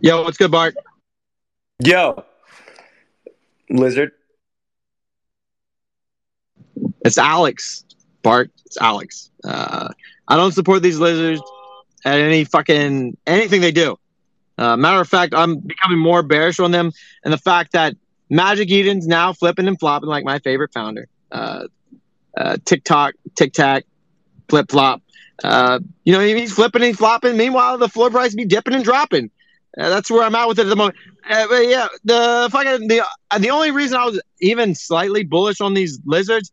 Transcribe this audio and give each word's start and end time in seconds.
Yo, 0.00 0.22
what's 0.22 0.36
good, 0.36 0.50
Bart? 0.50 0.76
Yo, 1.82 2.24
lizard. 3.68 4.12
It's 7.04 7.18
Alex. 7.18 7.84
Bart, 8.22 8.50
it's 8.64 8.76
Alex. 8.78 9.30
Uh, 9.42 9.88
I 10.28 10.36
don't 10.36 10.52
support 10.52 10.82
these 10.82 10.98
lizards 10.98 11.42
at 12.04 12.20
any 12.20 12.44
fucking 12.44 13.16
anything 13.26 13.60
they 13.60 13.72
do. 13.72 13.96
Uh, 14.56 14.76
matter 14.76 15.00
of 15.00 15.08
fact, 15.08 15.34
I'm 15.34 15.58
becoming 15.58 15.98
more 15.98 16.22
bearish 16.22 16.60
on 16.60 16.70
them, 16.70 16.92
and 17.24 17.32
the 17.32 17.38
fact 17.38 17.72
that 17.72 17.96
Magic 18.30 18.70
Eden's 18.70 19.06
now 19.06 19.32
flipping 19.32 19.66
and 19.66 19.78
flopping 19.78 20.08
like 20.08 20.24
my 20.24 20.38
favorite 20.38 20.72
founder. 20.72 21.08
Uh, 21.32 21.66
uh, 22.36 22.56
TikTok, 22.64 23.14
Tic 23.34 23.52
Tac, 23.52 23.84
flip 24.48 24.70
flop. 24.70 25.02
Uh, 25.42 25.80
you 26.04 26.12
know, 26.12 26.20
he's 26.20 26.52
flipping 26.52 26.82
and 26.82 26.96
flopping. 26.96 27.36
Meanwhile, 27.36 27.78
the 27.78 27.88
floor 27.88 28.10
price 28.10 28.34
be 28.34 28.44
dipping 28.44 28.74
and 28.74 28.84
dropping. 28.84 29.30
Uh, 29.76 29.88
that's 29.88 30.10
where 30.10 30.22
I'm 30.22 30.34
at 30.34 30.48
with 30.48 30.58
it 30.58 30.62
at 30.62 30.68
the 30.68 30.76
moment. 30.76 30.96
Uh, 31.28 31.46
but 31.48 31.68
yeah, 31.68 31.88
the 32.04 32.48
fucking 32.50 32.88
the 32.88 33.04
uh, 33.30 33.38
the 33.38 33.50
only 33.50 33.70
reason 33.70 33.98
I 33.98 34.04
was 34.06 34.20
even 34.40 34.74
slightly 34.74 35.24
bullish 35.24 35.60
on 35.60 35.74
these 35.74 36.00
lizards 36.04 36.52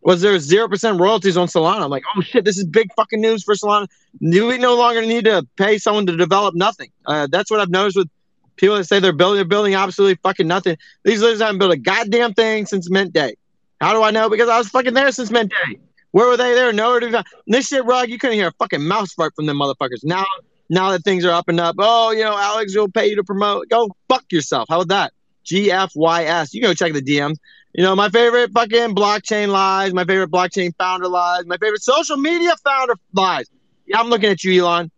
was 0.00 0.20
there 0.20 0.38
zero 0.38 0.68
percent 0.68 1.00
royalties 1.00 1.36
on 1.36 1.48
Solana. 1.48 1.82
I'm 1.82 1.90
like, 1.90 2.04
oh 2.16 2.20
shit, 2.22 2.44
this 2.44 2.56
is 2.56 2.64
big 2.64 2.88
fucking 2.94 3.20
news 3.20 3.42
for 3.42 3.54
Solana. 3.54 3.88
We 4.20 4.58
no 4.58 4.76
longer 4.76 5.02
need 5.02 5.24
to 5.24 5.46
pay 5.56 5.78
someone 5.78 6.06
to 6.06 6.16
develop 6.16 6.54
nothing. 6.54 6.90
Uh, 7.06 7.26
that's 7.30 7.50
what 7.50 7.60
I've 7.60 7.70
noticed 7.70 7.96
with 7.96 8.08
people 8.56 8.76
that 8.76 8.84
say 8.84 9.00
they're 9.00 9.12
building, 9.12 9.36
they're 9.36 9.44
building 9.44 9.74
absolutely 9.74 10.18
fucking 10.22 10.46
nothing. 10.46 10.76
These 11.04 11.20
lizards 11.20 11.42
haven't 11.42 11.58
built 11.58 11.72
a 11.72 11.76
goddamn 11.76 12.34
thing 12.34 12.66
since 12.66 12.90
Mint 12.90 13.12
Day. 13.12 13.34
How 13.80 13.92
do 13.92 14.02
I 14.02 14.10
know? 14.10 14.30
Because 14.30 14.48
I 14.48 14.58
was 14.58 14.68
fucking 14.68 14.94
there 14.94 15.10
since 15.12 15.30
Mint 15.30 15.50
Day. 15.50 15.78
Where 16.12 16.28
were 16.28 16.36
they? 16.36 16.62
Were 16.62 16.72
nowhere 16.72 17.00
to 17.00 17.06
be 17.06 17.12
found. 17.12 17.26
This 17.46 17.66
shit, 17.66 17.84
rug, 17.84 18.08
you 18.08 18.18
couldn't 18.18 18.36
hear 18.36 18.48
a 18.48 18.52
fucking 18.52 18.86
mouse 18.86 19.12
fart 19.14 19.34
from 19.34 19.46
them 19.46 19.58
motherfuckers. 19.58 20.04
Now, 20.04 20.24
now 20.70 20.90
that 20.90 21.04
things 21.04 21.24
are 21.24 21.30
up 21.30 21.48
and 21.48 21.60
up, 21.60 21.76
oh, 21.78 22.10
you 22.10 22.24
know, 22.24 22.36
Alex 22.36 22.74
will 22.76 22.88
pay 22.88 23.06
you 23.06 23.16
to 23.16 23.24
promote. 23.24 23.68
Go 23.68 23.90
fuck 24.08 24.24
yourself. 24.30 24.66
How 24.68 24.80
about 24.80 24.88
that? 24.88 25.12
GFYS. 25.46 26.54
You 26.54 26.62
go 26.62 26.74
check 26.74 26.92
the 26.92 27.02
DMs. 27.02 27.36
You 27.74 27.82
know, 27.82 27.96
my 27.96 28.08
favorite 28.08 28.52
fucking 28.52 28.94
blockchain 28.94 29.48
lies, 29.48 29.92
my 29.92 30.04
favorite 30.04 30.30
blockchain 30.30 30.72
founder 30.78 31.08
lies, 31.08 31.44
my 31.44 31.56
favorite 31.56 31.82
social 31.82 32.16
media 32.16 32.52
founder 32.62 32.94
lies. 33.12 33.50
Yeah, 33.86 33.98
I'm 33.98 34.08
looking 34.08 34.30
at 34.30 34.44
you, 34.44 34.64
Elon. 34.64 34.90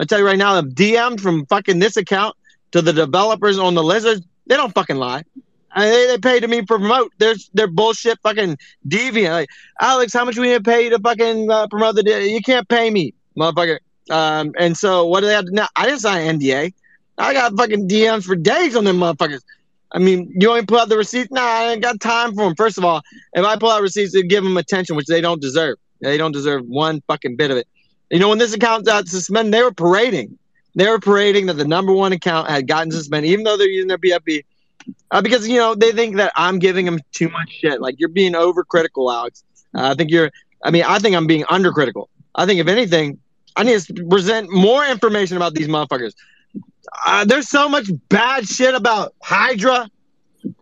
I 0.00 0.04
tell 0.04 0.18
you 0.18 0.24
right 0.24 0.38
now, 0.38 0.60
the 0.60 0.66
DM 0.66 1.20
from 1.20 1.44
fucking 1.46 1.78
this 1.78 1.96
account 1.96 2.34
to 2.72 2.80
the 2.80 2.92
developers 2.92 3.58
on 3.58 3.74
the 3.74 3.82
lizards, 3.82 4.26
they 4.46 4.56
don't 4.56 4.74
fucking 4.74 4.96
lie. 4.96 5.24
They, 5.76 6.06
they 6.06 6.18
pay 6.18 6.40
to 6.40 6.48
me 6.48 6.62
promote. 6.62 7.12
They're, 7.18 7.66
bullshit 7.66 8.18
fucking 8.22 8.58
deviant. 8.88 9.30
Like, 9.30 9.50
Alex, 9.80 10.12
how 10.12 10.24
much 10.24 10.38
we 10.38 10.48
need 10.48 10.54
to 10.54 10.62
pay 10.62 10.84
you 10.84 10.90
to 10.90 10.98
fucking 10.98 11.50
uh, 11.50 11.66
promote 11.68 11.96
the 11.96 12.28
You 12.28 12.40
can't 12.40 12.68
pay 12.68 12.90
me, 12.90 13.14
motherfucker. 13.38 13.78
Um, 14.10 14.52
and 14.58 14.76
so 14.76 15.06
what 15.06 15.20
do 15.20 15.26
they 15.26 15.34
have 15.34 15.46
to 15.46 15.52
now? 15.52 15.68
I 15.76 15.86
didn't 15.86 16.00
sign 16.00 16.26
an 16.26 16.40
NDA. 16.40 16.74
I 17.18 17.32
got 17.32 17.56
fucking 17.56 17.88
DMs 17.88 18.24
for 18.24 18.34
days 18.34 18.74
on 18.74 18.84
them 18.84 18.98
motherfuckers. 18.98 19.42
I 19.92 19.98
mean, 19.98 20.32
you 20.34 20.48
only 20.48 20.64
pull 20.64 20.78
out 20.78 20.88
the 20.88 20.96
receipts? 20.96 21.30
Nah, 21.30 21.42
I 21.42 21.72
ain't 21.72 21.82
got 21.82 22.00
time 22.00 22.34
for 22.34 22.44
them. 22.44 22.54
First 22.56 22.78
of 22.78 22.84
all, 22.84 23.02
if 23.34 23.44
I 23.44 23.56
pull 23.56 23.70
out 23.70 23.82
receipts, 23.82 24.12
they 24.12 24.22
give 24.22 24.42
them 24.42 24.56
attention, 24.56 24.96
which 24.96 25.06
they 25.06 25.20
don't 25.20 25.40
deserve. 25.40 25.76
They 26.00 26.16
don't 26.16 26.32
deserve 26.32 26.66
one 26.66 27.02
fucking 27.06 27.36
bit 27.36 27.50
of 27.50 27.58
it. 27.58 27.68
You 28.10 28.18
know, 28.18 28.28
when 28.28 28.38
this 28.38 28.54
account 28.54 28.86
got 28.86 29.08
suspended, 29.08 29.52
they 29.52 29.62
were 29.62 29.72
parading. 29.72 30.38
They 30.74 30.88
were 30.88 30.98
parading 30.98 31.46
that 31.46 31.54
the 31.54 31.66
number 31.66 31.92
one 31.92 32.12
account 32.12 32.48
had 32.48 32.66
gotten 32.66 32.90
suspended, 32.90 33.30
even 33.30 33.44
though 33.44 33.56
they're 33.56 33.68
using 33.68 33.88
their 33.88 33.98
BFB, 33.98 34.44
uh, 35.10 35.20
because 35.20 35.46
you 35.46 35.58
know 35.58 35.74
they 35.74 35.92
think 35.92 36.16
that 36.16 36.32
I'm 36.34 36.58
giving 36.58 36.86
them 36.86 36.98
too 37.12 37.28
much 37.28 37.50
shit. 37.50 37.80
Like 37.80 37.96
you're 37.98 38.08
being 38.08 38.32
overcritical, 38.32 39.14
Alex. 39.14 39.44
Uh, 39.74 39.90
I 39.90 39.94
think 39.94 40.10
you're. 40.10 40.30
I 40.64 40.70
mean, 40.70 40.84
I 40.84 40.98
think 40.98 41.14
I'm 41.14 41.26
being 41.26 41.44
undercritical. 41.44 42.06
I 42.34 42.46
think 42.46 42.60
if 42.60 42.68
anything, 42.68 43.18
I 43.56 43.62
need 43.64 43.80
to 43.80 44.06
present 44.08 44.50
more 44.50 44.84
information 44.86 45.36
about 45.36 45.54
these 45.54 45.68
motherfuckers. 45.68 46.14
Uh, 47.06 47.24
there's 47.24 47.48
so 47.48 47.68
much 47.68 47.88
bad 48.08 48.48
shit 48.48 48.74
about 48.74 49.14
Hydra 49.22 49.88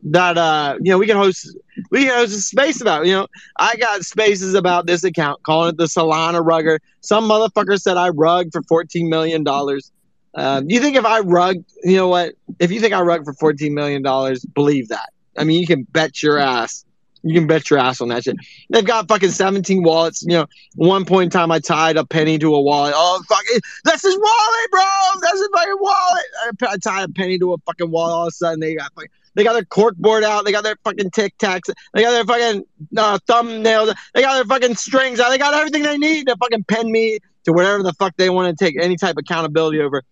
that 0.03 0.37
uh 0.37 0.77
you 0.81 0.91
know 0.91 0.99
we 0.99 1.06
can 1.06 1.17
host 1.17 1.56
we 1.91 2.05
can 2.05 2.15
host 2.15 2.37
a 2.37 2.41
space 2.41 2.81
about 2.83 3.06
you 3.06 3.12
know 3.12 3.27
I 3.56 3.77
got 3.77 4.03
spaces 4.03 4.55
about 4.55 4.87
this 4.87 5.05
account 5.05 5.43
calling 5.43 5.71
it 5.71 5.77
the 5.79 5.84
Solana 5.84 6.45
rugger. 6.45 6.81
Some 7.00 7.25
motherfucker 7.29 7.81
said 7.81 7.97
I 7.97 8.11
rug 8.11 8.50
for 8.53 8.62
fourteen 8.65 9.09
million 9.09 9.43
dollars. 9.43 9.91
Uh, 10.34 10.62
you 10.67 10.81
think 10.81 10.97
if 10.97 11.05
I 11.05 11.21
rug, 11.21 11.56
you 11.83 11.97
know 11.97 12.09
what? 12.09 12.34
If 12.59 12.71
you 12.71 12.81
think 12.81 12.93
I 12.93 13.00
rug 13.00 13.25
for 13.25 13.33
fourteen 13.34 13.75
million 13.75 14.03
dollars, 14.03 14.45
believe 14.45 14.89
that. 14.89 15.11
I 15.37 15.45
mean, 15.45 15.61
you 15.61 15.67
can 15.67 15.84
bet 15.84 16.23
your 16.23 16.39
ass 16.39 16.84
you 17.22 17.34
can 17.34 17.47
bet 17.47 17.70
your 17.70 17.78
ass 17.78 18.00
on 18.00 18.08
that 18.08 18.25
shit. 18.25 18.36
They've 18.70 18.84
got 18.84 19.08
fucking 19.08 19.31
17 19.31 19.82
wallets. 19.82 20.22
You 20.22 20.38
know, 20.38 20.47
one 20.76 21.04
point 21.04 21.25
in 21.25 21.31
time, 21.31 21.50
I 21.50 21.58
tied 21.58 21.97
a 21.97 22.04
penny 22.04 22.38
to 22.38 22.54
a 22.54 22.60
wallet. 22.60 22.94
Oh, 22.97 23.22
fuck 23.28 23.42
it. 23.48 23.62
That's 23.84 24.03
his 24.03 24.16
wallet, 24.16 24.70
bro. 24.70 24.82
That's 25.20 25.38
his 25.38 25.48
fucking 25.53 25.76
wallet. 25.81 26.25
I, 26.62 26.76
tied 26.78 27.08
a 27.08 27.12
penny 27.12 27.38
to 27.38 27.53
a 27.54 27.58
fucking 27.58 27.91
wallet. 27.91 28.12
All 28.12 28.22
of 28.22 28.28
a 28.28 28.32
sudden, 28.32 28.60
they 28.60 28.75
got 28.75 28.92
fucking, 28.94 29.10
they 29.34 29.44
got 29.44 29.53
their 29.53 29.64
cork 29.64 29.97
board 29.97 30.25
out. 30.25 30.44
They 30.44 30.53
got 30.53 30.64
their 30.64 30.76
fucking 30.84 31.10
tic 31.10 31.36
tacs. 31.38 31.72
They 31.94 32.03
got 32.03 32.12
their 32.12 32.25
fucking 32.25 32.64
uh, 32.97 33.19
thumbnails. 33.28 33.94
They 34.14 34.22
got 34.22 34.34
their 34.34 34.44
fucking 34.44 34.76
strings 34.76 35.20
out. 35.20 35.31
They 35.31 35.38
got 35.38 35.54
everything 35.54 35.82
they 35.82 35.98
need 35.98 36.26
to 36.26 36.37
fucking 36.37 36.64
pen 36.64 36.91
me 36.91 37.19
to 37.44 37.52
whatever 37.52 37.82
the 37.82 37.92
fuck 37.94 38.16
they 38.16 38.31
want 38.31 38.56
to 38.56 38.64
take 38.64 38.76
any 38.82 38.97
type 38.97 39.12
of 39.12 39.19
accountability 39.19 39.81
over. 39.81 40.02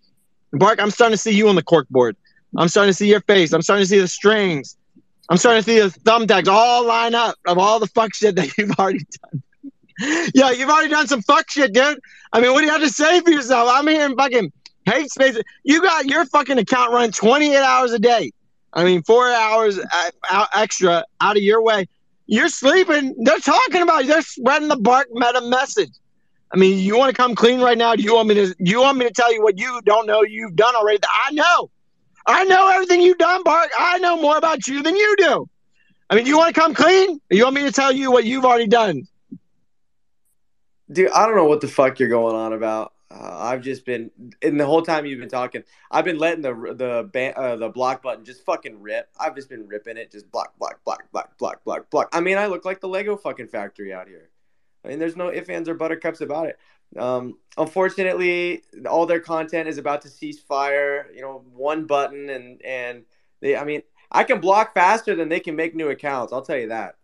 Bark, 0.52 0.80
I'm 0.80 0.90
starting 0.90 1.14
to 1.14 1.18
see 1.18 1.32
you 1.32 1.48
on 1.48 1.56
the 1.56 1.62
cork 1.62 1.88
board. 1.90 2.16
I'm 2.56 2.68
starting 2.68 2.90
to 2.90 2.94
see 2.94 3.08
your 3.08 3.20
face. 3.22 3.52
I'm 3.52 3.60
starting 3.60 3.84
to 3.84 3.88
see 3.88 3.98
the 3.98 4.08
strings. 4.08 4.77
I'm 5.28 5.36
starting 5.36 5.62
to 5.62 5.70
see 5.70 5.78
the 5.80 5.88
thumbtacks 6.10 6.48
all 6.48 6.84
line 6.86 7.14
up 7.14 7.36
of 7.46 7.58
all 7.58 7.80
the 7.80 7.86
fuck 7.88 8.14
shit 8.14 8.36
that 8.36 8.50
you've 8.58 8.72
already 8.78 9.04
done. 9.22 9.42
yeah, 10.34 10.50
you've 10.50 10.70
already 10.70 10.88
done 10.88 11.06
some 11.06 11.22
fuck 11.22 11.50
shit, 11.50 11.72
dude. 11.72 11.98
I 12.32 12.40
mean, 12.40 12.52
what 12.52 12.60
do 12.60 12.66
you 12.66 12.72
have 12.72 12.80
to 12.82 12.90
say 12.90 13.20
for 13.20 13.30
yourself? 13.30 13.68
I'm 13.72 13.86
here 13.86 14.06
in 14.06 14.16
fucking 14.16 14.52
hate 14.86 15.10
space. 15.10 15.38
You 15.64 15.82
got 15.82 16.06
your 16.06 16.24
fucking 16.26 16.58
account 16.58 16.92
run 16.92 17.10
28 17.12 17.56
hours 17.56 17.92
a 17.92 17.98
day. 17.98 18.32
I 18.72 18.84
mean, 18.84 19.02
four 19.02 19.28
hours 19.28 19.78
uh, 19.78 20.46
extra 20.54 21.04
out 21.20 21.36
of 21.36 21.42
your 21.42 21.62
way. 21.62 21.88
You're 22.26 22.50
sleeping. 22.50 23.14
They're 23.18 23.38
talking 23.38 23.82
about 23.82 24.04
you. 24.04 24.08
They're 24.08 24.22
spreading 24.22 24.68
the 24.68 24.76
bark 24.76 25.08
meta 25.12 25.40
message. 25.40 25.90
I 26.52 26.56
mean, 26.56 26.78
you 26.78 26.96
want 26.96 27.14
to 27.14 27.16
come 27.16 27.34
clean 27.34 27.60
right 27.60 27.76
now? 27.76 27.94
Do 27.96 28.02
you 28.02 28.14
want 28.14 28.28
me 28.28 28.34
to? 28.34 28.54
You 28.58 28.80
want 28.80 28.98
me 28.98 29.06
to 29.06 29.12
tell 29.12 29.32
you 29.32 29.42
what 29.42 29.58
you 29.58 29.80
don't 29.84 30.06
know 30.06 30.22
you've 30.22 30.56
done 30.56 30.74
already? 30.74 31.00
I 31.04 31.32
know. 31.32 31.70
I 32.28 32.44
know 32.44 32.68
everything 32.68 33.00
you've 33.00 33.18
done, 33.18 33.42
Bart. 33.42 33.70
I 33.76 33.98
know 33.98 34.20
more 34.20 34.36
about 34.36 34.68
you 34.68 34.82
than 34.82 34.94
you 34.94 35.16
do. 35.16 35.48
I 36.10 36.14
mean, 36.14 36.26
you 36.26 36.36
want 36.36 36.54
to 36.54 36.60
come 36.60 36.74
clean? 36.74 37.20
you 37.30 37.44
want 37.44 37.56
me 37.56 37.62
to 37.62 37.72
tell 37.72 37.90
you 37.90 38.12
what 38.12 38.24
you've 38.26 38.44
already 38.44 38.66
done? 38.66 39.08
Dude, 40.92 41.10
I 41.10 41.26
don't 41.26 41.36
know 41.36 41.46
what 41.46 41.62
the 41.62 41.68
fuck 41.68 41.98
you're 41.98 42.10
going 42.10 42.36
on 42.36 42.52
about. 42.52 42.92
Uh, 43.10 43.38
I've 43.38 43.62
just 43.62 43.86
been, 43.86 44.10
in 44.42 44.58
the 44.58 44.66
whole 44.66 44.82
time 44.82 45.06
you've 45.06 45.20
been 45.20 45.30
talking, 45.30 45.64
I've 45.90 46.04
been 46.04 46.18
letting 46.18 46.42
the 46.42 46.52
the 46.74 47.08
ban, 47.10 47.32
uh, 47.36 47.56
the 47.56 47.70
block 47.70 48.02
button 48.02 48.24
just 48.24 48.44
fucking 48.44 48.82
rip. 48.82 49.08
I've 49.18 49.34
just 49.34 49.48
been 49.48 49.66
ripping 49.66 49.96
it, 49.96 50.12
just 50.12 50.30
block, 50.30 50.58
block, 50.58 50.84
block, 50.84 51.10
block, 51.10 51.38
block, 51.38 51.64
block, 51.64 51.88
block. 51.88 52.10
I 52.12 52.20
mean, 52.20 52.36
I 52.36 52.46
look 52.46 52.66
like 52.66 52.80
the 52.80 52.88
Lego 52.88 53.16
fucking 53.16 53.48
factory 53.48 53.94
out 53.94 54.08
here. 54.08 54.28
I 54.84 54.88
mean, 54.88 54.98
there's 54.98 55.16
no 55.16 55.32
ifs, 55.32 55.48
ands, 55.48 55.68
or 55.68 55.74
buttercups 55.74 56.20
about 56.20 56.46
it. 56.46 56.58
Um, 56.96 57.38
unfortunately, 57.56 58.62
all 58.88 59.06
their 59.06 59.20
content 59.20 59.68
is 59.68 59.78
about 59.78 60.02
to 60.02 60.08
cease 60.08 60.38
fire. 60.40 61.06
You 61.14 61.22
know, 61.22 61.44
one 61.52 61.86
button 61.86 62.30
and 62.30 62.62
and 62.62 63.04
they. 63.40 63.56
I 63.56 63.64
mean, 63.64 63.82
I 64.10 64.24
can 64.24 64.40
block 64.40 64.74
faster 64.74 65.14
than 65.14 65.28
they 65.28 65.40
can 65.40 65.56
make 65.56 65.74
new 65.74 65.90
accounts. 65.90 66.32
I'll 66.32 66.42
tell 66.42 66.56
you 66.56 66.68
that. 66.68 66.96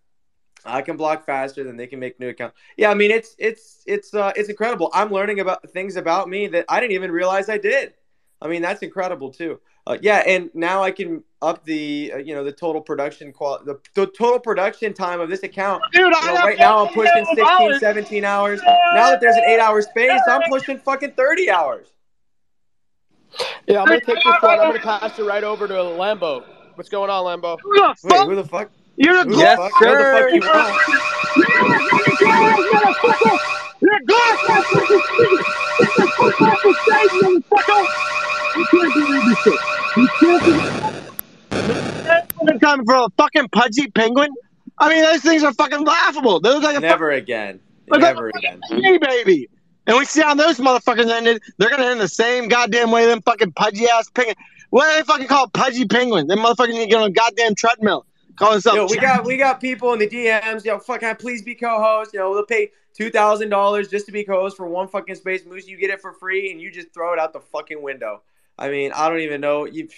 I 0.65 0.81
can 0.81 0.97
block 0.97 1.27
faster 1.27 1.63
than 1.63 1.77
they 1.77 1.87
can 1.87 2.01
make 2.01 2.19
new 2.19 2.29
accounts. 2.29 2.57
Yeah, 2.77 2.91
I 2.91 2.95
mean, 2.95 3.11
it's 3.11 3.35
it's 3.39 3.83
it's 3.87 4.15
uh, 4.15 4.33
it's 4.35 4.49
incredible. 4.49 4.91
I'm 4.95 5.11
learning 5.11 5.41
about 5.41 5.69
things 5.71 5.97
about 5.97 6.29
me 6.29 6.47
that 6.49 6.65
I 6.69 6.81
didn't 6.81 6.93
even 6.93 7.11
realize 7.11 7.49
I 7.49 7.59
did. 7.59 7.95
I 8.41 8.49
mean, 8.49 8.63
that's 8.63 8.83
incredible 8.83 9.31
too. 9.31 9.61
Uh, 9.87 9.99
yeah, 10.01 10.23
and 10.27 10.51
now 10.55 10.83
I 10.83 10.91
can 10.91 11.23
up 11.43 11.63
the 11.65 12.13
uh, 12.15 12.17
you 12.17 12.35
know 12.35 12.43
the 12.43 12.53
total 12.53 12.81
production 12.81 13.33
quality, 13.33 13.67
the, 13.67 13.79
the 13.95 14.07
total 14.07 14.39
production 14.39 14.95
time 14.95 15.21
of 15.21 15.29
this 15.29 15.43
account. 15.43 15.83
Dude, 15.93 16.05
you 16.05 16.11
know, 16.11 16.35
right 16.37 16.59
now 16.59 16.87
I'm 16.87 16.95
pushing 16.95 17.27
16, 17.35 17.81
17 17.81 18.25
hours. 18.25 18.63
Now 18.95 19.11
that 19.11 19.21
there's 19.21 19.37
an 19.37 19.45
eight 19.47 19.61
hour 19.61 19.83
space, 19.83 20.19
I'm 20.27 20.41
pushing 20.49 20.79
fucking 20.79 21.13
30 21.13 21.51
hours. 21.51 21.89
Yeah, 23.67 23.81
I'm 23.81 23.87
gonna 23.87 24.01
take 24.01 24.17
this 24.17 24.25
one. 24.25 24.59
I'm 24.59 24.71
gonna 24.71 24.79
pass 24.79 25.19
it 25.19 25.23
right 25.23 25.45
over 25.45 25.69
to 25.69 25.75
Lambo. 25.75 26.45
What's 26.77 26.89
going 26.89 27.11
on, 27.11 27.25
Lambo? 27.25 27.59
Who 27.63 27.75
the 27.75 27.95
fuck? 27.95 28.11
Wait, 28.11 28.27
who 28.27 28.37
the 28.37 28.45
fuck? 28.45 28.71
You're 28.97 29.21
a 29.21 29.25
who 29.25 29.37
yes, 29.37 29.59
the 29.59 29.65
fuck? 29.65 29.83
Sir. 29.83 29.99
Where 29.99 30.33
the 30.33 30.41
fuck 30.41 30.57
you 36.95 37.43
from? 37.43 38.19
You 38.57 38.67
can't 38.67 38.95
believe 38.95 39.25
this 39.25 39.39
shit. 39.43 39.61
You 39.97 40.09
can't 40.21 40.45
believe 40.45 40.85
coming 42.61 42.87
for 42.87 42.97
a 42.97 43.09
fucking 43.17 43.49
pudgy 43.51 43.91
penguin. 43.91 44.31
I 44.79 44.89
mean, 44.89 45.03
those 45.03 45.23
things 45.23 45.45
are 45.45 45.53
fucking 45.53 45.85
laughable. 45.85 46.41
They 46.41 46.51
look 46.51 46.63
like 46.63 46.77
a 46.77 46.81
never 46.81 47.11
fucking, 47.11 47.23
again. 47.23 47.61
Never 47.89 48.27
like 48.27 48.35
again. 48.37 48.61
Hey, 48.69 48.99
baby. 48.99 49.49
And 49.87 49.97
we 49.99 50.05
see 50.05 50.23
how 50.23 50.35
those 50.35 50.59
motherfuckers 50.59 51.11
ended. 51.11 51.43
They're 51.59 51.71
gonna 51.71 51.85
end 51.85 52.01
the 52.01 52.09
same 52.09 52.49
goddamn 52.49 52.91
way. 52.91 53.07
Them 53.07 53.23
fucking 53.23 53.53
pudgy 53.53 53.87
ass 53.87 54.11
penguin. 54.11 54.37
What 54.71 54.89
do 54.89 54.97
they 54.97 55.03
fucking 55.05 55.27
call 55.27 55.49
pudgy 55.49 55.87
penguins? 55.87 56.29
Them 56.29 56.39
motherfuckers 56.39 56.73
need 56.73 56.85
to 56.85 56.87
get 56.87 57.01
on 57.01 57.11
a 57.11 57.13
goddamn 57.13 57.55
treadmill. 57.55 58.07
Call 58.37 58.61
Calling 58.61 58.77
Yo, 58.77 58.87
we 58.87 58.97
got 58.97 59.25
we 59.25 59.37
got 59.37 59.61
people 59.61 59.93
in 59.93 59.99
the 59.99 60.09
DMs. 60.09 60.65
Yo, 60.65 60.79
fuck, 60.79 61.01
can 61.01 61.11
I 61.11 61.15
please 61.15 61.43
be 61.43 61.55
co-host? 61.55 62.13
You 62.13 62.21
know, 62.21 62.31
we'll 62.31 62.45
pay 62.45 62.73
two 62.95 63.11
thousand 63.11 63.51
dollars 63.51 63.89
just 63.89 64.07
to 64.07 64.13
be 64.13 64.25
co-host 64.25 64.57
for 64.57 64.67
one 64.67 64.89
fucking 64.89 65.15
space. 65.15 65.45
Moose, 65.45 65.69
you 65.69 65.77
get 65.77 65.91
it 65.91 66.01
for 66.01 66.13
free, 66.13 66.51
and 66.51 66.61
you 66.61 66.73
just 66.73 66.93
throw 66.93 67.13
it 67.13 67.19
out 67.21 67.33
the 67.33 67.41
fucking 67.41 67.81
window. 67.81 68.23
I 68.59 68.71
mean, 68.71 68.93
I 68.93 69.09
don't 69.09 69.21
even 69.21 69.41
know. 69.41 69.65
You, 69.65 69.89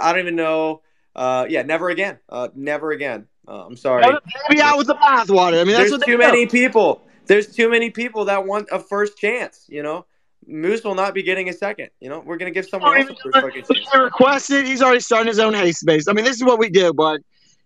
I 0.00 0.12
don't 0.12 0.20
even 0.20 0.36
know. 0.36 0.82
Uh, 1.14 1.46
yeah, 1.48 1.62
never 1.62 1.90
again. 1.90 2.18
Uh, 2.28 2.48
never 2.54 2.90
again. 2.90 3.26
Uh, 3.46 3.66
I'm 3.66 3.76
sorry. 3.76 4.04
Maybe 4.48 4.62
out 4.62 4.78
with 4.78 4.86
the 4.86 4.94
bathwater. 4.94 5.60
I 5.60 5.64
mean, 5.64 5.74
that's 5.74 5.90
There's 5.90 5.92
what 5.92 6.06
too 6.06 6.18
many 6.18 6.46
people. 6.46 7.02
There's 7.26 7.54
too 7.54 7.70
many 7.70 7.90
people 7.90 8.26
that 8.26 8.46
want 8.46 8.68
a 8.72 8.78
first 8.78 9.18
chance. 9.18 9.66
You 9.68 9.82
know, 9.82 10.06
Moose 10.46 10.84
will 10.84 10.94
not 10.94 11.14
be 11.14 11.22
getting 11.22 11.48
a 11.48 11.52
second. 11.52 11.90
You 12.00 12.08
know, 12.08 12.20
we're 12.20 12.36
gonna 12.36 12.50
give 12.50 12.66
someone 12.66 12.96
else 12.96 13.10
a 13.10 13.14
first 13.14 13.34
fucking 13.34 13.64
chance. 13.64 13.88
He 13.92 13.98
requested. 13.98 14.66
He's 14.66 14.82
already 14.82 15.00
starting 15.00 15.28
his 15.28 15.38
own 15.38 15.54
hate 15.54 15.76
space. 15.76 16.08
I 16.08 16.12
mean, 16.12 16.24
this 16.24 16.36
is 16.36 16.44
what 16.44 16.58
we 16.58 16.70
do, 16.70 16.92
but 16.92 17.20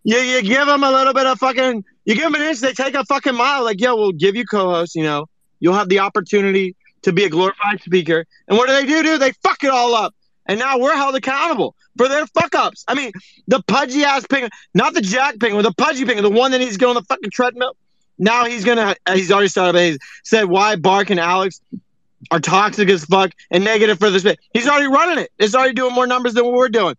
you 0.05 0.17
you 0.17 0.43
give 0.43 0.67
them 0.67 0.83
a 0.83 0.91
little 0.91 1.15
bit 1.15 1.27
of 1.27 1.39
fucking. 1.39 1.85
You 2.05 2.15
give 2.15 2.25
them 2.25 2.35
an 2.37 2.43
inch, 2.43 2.61
they 2.61 2.73
take 2.73 2.95
a 2.95 3.05
fucking 3.05 3.35
mile. 3.35 3.65
Like, 3.65 3.81
yo, 3.81 3.95
we'll 3.95 4.13
give 4.13 4.35
you 4.35 4.45
co-host. 4.45 4.95
You 4.95 5.03
know, 5.03 5.27
you'll 5.61 5.75
have 5.75 5.89
the 5.89 5.99
opportunity 5.99 6.75
to 7.03 7.13
be 7.13 7.25
a 7.25 7.29
glorified 7.29 7.81
speaker. 7.83 8.25
And 8.49 8.57
what 8.57 8.69
do 8.69 8.75
they 8.75 8.87
do? 8.87 9.03
Do 9.03 9.19
they 9.19 9.33
fuck 9.43 9.63
it 9.63 9.71
all 9.71 9.95
up? 9.95 10.15
And 10.49 10.59
now 10.59 10.79
we're 10.79 10.97
held 10.97 11.15
accountable 11.15 11.77
for 11.97 12.09
their 12.09 12.27
fuck 12.27 12.55
ups. 12.55 12.85
I 12.89 12.95
mean, 12.95 13.13
the 13.47 13.63
pudgy 13.63 14.03
ass 14.03 14.27
penguin, 14.27 14.51
not 14.75 14.95
the 14.95 15.03
Jack 15.03 15.39
penguin, 15.39 15.63
the 15.63 15.73
pudgy 15.73 16.05
penguin, 16.05 16.25
the 16.25 16.39
one 16.39 16.51
that 16.53 16.59
to 16.59 16.79
get 16.79 16.89
on 16.89 16.95
the 16.95 17.03
fucking 17.03 17.31
treadmill. 17.31 17.77
Now 18.19 18.47
he's 18.47 18.65
gonna. 18.65 18.97
He's 19.13 19.31
already 19.31 19.49
started. 19.49 19.79
He 19.79 19.99
said 20.25 20.47
why 20.47 20.77
Bark 20.77 21.11
and 21.11 21.21
Alex 21.21 21.61
are 22.31 22.41
toxic 22.41 22.89
as 22.89 23.05
fuck 23.05 23.31
and 23.51 23.63
negative 23.63 23.99
for 23.99 24.11
the 24.11 24.19
space. 24.19 24.37
He's 24.53 24.67
already 24.67 24.89
running 24.89 25.19
it. 25.19 25.31
It's 25.39 25.55
already 25.55 25.75
doing 25.75 25.95
more 25.95 26.07
numbers 26.07 26.35
than 26.35 26.45
what 26.45 26.55
we're 26.55 26.69
doing. 26.69 26.97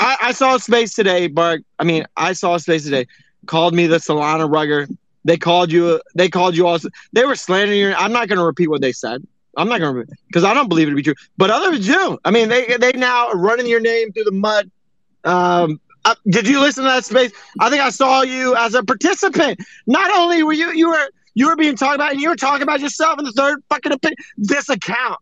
I, 0.00 0.16
I 0.20 0.32
saw 0.32 0.56
space 0.56 0.94
today, 0.94 1.26
Bark. 1.26 1.62
I 1.78 1.84
mean, 1.84 2.06
I 2.16 2.32
saw 2.32 2.56
space 2.56 2.84
today. 2.84 3.06
Called 3.46 3.74
me 3.74 3.86
the 3.86 3.98
Solana 3.98 4.50
rugger. 4.50 4.88
They 5.24 5.36
called 5.36 5.70
you. 5.70 6.00
They 6.14 6.28
called 6.28 6.56
you 6.56 6.66
also. 6.66 6.88
They 7.12 7.24
were 7.24 7.36
slandering 7.36 7.78
you. 7.78 7.92
I'm 7.92 8.12
not 8.12 8.28
going 8.28 8.38
to 8.38 8.44
repeat 8.44 8.68
what 8.68 8.80
they 8.80 8.92
said. 8.92 9.26
I'm 9.56 9.68
not 9.68 9.80
going 9.80 10.06
to 10.06 10.12
because 10.26 10.44
I 10.44 10.54
don't 10.54 10.68
believe 10.68 10.88
it 10.88 10.90
to 10.90 10.96
be 10.96 11.02
true. 11.02 11.14
But 11.36 11.50
others 11.50 11.86
do. 11.86 12.18
I 12.24 12.30
mean, 12.30 12.48
they 12.48 12.76
they 12.78 12.92
now 12.92 13.30
running 13.32 13.66
your 13.66 13.80
name 13.80 14.12
through 14.12 14.24
the 14.24 14.32
mud. 14.32 14.70
Um, 15.24 15.80
uh, 16.04 16.14
did 16.28 16.46
you 16.46 16.60
listen 16.60 16.84
to 16.84 16.90
that 16.90 17.04
space? 17.04 17.32
I 17.60 17.70
think 17.70 17.82
I 17.82 17.90
saw 17.90 18.22
you 18.22 18.54
as 18.56 18.74
a 18.74 18.82
participant. 18.82 19.58
Not 19.86 20.14
only 20.14 20.42
were 20.42 20.52
you 20.52 20.72
you 20.72 20.88
were 20.88 21.08
you 21.34 21.48
were 21.48 21.56
being 21.56 21.76
talked 21.76 21.94
about, 21.94 22.12
and 22.12 22.20
you 22.20 22.28
were 22.28 22.36
talking 22.36 22.62
about 22.62 22.80
yourself 22.80 23.18
in 23.18 23.24
the 23.24 23.32
third 23.32 23.62
fucking 23.68 23.92
opinion. 23.92 24.16
This 24.36 24.68
account, 24.68 25.18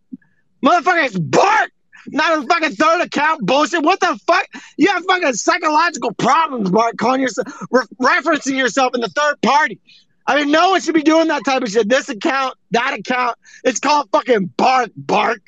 motherfucker, 0.64 1.06
it's 1.06 1.18
Bart, 1.18 1.72
not 2.08 2.38
a 2.44 2.46
fucking 2.46 2.72
third 2.72 3.02
account 3.02 3.46
bullshit. 3.46 3.82
What 3.82 4.00
the 4.00 4.18
fuck? 4.26 4.46
You 4.76 4.88
have 4.88 5.04
fucking 5.04 5.32
psychological 5.34 6.12
problems, 6.14 6.70
Bart, 6.70 6.98
calling 6.98 7.22
yourself, 7.22 7.48
re- 7.70 7.86
referencing 8.00 8.56
yourself 8.56 8.94
in 8.94 9.00
the 9.00 9.08
third 9.08 9.40
party. 9.42 9.80
I 10.26 10.36
mean, 10.36 10.50
no 10.50 10.70
one 10.70 10.80
should 10.80 10.94
be 10.94 11.02
doing 11.02 11.28
that 11.28 11.44
type 11.44 11.62
of 11.62 11.68
shit. 11.68 11.88
This 11.88 12.08
account, 12.08 12.56
that 12.70 12.98
account, 12.98 13.36
it's 13.64 13.80
called 13.80 14.08
fucking 14.12 14.46
Bark 14.56 14.90
Bark. 14.96 15.40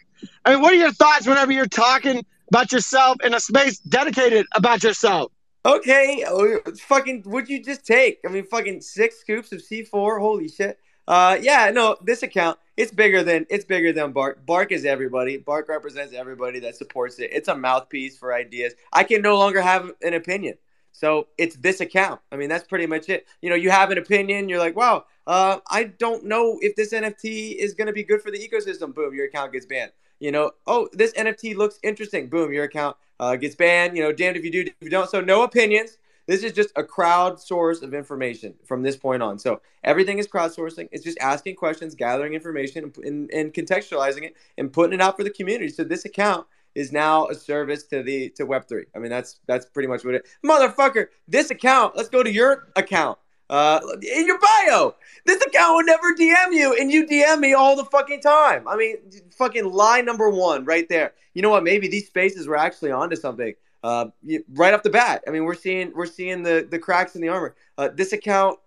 I 0.45 0.53
mean, 0.53 0.63
what 0.63 0.73
are 0.73 0.77
your 0.77 0.93
thoughts 0.93 1.27
whenever 1.27 1.53
you're 1.53 1.67
talking 1.67 2.25
about 2.49 2.73
yourself 2.73 3.19
in 3.25 3.35
a 3.35 3.41
space 3.41 3.79
dedicated 3.79 4.47
about 4.55 4.83
yourself? 4.83 5.33
Okay, 5.67 6.25
oh, 6.29 6.61
fucking. 6.81 7.23
Would 7.27 7.49
you 7.49 7.63
just 7.63 7.87
take? 7.87 8.21
I 8.27 8.29
mean, 8.29 8.45
fucking 8.45 8.83
six 8.83 9.19
scoops 9.21 9.53
of 9.53 9.61
C4. 9.61 10.19
Holy 10.21 10.49
shit. 10.49 10.79
Uh, 11.07 11.39
yeah, 11.41 11.71
no, 11.71 11.97
this 12.03 12.23
account 12.23 12.59
it's 12.77 12.91
bigger 12.91 13.23
than 13.23 13.47
it's 13.51 13.65
bigger 13.65 13.93
than 13.93 14.13
Bark. 14.13 14.45
Bark 14.45 14.73
is 14.73 14.85
everybody. 14.85 15.37
Bark 15.37 15.69
represents 15.69 16.13
everybody 16.13 16.61
that 16.61 16.77
supports 16.77 17.19
it. 17.19 17.31
It's 17.33 17.49
a 17.49 17.57
mouthpiece 17.57 18.19
for 18.19 18.35
ideas. 18.35 18.75
I 18.93 19.05
can 19.05 19.23
no 19.23 19.39
longer 19.39 19.61
have 19.61 19.93
an 20.03 20.15
opinion. 20.15 20.57
So 20.95 21.27
it's 21.39 21.57
this 21.57 21.81
account. 21.81 22.21
I 22.31 22.37
mean, 22.37 22.49
that's 22.49 22.67
pretty 22.69 22.87
much 22.87 23.09
it. 23.09 23.27
You 23.43 23.51
know, 23.51 23.57
you 23.57 23.69
have 23.69 23.91
an 23.91 23.99
opinion. 23.99 24.49
You're 24.49 24.61
like, 24.61 24.77
wow, 24.77 25.07
uh, 25.27 25.59
I 25.69 25.85
don't 25.85 26.25
know 26.25 26.57
if 26.63 26.77
this 26.77 26.93
NFT 26.93 27.57
is 27.57 27.75
going 27.75 27.89
to 27.89 27.93
be 27.93 28.05
good 28.05 28.23
for 28.23 28.31
the 28.31 28.39
ecosystem. 28.39 28.95
Boom, 28.95 29.13
your 29.13 29.27
account 29.27 29.53
gets 29.53 29.67
banned. 29.67 29.91
You 30.21 30.31
know, 30.31 30.53
oh, 30.69 30.89
this 30.93 31.13
NFT 31.15 31.57
looks 31.57 31.81
interesting. 31.83 32.29
Boom, 32.29 32.53
your 32.53 32.65
account 32.65 32.97
uh, 33.19 33.35
gets 33.35 33.57
banned. 33.57 33.97
You 33.97 34.05
know, 34.05 34.13
damned 34.13 34.37
if 34.37 34.45
you 34.45 34.53
do, 34.53 34.61
if 34.61 34.75
you 34.81 34.89
don't. 34.89 35.11
So 35.11 35.21
no 35.21 35.43
opinions. 35.43 35.99
This 36.27 36.45
is 36.45 36.53
just 36.53 36.71
a 36.77 36.85
crowd 36.85 37.39
source 37.41 37.83
of 37.83 37.93
information 37.93 38.55
from 38.65 38.83
this 38.83 38.97
point 38.97 39.23
on. 39.23 39.39
So 39.39 39.61
everything 39.83 40.19
is 40.19 40.29
crowdsourcing. 40.29 40.89
It's 40.93 41.05
just 41.05 41.19
asking 41.19 41.57
questions, 41.57 41.95
gathering 41.95 42.33
information, 42.35 42.85
and, 42.85 42.97
and, 43.05 43.31
and 43.33 43.53
contextualizing 43.53 44.23
it, 44.23 44.37
and 44.57 44.73
putting 44.73 44.95
it 44.95 45.03
out 45.03 45.17
for 45.19 45.25
the 45.25 45.31
community. 45.31 45.69
So 45.71 45.85
this 45.85 46.05
account 46.07 46.47
is 46.75 46.93
now 46.93 47.29
a 47.29 47.35
service 47.35 47.85
to 47.85 48.03
the 48.03 48.31
to 48.31 48.47
Web3. 48.47 48.85
I 48.95 48.99
mean, 48.99 49.11
that's 49.11 49.41
that's 49.47 49.67
pretty 49.67 49.89
much 49.89 50.05
what 50.05 50.15
it. 50.15 50.27
Motherfucker, 50.45 51.07
this 51.29 51.51
account. 51.51 51.97
Let's 51.97 52.09
go 52.09 52.23
to 52.23 52.33
your 52.33 52.69
account. 52.77 53.19
Uh, 53.51 53.79
in 54.03 54.27
your 54.27 54.39
bio, 54.39 54.95
this 55.27 55.43
account 55.43 55.75
would 55.77 55.87
never 55.87 56.15
DM 56.15 56.53
you, 56.53 56.77
and 56.81 56.91
you 56.91 57.07
DM 57.07 57.41
me 57.41 57.53
all 57.53 57.77
the 57.77 57.85
fucking 57.85 58.21
time. 58.21 58.67
I 58.67 58.77
mean, 58.77 58.97
fucking 59.37 59.71
lie 59.71 60.01
number 60.01 60.31
one 60.31 60.65
right 60.65 60.89
there. 60.89 61.13
You 61.35 61.43
know 61.43 61.51
what? 61.51 61.63
Maybe 61.63 61.87
these 61.87 62.07
spaces 62.07 62.49
were 62.49 62.57
actually 62.57 62.91
onto 62.91 63.17
something. 63.17 63.55
Uh, 63.83 64.07
right 64.55 64.73
off 64.73 64.83
the 64.83 64.89
bat. 64.89 65.23
I 65.29 65.31
mean, 65.31 65.45
we're 65.45 65.55
seeing 65.55 65.93
we're 65.95 66.07
seeing 66.07 66.43
the 66.43 66.67
the 66.69 66.79
cracks 66.79 67.17
in 67.17 67.21
the 67.21 67.29
armor. 67.29 67.55
Uh, 67.77 67.91
this 67.95 68.15
account 68.15 68.59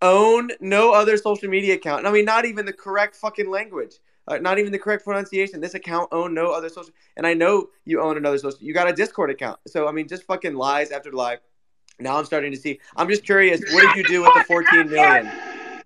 own 0.00 0.50
no 0.60 0.92
other 0.92 1.16
social 1.16 1.48
media 1.48 1.74
account. 1.74 2.06
I 2.06 2.10
mean, 2.10 2.24
not 2.24 2.46
even 2.46 2.64
the 2.64 2.72
correct 2.72 3.14
fucking 3.16 3.50
language. 3.50 3.96
Uh, 4.28 4.36
not 4.38 4.58
even 4.58 4.70
the 4.70 4.78
correct 4.78 5.04
pronunciation. 5.04 5.60
This 5.60 5.74
account 5.74 6.08
own 6.12 6.34
no 6.34 6.52
other 6.52 6.68
social. 6.68 6.92
And 7.16 7.26
I 7.26 7.34
know 7.34 7.68
you 7.86 8.00
own 8.00 8.16
another 8.16 8.38
social. 8.38 8.58
You 8.60 8.74
got 8.74 8.88
a 8.88 8.92
Discord 8.92 9.30
account. 9.30 9.58
So 9.66 9.88
I 9.88 9.92
mean, 9.92 10.06
just 10.06 10.24
fucking 10.24 10.54
lies 10.54 10.90
after 10.90 11.10
lie. 11.12 11.38
Now 11.98 12.18
I'm 12.18 12.26
starting 12.26 12.52
to 12.52 12.58
see. 12.58 12.78
I'm 12.96 13.08
just 13.08 13.24
curious. 13.24 13.60
What 13.72 13.80
did 13.80 13.96
you 13.96 14.04
do 14.04 14.22
with 14.22 14.34
the 14.34 14.44
14 14.44 14.90
million? 14.90 15.30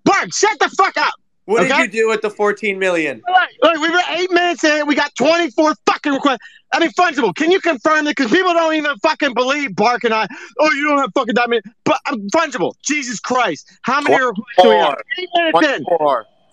Bark, 0.03 0.33
shut 0.33 0.59
the 0.59 0.69
fuck 0.77 0.97
up. 0.97 1.13
What 1.45 1.67
did 1.67 1.77
you 1.77 1.87
do 1.89 2.09
with 2.09 2.21
the 2.21 2.29
14 2.29 2.79
million? 2.79 3.21
Look, 3.61 3.81
we 3.81 3.89
were 3.89 4.01
eight 4.11 4.31
minutes 4.31 4.63
in. 4.63 4.87
We 4.87 4.95
got 4.95 5.13
24 5.15 5.73
fucking 5.85 6.13
requests. 6.13 6.39
I 6.73 6.79
mean, 6.79 6.91
fungible. 6.91 7.35
Can 7.35 7.51
you 7.51 7.59
confirm 7.59 8.05
that? 8.05 8.15
Because 8.15 8.31
people 8.31 8.53
don't 8.53 8.75
even 8.75 8.97
fucking 8.99 9.33
believe 9.33 9.75
Bark 9.75 10.03
and 10.03 10.13
I. 10.13 10.27
Oh, 10.59 10.71
you 10.71 10.87
don't 10.87 10.99
have 10.99 11.11
fucking 11.13 11.35
that 11.35 11.49
many. 11.49 11.61
But 11.83 11.99
I'm 12.05 12.29
fungible. 12.29 12.73
Jesus 12.81 13.19
Christ. 13.19 13.71
How 13.81 14.01
many 14.01 14.15
requests 14.15 14.61
do 14.61 14.69
we 14.69 14.75
have? 14.75 14.95
Eight 15.19 15.29
minutes 15.35 15.67
in. 15.67 15.85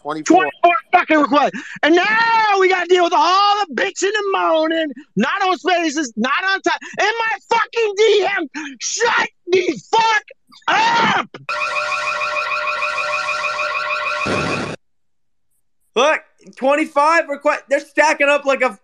24. 0.00 0.36
24. 0.36 0.50
24 0.62 0.74
fucking 0.92 1.18
requests. 1.18 1.62
And 1.82 1.94
now 1.94 2.58
we 2.58 2.68
got 2.68 2.82
to 2.82 2.88
deal 2.88 3.04
with 3.04 3.12
all 3.14 3.66
the 3.66 3.74
bitching 3.74 4.12
and 4.14 4.32
moaning, 4.32 4.92
not 5.16 5.42
on 5.42 5.58
spaces, 5.58 6.12
not 6.16 6.44
on 6.44 6.62
time. 6.62 6.78
In 6.98 7.12
my 7.18 7.38
fucking 7.50 7.94
DM. 8.00 8.48
Shut 8.80 9.28
the 9.46 9.80
fuck 9.90 10.24
up. 10.68 11.28
Look, 15.96 16.22
25 16.56 17.28
requests. 17.28 17.64
They're 17.68 17.80
stacking 17.80 18.28
up 18.28 18.44
like 18.44 18.62
a 18.62 18.78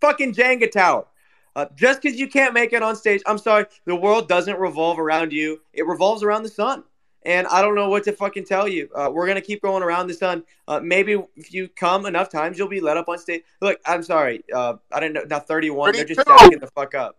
fucking 0.00 0.34
Jenga 0.34 0.70
tower. 0.70 1.06
Uh, 1.54 1.66
just 1.74 2.00
because 2.00 2.18
you 2.18 2.28
can't 2.28 2.54
make 2.54 2.72
it 2.72 2.82
on 2.82 2.96
stage, 2.96 3.22
I'm 3.26 3.36
sorry. 3.38 3.66
The 3.84 3.94
world 3.96 4.28
doesn't 4.28 4.58
revolve 4.58 4.98
around 4.98 5.32
you. 5.32 5.60
It 5.72 5.86
revolves 5.86 6.22
around 6.22 6.44
the 6.44 6.48
sun. 6.48 6.84
And 7.24 7.46
I 7.46 7.62
don't 7.62 7.74
know 7.74 7.88
what 7.88 8.04
to 8.04 8.12
fucking 8.12 8.46
tell 8.46 8.66
you. 8.66 8.88
Uh, 8.94 9.10
we're 9.12 9.26
gonna 9.26 9.40
keep 9.40 9.62
going 9.62 9.82
around 9.82 10.08
the 10.08 10.14
sun. 10.14 10.44
Uh, 10.66 10.80
maybe 10.80 11.22
if 11.36 11.52
you 11.52 11.68
come 11.68 12.06
enough 12.06 12.30
times, 12.30 12.58
you'll 12.58 12.68
be 12.68 12.80
let 12.80 12.96
up 12.96 13.08
on 13.08 13.18
stage. 13.18 13.42
Look, 13.60 13.80
I'm 13.86 14.02
sorry. 14.02 14.44
Uh, 14.52 14.74
I 14.90 15.00
didn't 15.00 15.14
know. 15.14 15.24
Now 15.28 15.38
31. 15.38 15.92
They're 15.92 16.04
just 16.04 16.20
32. 16.20 16.36
stacking 16.36 16.58
the 16.58 16.66
fuck 16.68 16.94
up. 16.94 17.18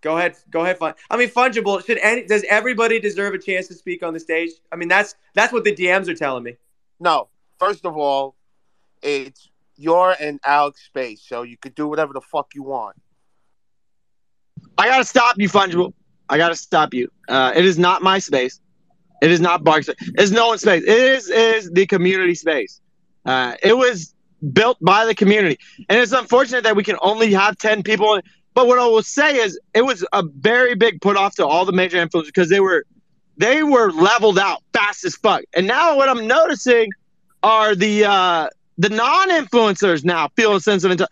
Go 0.00 0.16
ahead. 0.16 0.36
Go 0.50 0.62
ahead. 0.62 0.78
Fun. 0.78 0.94
I 1.10 1.16
mean, 1.16 1.28
fungible. 1.28 1.84
Should 1.84 1.98
any? 1.98 2.24
Does 2.24 2.44
everybody 2.48 3.00
deserve 3.00 3.34
a 3.34 3.38
chance 3.38 3.66
to 3.68 3.74
speak 3.74 4.02
on 4.02 4.14
the 4.14 4.20
stage? 4.20 4.50
I 4.70 4.76
mean, 4.76 4.88
that's 4.88 5.14
that's 5.34 5.52
what 5.52 5.64
the 5.64 5.74
DMs 5.74 6.08
are 6.08 6.14
telling 6.14 6.44
me. 6.44 6.56
No, 7.00 7.28
first 7.58 7.84
of 7.84 7.96
all, 7.96 8.36
it's 9.02 9.48
your 9.76 10.14
and 10.20 10.40
Alex 10.44 10.84
space, 10.84 11.22
so 11.26 11.42
you 11.42 11.56
could 11.56 11.74
do 11.74 11.88
whatever 11.88 12.12
the 12.12 12.20
fuck 12.20 12.54
you 12.54 12.62
want. 12.62 12.96
I 14.76 14.88
gotta 14.88 15.04
stop 15.04 15.36
you, 15.38 15.48
Fungible. 15.48 15.92
I 16.28 16.38
gotta 16.38 16.56
stop 16.56 16.94
you. 16.94 17.10
Uh, 17.28 17.52
it 17.54 17.64
is 17.64 17.78
not 17.78 18.02
my 18.02 18.18
space. 18.18 18.60
It 19.22 19.30
is 19.30 19.40
not 19.40 19.64
Bark's. 19.64 19.88
It's 20.00 20.30
no 20.30 20.48
one's 20.48 20.60
space. 20.62 20.82
It 20.84 20.88
is 20.88 21.28
is 21.28 21.70
the 21.70 21.86
community 21.86 22.34
space. 22.34 22.80
Uh, 23.24 23.54
it 23.62 23.76
was 23.76 24.14
built 24.52 24.78
by 24.80 25.04
the 25.06 25.14
community, 25.14 25.58
and 25.88 25.98
it's 25.98 26.12
unfortunate 26.12 26.64
that 26.64 26.76
we 26.76 26.84
can 26.84 26.96
only 27.02 27.32
have 27.32 27.56
ten 27.58 27.82
people. 27.82 28.14
in- 28.14 28.22
But 28.54 28.66
what 28.68 28.78
I 28.78 28.86
will 28.86 29.02
say 29.02 29.36
is, 29.36 29.58
it 29.74 29.82
was 29.82 30.04
a 30.12 30.22
very 30.22 30.74
big 30.74 31.00
put 31.00 31.16
off 31.16 31.34
to 31.36 31.46
all 31.46 31.64
the 31.64 31.72
major 31.72 31.96
influencers 32.04 32.26
because 32.26 32.48
they 32.48 32.60
were 32.60 32.84
they 33.36 33.62
were 33.62 33.90
leveled 33.92 34.38
out 34.38 34.62
fast 34.72 35.04
as 35.04 35.14
fuck. 35.16 35.42
And 35.54 35.66
now 35.66 35.96
what 35.96 36.08
I'm 36.08 36.26
noticing 36.26 36.90
are 37.42 37.74
the 37.74 38.04
uh, 38.04 38.48
the 38.78 38.88
non-influencers 38.90 40.04
now 40.04 40.28
feel 40.36 40.54
a 40.54 40.60
sense 40.60 40.84
of 40.84 40.92
enti- 40.92 41.06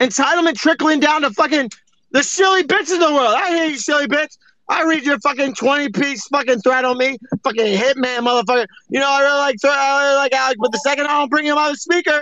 entitlement 0.00 0.56
trickling 0.56 1.00
down 1.00 1.22
to 1.22 1.30
fucking 1.30 1.70
the 2.12 2.22
silly 2.22 2.62
bitch 2.62 2.90
in 2.92 2.98
the 3.00 3.12
world. 3.12 3.34
I 3.34 3.48
hate 3.56 3.70
you, 3.72 3.78
silly 3.78 4.06
bitch. 4.06 4.36
I 4.68 4.82
read 4.84 5.04
your 5.04 5.18
fucking 5.20 5.54
20 5.54 5.90
piece 5.90 6.26
fucking 6.28 6.60
threat 6.60 6.84
on 6.84 6.98
me. 6.98 7.18
Fucking 7.44 7.78
hitman, 7.78 8.18
motherfucker. 8.18 8.66
You 8.88 9.00
know, 9.00 9.08
I 9.08 9.22
really 9.22 9.38
like, 9.38 9.56
I 9.64 10.04
really 10.04 10.16
like 10.16 10.32
Alex, 10.32 10.56
but 10.60 10.72
the 10.72 10.78
second 10.78 11.06
I 11.06 11.18
don't 11.18 11.30
bring 11.30 11.46
him 11.46 11.56
on 11.56 11.72
the 11.72 11.76
speaker, 11.76 12.20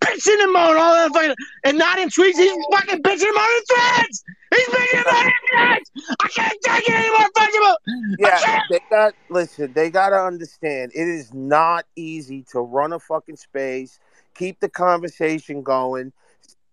bitching 0.00 0.42
and 0.42 0.52
moaning, 0.52 0.76
all 0.80 0.94
that 0.94 1.10
fucking, 1.12 1.34
and 1.64 1.78
not 1.78 1.98
in 1.98 2.08
tweets, 2.08 2.36
he's 2.36 2.52
fucking 2.72 3.02
bitching 3.02 3.26
and 3.26 3.36
moaning 3.36 3.56
in 3.56 3.76
threads. 3.76 4.24
He's 4.54 4.68
bitching 4.68 4.96
and 4.96 5.06
moaning 5.12 5.32
in 5.32 5.58
threads. 5.58 5.90
I 6.20 6.28
can't 6.28 6.58
take 6.62 6.88
it 6.88 6.94
anymore, 6.94 7.28
fungible. 7.36 7.74
Yeah, 8.18 8.60
they 8.70 8.80
got 8.88 9.14
listen, 9.28 9.72
they 9.72 9.90
gotta 9.90 10.16
understand 10.16 10.92
it 10.94 11.08
is 11.08 11.34
not 11.34 11.86
easy 11.96 12.44
to 12.52 12.60
run 12.60 12.92
a 12.92 12.98
fucking 12.98 13.36
space, 13.36 13.98
keep 14.34 14.60
the 14.60 14.68
conversation 14.68 15.62
going, 15.62 16.12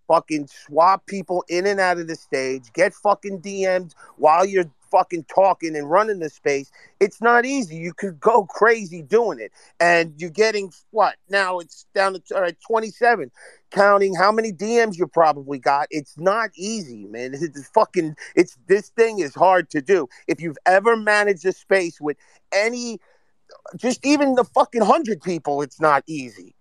fucking 0.08 0.48
swap 0.48 1.06
people 1.06 1.44
in 1.50 1.66
and 1.66 1.80
out 1.80 1.98
of 1.98 2.08
the 2.08 2.16
stage, 2.16 2.72
get 2.74 2.94
fucking 2.94 3.42
DM'd 3.42 3.94
while 4.18 4.46
you're 4.46 4.70
fucking 4.92 5.26
talking 5.26 5.76
and 5.76 5.90
running 5.90 6.20
the 6.20 6.30
space. 6.30 6.72
It's 7.00 7.22
not 7.22 7.46
easy. 7.46 7.78
You 7.78 7.94
could 7.94 8.20
go 8.20 8.46
crazy 8.46 9.02
doing 9.02 9.40
it. 9.40 9.52
And 9.80 10.14
you're 10.18 10.30
getting 10.30 10.72
what? 10.92 11.16
Now 11.30 11.60
it's 11.60 11.86
down 11.94 12.14
to 12.14 12.36
all 12.36 12.42
right, 12.42 12.58
27, 12.66 13.32
counting 13.72 14.16
how 14.16 14.32
many 14.32 14.52
DMs 14.52 14.98
you 14.98 15.08
probably 15.08 15.60
got. 15.60 15.88
It's 15.92 16.18
not 16.18 16.50
easy, 16.56 17.06
man. 17.06 17.34
It's 17.34 17.68
fucking 17.70 18.16
it's 18.36 18.58
this 18.68 18.90
thing 18.90 19.20
is 19.20 19.34
hard 19.34 19.70
to 19.72 19.82
do. 19.82 20.08
If 20.28 20.42
you've 20.42 20.58
ever 20.66 20.96
managed 20.96 21.46
a 21.46 21.52
space 21.52 22.00
with 22.02 22.18
any 22.52 23.00
just 23.76 24.06
even 24.06 24.36
the 24.36 24.44
fucking 24.44 24.82
100 24.82 25.22
people, 25.22 25.62
it's 25.62 25.80
not 25.80 26.04
easy. 26.08 26.54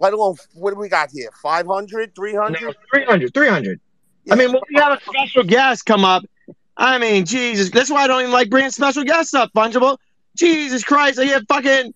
Let 0.00 0.12
alone 0.12 0.36
what 0.54 0.72
do 0.72 0.78
we 0.78 0.88
got 0.88 1.10
here? 1.10 1.30
500, 1.42 2.14
300? 2.14 2.62
No, 2.62 2.72
300, 2.92 3.34
300. 3.34 3.80
I 4.30 4.34
mean, 4.34 4.52
when 4.52 4.62
we 4.68 4.80
have 4.80 4.98
a 4.98 5.00
special 5.02 5.44
guest 5.44 5.86
come 5.86 6.04
up, 6.04 6.24
I 6.76 6.98
mean, 6.98 7.24
Jesus, 7.24 7.70
that's 7.70 7.90
why 7.90 8.04
I 8.04 8.06
don't 8.06 8.20
even 8.20 8.32
like 8.32 8.50
bringing 8.50 8.70
special 8.70 9.04
guests 9.04 9.34
up, 9.34 9.50
Fungible. 9.54 9.98
Jesus 10.36 10.84
Christ, 10.84 11.18
I 11.18 11.24
get 11.24 11.48
fucking 11.48 11.92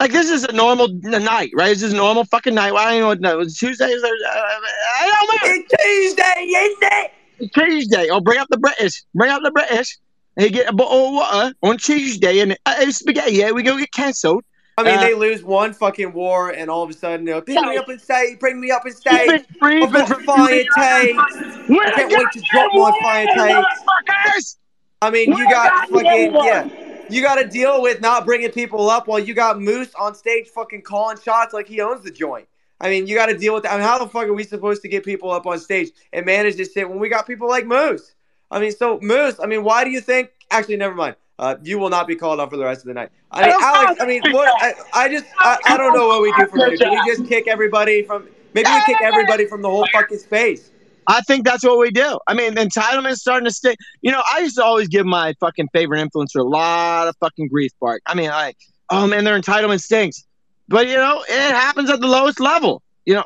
like 0.00 0.12
this 0.12 0.30
is 0.30 0.44
a 0.44 0.52
normal 0.52 0.88
night, 0.88 1.50
right? 1.54 1.68
This 1.68 1.82
is 1.82 1.92
a 1.92 1.96
normal 1.96 2.24
fucking 2.24 2.54
night. 2.54 2.72
Well, 2.72 2.86
I 2.86 2.98
don't 2.98 3.00
know 3.00 3.08
what 3.08 3.20
no, 3.20 3.44
Tuesday. 3.44 3.86
Was, 3.86 4.02
uh, 4.02 4.08
I 4.08 5.10
don't 5.12 5.42
know. 5.42 5.54
It's 5.54 5.82
Tuesday, 5.82 6.42
isn't 6.42 6.78
it? 6.82 7.12
It's 7.38 7.54
Tuesday. 7.54 8.08
Oh, 8.10 8.20
bring 8.20 8.38
up 8.38 8.48
the 8.50 8.58
British. 8.58 9.04
Bring 9.14 9.30
up 9.30 9.42
the 9.42 9.50
British. 9.50 9.98
And 10.36 10.44
you 10.44 10.50
get 10.50 10.68
a 10.68 10.72
bottle 10.72 11.08
of 11.08 11.14
water 11.14 11.54
on 11.62 11.76
Tuesday, 11.78 12.40
and 12.40 12.56
uh, 12.66 12.90
spaghetti. 12.90 13.34
Yeah, 13.34 13.52
we 13.52 13.62
go 13.62 13.78
get 13.78 13.92
cancelled. 13.92 14.44
I 14.76 14.82
mean, 14.82 14.98
Uh, 14.98 15.00
they 15.02 15.14
lose 15.14 15.44
one 15.44 15.72
fucking 15.72 16.12
war, 16.12 16.50
and 16.50 16.68
all 16.68 16.82
of 16.82 16.90
a 16.90 16.92
sudden, 16.92 17.24
know, 17.24 17.40
bring 17.40 17.68
me 17.68 17.76
up 17.76 17.88
in 17.88 17.98
state, 17.98 18.40
bring 18.40 18.60
me 18.60 18.70
up 18.72 18.84
in 18.84 18.92
state. 18.92 19.26
You've 19.26 19.46
been 19.46 19.58
free 19.60 19.82
I've 19.82 19.92
got 19.92 20.22
fire 20.22 20.48
takes. 20.48 21.68
We're 21.68 21.90
can't 21.92 22.12
wait 22.12 22.26
to 22.32 22.42
drop 22.50 22.72
my 22.74 22.92
fire. 23.00 23.26
Motherfuckers! 23.26 24.56
I 25.00 25.10
mean, 25.10 25.32
you 25.32 25.48
got 25.48 25.88
fucking 25.90 26.34
yeah. 26.34 26.68
You 27.10 27.22
got 27.22 27.36
to 27.36 27.46
deal 27.46 27.82
with 27.82 28.00
not 28.00 28.24
bringing 28.24 28.50
people 28.50 28.88
up 28.90 29.06
while 29.06 29.18
you 29.18 29.34
got 29.34 29.60
Moose 29.60 29.94
on 29.94 30.14
stage 30.14 30.48
fucking 30.48 30.82
calling 30.82 31.18
shots 31.22 31.52
like 31.52 31.68
he 31.68 31.80
owns 31.80 32.02
the 32.02 32.10
joint. 32.10 32.48
I 32.80 32.88
mean, 32.88 33.06
you 33.06 33.14
got 33.14 33.26
to 33.26 33.36
deal 33.36 33.54
with 33.54 33.62
that. 33.64 33.72
I 33.72 33.76
mean, 33.76 33.86
how 33.86 33.98
the 33.98 34.08
fuck 34.08 34.26
are 34.26 34.32
we 34.32 34.42
supposed 34.42 34.82
to 34.82 34.88
get 34.88 35.04
people 35.04 35.30
up 35.30 35.46
on 35.46 35.58
stage 35.58 35.90
and 36.12 36.26
manage 36.26 36.56
this 36.56 36.72
shit 36.72 36.88
when 36.88 36.98
we 36.98 37.08
got 37.08 37.26
people 37.26 37.48
like 37.48 37.66
Moose? 37.66 38.14
I 38.50 38.58
mean, 38.58 38.72
so 38.72 38.98
Moose. 39.00 39.38
I 39.40 39.46
mean, 39.46 39.62
why 39.62 39.84
do 39.84 39.90
you 39.90 40.00
think? 40.00 40.30
Actually, 40.50 40.76
never 40.78 40.94
mind. 40.94 41.16
Uh, 41.38 41.56
you 41.62 41.78
will 41.78 41.90
not 41.90 42.06
be 42.06 42.14
called 42.14 42.38
on 42.38 42.48
for 42.48 42.56
the 42.56 42.64
rest 42.64 42.82
of 42.82 42.86
the 42.86 42.94
night. 42.94 43.10
I 43.30 43.46
mean, 43.46 43.56
Alex. 43.60 44.00
I 44.00 44.06
mean, 44.06 44.22
what? 44.30 44.52
I, 44.62 44.74
I 44.92 45.08
just, 45.08 45.24
I, 45.38 45.58
I 45.66 45.76
don't 45.76 45.92
know 45.92 46.06
what 46.06 46.22
we 46.22 46.32
do 46.38 46.46
from 46.46 46.60
here. 46.60 46.76
Do 46.76 46.90
we 46.90 47.02
just 47.06 47.28
kick 47.28 47.48
everybody 47.48 48.02
from? 48.02 48.28
Maybe 48.54 48.68
we 48.70 48.84
kick 48.84 48.98
everybody 49.02 49.46
from 49.46 49.60
the 49.60 49.68
whole 49.68 49.86
fucking 49.92 50.18
space. 50.18 50.70
I 51.06 51.20
think 51.22 51.44
that's 51.44 51.64
what 51.64 51.78
we 51.78 51.90
do. 51.90 52.18
I 52.28 52.34
mean, 52.34 52.54
entitlement's 52.54 53.20
starting 53.20 53.46
to 53.46 53.52
stick. 53.52 53.76
You 54.00 54.12
know, 54.12 54.22
I 54.32 54.38
used 54.38 54.56
to 54.56 54.64
always 54.64 54.88
give 54.88 55.04
my 55.06 55.34
fucking 55.40 55.68
favorite 55.72 55.98
influencer 55.98 56.38
a 56.38 56.44
lot 56.44 57.08
of 57.08 57.16
fucking 57.18 57.48
grief, 57.48 57.72
Bark. 57.80 58.00
I 58.06 58.14
mean, 58.14 58.30
I, 58.30 58.54
oh 58.90 59.06
man, 59.06 59.24
their 59.24 59.38
entitlement 59.38 59.82
stinks. 59.82 60.24
But 60.68 60.86
you 60.86 60.96
know, 60.96 61.24
it 61.28 61.52
happens 61.52 61.90
at 61.90 62.00
the 62.00 62.06
lowest 62.06 62.38
level. 62.38 62.80
You 63.04 63.14
know, 63.14 63.24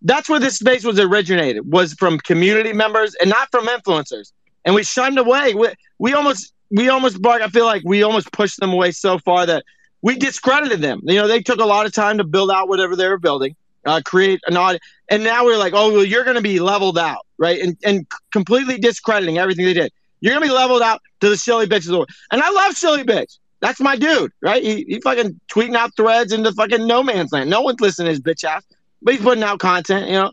that's 0.00 0.30
where 0.30 0.40
this 0.40 0.58
space 0.58 0.82
was 0.82 0.98
originated, 0.98 1.70
was 1.70 1.92
from 1.92 2.18
community 2.20 2.72
members 2.72 3.14
and 3.20 3.28
not 3.28 3.48
from 3.50 3.66
influencers. 3.66 4.32
And 4.64 4.74
we 4.74 4.82
shunned 4.82 5.18
away. 5.18 5.52
We, 5.54 5.68
we 5.98 6.14
almost, 6.14 6.53
we 6.70 6.88
almost, 6.88 7.20
Bark. 7.20 7.42
I 7.42 7.48
feel 7.48 7.64
like 7.64 7.82
we 7.84 8.02
almost 8.02 8.32
pushed 8.32 8.60
them 8.60 8.72
away 8.72 8.90
so 8.90 9.18
far 9.18 9.46
that 9.46 9.64
we 10.02 10.16
discredited 10.16 10.80
them. 10.80 11.00
You 11.04 11.16
know, 11.16 11.28
they 11.28 11.40
took 11.40 11.60
a 11.60 11.64
lot 11.64 11.86
of 11.86 11.92
time 11.92 12.18
to 12.18 12.24
build 12.24 12.50
out 12.50 12.68
whatever 12.68 12.96
they 12.96 13.08
were 13.08 13.18
building, 13.18 13.56
uh, 13.84 14.00
create 14.04 14.40
an 14.46 14.56
audience 14.56 14.84
and 15.08 15.22
now 15.22 15.44
we're 15.44 15.58
like, 15.58 15.74
oh, 15.74 15.92
well, 15.92 16.04
you're 16.04 16.24
going 16.24 16.36
to 16.36 16.42
be 16.42 16.60
leveled 16.60 16.98
out, 16.98 17.26
right? 17.38 17.60
And 17.60 17.76
and 17.84 18.06
completely 18.32 18.78
discrediting 18.78 19.38
everything 19.38 19.64
they 19.64 19.74
did. 19.74 19.92
You're 20.20 20.32
going 20.32 20.42
to 20.42 20.48
be 20.48 20.54
leveled 20.54 20.82
out 20.82 21.02
to 21.20 21.28
the 21.28 21.36
silly 21.36 21.66
bitches. 21.66 22.06
And 22.30 22.40
I 22.40 22.50
love 22.50 22.74
silly 22.74 23.04
bitch. 23.04 23.38
That's 23.60 23.80
my 23.80 23.96
dude, 23.96 24.32
right? 24.40 24.62
He, 24.62 24.84
he 24.88 25.00
fucking 25.00 25.38
tweeting 25.50 25.74
out 25.74 25.94
threads 25.96 26.32
into 26.32 26.52
fucking 26.52 26.86
no 26.86 27.02
man's 27.02 27.32
land. 27.32 27.50
No 27.50 27.60
one's 27.60 27.80
listening 27.80 28.06
to 28.06 28.10
his 28.10 28.20
bitch 28.20 28.44
ass, 28.44 28.64
but 29.02 29.14
he's 29.14 29.22
putting 29.22 29.44
out 29.44 29.58
content, 29.58 30.06
you 30.06 30.14
know. 30.14 30.32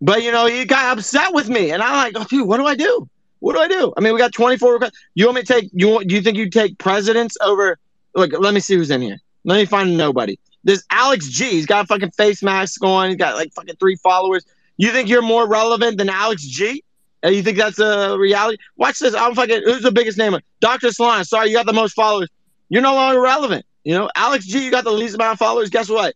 But 0.00 0.22
you 0.22 0.32
know, 0.32 0.46
he 0.46 0.64
got 0.64 0.98
upset 0.98 1.32
with 1.32 1.48
me, 1.48 1.70
and 1.70 1.82
I'm 1.82 1.92
like, 1.92 2.14
oh, 2.16 2.24
dude, 2.24 2.46
what 2.46 2.58
do 2.58 2.66
I 2.66 2.74
do? 2.74 3.08
What 3.40 3.54
do 3.54 3.60
I 3.60 3.68
do? 3.68 3.92
I 3.96 4.00
mean, 4.00 4.12
we 4.12 4.18
got 4.18 4.32
24 4.32 4.72
requests. 4.72 4.98
You 5.14 5.26
want 5.26 5.36
me 5.36 5.42
to 5.42 5.52
take? 5.52 5.70
You 5.72 5.88
want? 5.88 6.08
Do 6.08 6.14
you 6.14 6.22
think 6.22 6.36
you'd 6.36 6.52
take 6.52 6.78
presidents 6.78 7.36
over? 7.40 7.78
Look, 8.14 8.32
let 8.38 8.54
me 8.54 8.60
see 8.60 8.74
who's 8.74 8.90
in 8.90 9.00
here. 9.00 9.18
Let 9.44 9.56
me 9.56 9.64
find 9.64 9.96
nobody. 9.96 10.38
This 10.64 10.84
Alex 10.90 11.28
G, 11.28 11.50
he's 11.50 11.66
got 11.66 11.84
a 11.84 11.86
fucking 11.86 12.10
face 12.12 12.42
mask 12.42 12.82
on. 12.84 13.08
He's 13.08 13.16
got 13.16 13.36
like 13.36 13.52
fucking 13.52 13.76
three 13.76 13.96
followers. 13.96 14.44
You 14.76 14.90
think 14.90 15.08
you're 15.08 15.22
more 15.22 15.46
relevant 15.46 15.98
than 15.98 16.08
Alex 16.08 16.42
G? 16.42 16.82
And 17.22 17.34
you 17.34 17.42
think 17.42 17.58
that's 17.58 17.78
a 17.78 18.16
reality? 18.18 18.58
Watch 18.76 18.98
this. 18.98 19.14
I'm 19.14 19.34
fucking. 19.34 19.62
Who's 19.64 19.82
the 19.82 19.92
biggest 19.92 20.18
name? 20.18 20.36
Doctor 20.60 20.90
Salon. 20.92 21.24
Sorry, 21.24 21.48
you 21.48 21.54
got 21.56 21.66
the 21.66 21.72
most 21.72 21.94
followers. 21.94 22.28
You're 22.68 22.82
no 22.82 22.94
longer 22.94 23.20
relevant. 23.20 23.64
You 23.84 23.94
know, 23.94 24.10
Alex 24.14 24.46
G, 24.46 24.64
you 24.64 24.70
got 24.70 24.84
the 24.84 24.92
least 24.92 25.14
amount 25.14 25.32
of 25.32 25.38
followers. 25.38 25.70
Guess 25.70 25.88
what? 25.88 26.14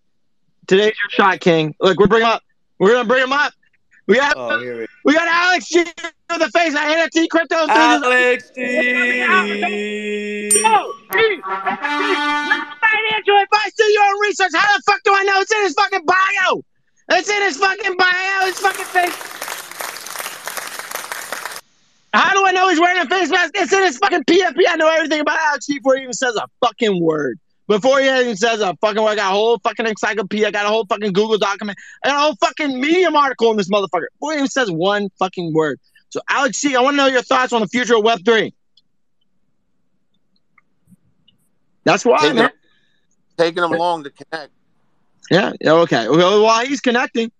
Today's 0.66 0.94
your 1.02 1.10
shot, 1.10 1.40
King. 1.40 1.74
Look, 1.80 1.98
we're 1.98 2.06
bringing 2.06 2.28
up. 2.28 2.42
We're 2.78 2.92
gonna 2.92 3.08
bring 3.08 3.22
him 3.22 3.32
up. 3.32 3.52
We 4.06 4.16
got 4.16 4.34
Oh, 4.36 4.58
we 4.58 4.86
we 5.04 5.14
got 5.14 5.28
Alex 5.28 5.68
G 5.68 5.84
with 6.32 6.52
the 6.52 6.58
face. 6.58 6.74
I 6.74 7.08
NFT 7.08 7.28
crypto. 7.28 7.66
Alex 7.68 8.50
D. 8.54 8.62
Yo, 9.20 10.92
financial 12.80 13.38
advice. 13.38 13.72
Do 13.76 13.84
your 13.84 14.04
own 14.04 14.20
research. 14.22 14.50
How 14.54 14.76
the 14.76 14.82
fuck 14.84 15.02
do 15.04 15.12
I 15.14 15.22
know? 15.24 15.40
It's 15.40 15.52
in 15.52 15.62
his 15.62 15.74
fucking 15.74 16.04
bio. 16.06 16.64
It's 17.10 17.28
in 17.28 17.42
his 17.42 17.56
fucking 17.56 17.96
bio. 17.96 18.46
His 18.46 18.58
fucking 18.58 18.84
face. 18.86 19.32
How 22.14 22.34
do 22.34 22.44
I 22.44 22.52
know 22.52 22.68
he's 22.68 22.78
wearing 22.78 23.00
a 23.00 23.06
face 23.08 23.30
mask? 23.30 23.52
It's 23.54 23.72
in 23.72 23.82
his 23.82 23.96
fucking 23.98 24.24
PFP. 24.24 24.64
I 24.68 24.76
know 24.76 24.88
everything 24.88 25.20
about 25.20 25.38
Alex 25.40 25.66
before 25.66 25.96
he 25.96 26.02
even 26.02 26.12
says 26.12 26.36
a 26.36 26.46
fucking 26.64 27.02
word. 27.02 27.38
Before 27.68 28.00
he 28.00 28.08
even 28.08 28.36
says 28.36 28.60
a 28.60 28.76
fucking 28.82 29.02
word, 29.02 29.12
I 29.12 29.14
got 29.14 29.30
a 29.32 29.34
whole 29.34 29.58
fucking 29.60 29.86
encyclopedia. 29.86 30.48
I 30.48 30.50
got 30.50 30.66
a 30.66 30.68
whole 30.68 30.84
fucking 30.84 31.12
Google 31.12 31.38
document. 31.38 31.78
I 32.04 32.08
got 32.08 32.18
a 32.18 32.20
whole 32.20 32.36
fucking 32.36 32.78
Medium 32.78 33.16
article 33.16 33.48
on 33.48 33.56
this 33.56 33.70
motherfucker. 33.70 34.08
Before 34.14 34.32
he 34.32 34.38
even 34.38 34.48
says 34.48 34.70
one 34.70 35.08
fucking 35.18 35.54
word. 35.54 35.80
So, 36.12 36.20
Alex 36.28 36.60
G, 36.60 36.76
I 36.76 36.80
want 36.82 36.92
to 36.92 36.98
know 36.98 37.06
your 37.06 37.22
thoughts 37.22 37.54
on 37.54 37.62
the 37.62 37.66
future 37.66 37.96
of 37.96 38.02
Web3. 38.04 38.52
That's 41.84 42.04
why, 42.04 42.18
Taking 42.18 42.36
man. 42.36 42.50
taking 43.38 43.64
him 43.64 43.72
along 43.72 44.04
to 44.04 44.10
connect. 44.10 44.52
Yeah. 45.30 45.52
Okay. 45.64 46.08
Well, 46.10 46.42
while 46.42 46.66
he's 46.66 46.82
connecting, 46.82 47.32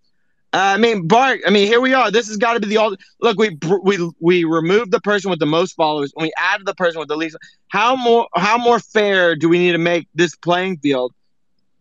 uh, 0.54 0.72
I 0.74 0.78
mean, 0.78 1.06
Bart. 1.06 1.40
I 1.46 1.50
mean, 1.50 1.66
here 1.66 1.82
we 1.82 1.92
are. 1.92 2.10
This 2.10 2.28
has 2.28 2.38
got 2.38 2.54
to 2.54 2.60
be 2.60 2.68
the 2.68 2.78
old. 2.78 2.98
Look, 3.20 3.38
we 3.38 3.58
we 3.82 4.10
we 4.20 4.44
removed 4.44 4.90
the 4.90 5.00
person 5.00 5.28
with 5.30 5.38
the 5.38 5.46
most 5.46 5.74
followers, 5.74 6.10
and 6.16 6.22
we 6.22 6.32
added 6.38 6.66
the 6.66 6.74
person 6.74 6.98
with 6.98 7.08
the 7.08 7.16
least. 7.16 7.36
How 7.68 7.94
more 7.94 8.26
how 8.34 8.56
more 8.56 8.80
fair 8.80 9.36
do 9.36 9.50
we 9.50 9.58
need 9.58 9.72
to 9.72 9.78
make 9.78 10.08
this 10.14 10.34
playing 10.34 10.78
field 10.78 11.12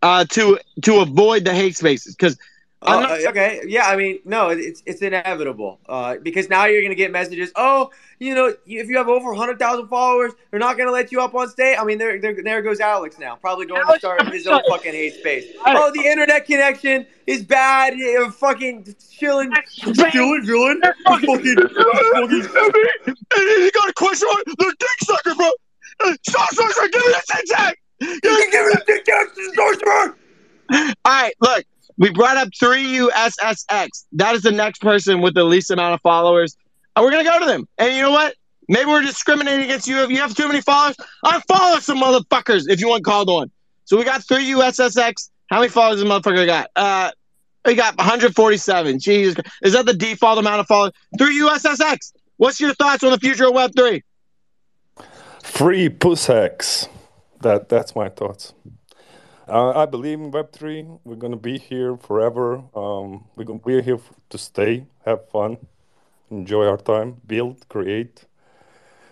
uh, 0.01 0.25
to 0.31 0.59
to 0.83 0.99
avoid 0.99 1.45
the 1.45 1.53
hate 1.53 1.77
spaces? 1.77 2.15
Because 2.15 2.37
uh, 2.81 3.17
okay. 3.27 3.61
Yeah, 3.67 3.85
I 3.85 3.95
mean, 3.95 4.19
no, 4.25 4.49
it's 4.49 4.81
it's 4.85 5.01
inevitable. 5.01 5.79
Uh, 5.87 6.15
because 6.21 6.49
now 6.49 6.65
you're 6.65 6.81
gonna 6.81 6.95
get 6.95 7.11
messages. 7.11 7.51
Oh, 7.55 7.91
you 8.19 8.33
know, 8.33 8.55
if 8.65 8.87
you 8.87 8.97
have 8.97 9.07
over 9.07 9.33
hundred 9.35 9.59
thousand 9.59 9.87
followers, 9.87 10.33
they're 10.49 10.59
not 10.59 10.77
gonna 10.77 10.91
let 10.91 11.11
you 11.11 11.21
up 11.21 11.35
on 11.35 11.47
stage. 11.49 11.77
I 11.79 11.83
mean, 11.83 11.99
there 11.99 12.19
there, 12.19 12.35
there 12.41 12.61
goes 12.61 12.79
Alex 12.79 13.19
now, 13.19 13.35
probably 13.35 13.67
going 13.67 13.85
to 13.85 13.99
start 13.99 14.27
his 14.33 14.47
own 14.47 14.61
fucking 14.67 14.93
hate 14.93 15.13
space. 15.13 15.53
Oh, 15.65 15.91
the 15.93 16.01
internet 16.07 16.45
connection 16.45 17.05
is 17.27 17.43
bad. 17.43 17.93
Yeah, 17.95 18.29
fucking 18.31 18.95
chilling, 19.11 19.51
chilling, 19.71 20.11
chilling. 20.45 20.81
Fucking, 21.05 21.39
fucking. 21.39 21.57
you 23.37 23.71
got 23.71 23.89
a 23.89 23.93
question 23.95 24.27
on 24.27 24.43
the 24.47 24.75
dick 24.79 24.89
sucker, 25.03 25.35
bro? 25.35 25.49
Uh, 26.03 26.15
Sorcerer, 26.27 26.87
give 26.91 27.05
me 27.05 27.11
the 27.11 27.21
syntax. 27.25 27.77
You 27.99 28.19
give 28.21 28.65
it 28.65 28.81
a 28.81 28.83
dick 28.87 29.05
to 29.05 29.27
the 29.35 29.53
sorcerer. 29.55 30.17
All 30.71 30.93
right, 31.05 31.33
look, 31.41 31.65
we 31.97 32.11
brought 32.11 32.37
up 32.37 32.49
3USSX. 32.49 34.05
That 34.13 34.35
is 34.35 34.41
the 34.41 34.51
next 34.51 34.81
person 34.81 35.21
with 35.21 35.33
the 35.33 35.43
least 35.43 35.71
amount 35.71 35.93
of 35.93 36.01
followers. 36.01 36.55
And 36.95 37.05
we're 37.05 37.11
going 37.11 37.23
to 37.25 37.29
go 37.29 37.39
to 37.39 37.45
them. 37.45 37.67
And 37.77 37.93
you 37.95 38.01
know 38.01 38.11
what? 38.11 38.35
Maybe 38.67 38.85
we're 38.85 39.01
discriminating 39.01 39.65
against 39.65 39.87
you. 39.87 39.99
If 40.03 40.09
you 40.09 40.17
have 40.17 40.35
too 40.35 40.47
many 40.47 40.61
followers, 40.61 40.95
unfollow 41.25 41.79
some 41.81 41.99
motherfuckers 41.99 42.69
if 42.69 42.79
you 42.79 42.87
want 42.87 43.03
called 43.03 43.29
on. 43.29 43.51
So 43.85 43.97
we 43.97 44.03
got 44.03 44.21
3USSX. 44.21 45.29
How 45.49 45.59
many 45.59 45.69
followers 45.69 45.99
the 45.99 46.05
motherfucker 46.05 46.45
got? 46.45 46.69
Uh, 46.75 47.11
we 47.65 47.75
got 47.75 47.97
147. 47.97 48.99
Jesus. 48.99 49.35
Is 49.63 49.73
that 49.73 49.85
the 49.85 49.93
default 49.93 50.39
amount 50.39 50.61
of 50.61 50.67
followers? 50.67 50.93
3USSX. 51.19 52.13
What's 52.37 52.59
your 52.59 52.73
thoughts 52.73 53.03
on 53.03 53.11
the 53.11 53.19
future 53.19 53.47
of 53.47 53.53
Web3? 53.53 54.01
Free 55.43 55.89
Pussex. 55.89 56.87
That 57.41 57.69
that's 57.69 57.95
my 57.95 58.09
thoughts. 58.09 58.53
Uh, 59.51 59.73
I 59.75 59.85
believe 59.85 60.17
in 60.21 60.31
Web 60.31 60.53
three. 60.53 60.85
We're 61.03 61.17
gonna 61.17 61.35
be 61.35 61.57
here 61.57 61.97
forever. 61.97 62.63
Um, 62.73 63.25
we're 63.35 63.43
gonna 63.43 63.59
we're 63.65 63.81
here 63.81 63.99
to 64.29 64.37
stay, 64.37 64.85
have 65.05 65.27
fun, 65.27 65.57
enjoy 66.29 66.65
our 66.67 66.77
time, 66.77 67.19
build, 67.27 67.67
create, 67.67 68.27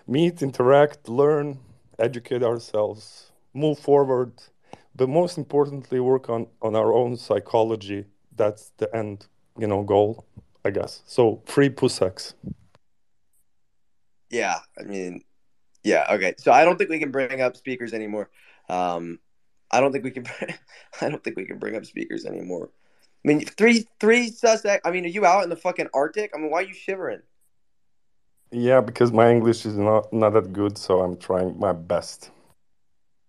meet, 0.06 0.40
interact, 0.40 1.10
learn, 1.10 1.58
educate 1.98 2.42
ourselves, 2.42 3.32
move 3.52 3.78
forward, 3.78 4.32
but 4.96 5.10
most 5.10 5.36
importantly, 5.36 6.00
work 6.00 6.30
on 6.30 6.46
on 6.62 6.74
our 6.74 6.90
own 6.94 7.18
psychology. 7.18 8.06
That's 8.34 8.72
the 8.78 8.88
end, 8.96 9.26
you 9.58 9.66
know, 9.66 9.82
goal. 9.82 10.24
I 10.64 10.70
guess. 10.70 11.02
So 11.04 11.42
free 11.44 11.68
Pusex. 11.68 12.32
Yeah, 14.30 14.58
I 14.78 14.84
mean, 14.84 15.22
yeah, 15.82 16.06
okay. 16.12 16.34
So 16.38 16.50
I 16.50 16.64
don't 16.64 16.78
think 16.78 16.88
we 16.88 16.98
can 16.98 17.10
bring 17.10 17.42
up 17.42 17.56
speakers 17.58 17.92
anymore. 17.92 18.30
Um, 18.70 19.18
I 19.70 19.80
don't 19.80 19.92
think 19.92 20.04
we 20.04 20.10
can. 20.10 20.26
I 21.00 21.08
don't 21.08 21.22
think 21.22 21.36
we 21.36 21.44
can 21.44 21.58
bring 21.58 21.76
up 21.76 21.84
speakers 21.84 22.26
anymore. 22.26 22.70
I 23.24 23.28
mean, 23.28 23.44
three 23.44 23.86
three 23.98 24.30
suspect. 24.30 24.86
I 24.86 24.90
mean, 24.90 25.04
are 25.04 25.08
you 25.08 25.26
out 25.26 25.44
in 25.44 25.50
the 25.50 25.56
fucking 25.56 25.88
Arctic? 25.92 26.32
I 26.34 26.38
mean, 26.38 26.50
why 26.50 26.60
are 26.60 26.66
you 26.66 26.74
shivering? 26.74 27.20
Yeah, 28.50 28.80
because 28.80 29.12
my 29.12 29.30
English 29.30 29.64
is 29.66 29.76
not 29.76 30.12
not 30.12 30.30
that 30.30 30.52
good, 30.52 30.76
so 30.78 31.00
I'm 31.00 31.16
trying 31.16 31.58
my 31.58 31.72
best. 31.72 32.30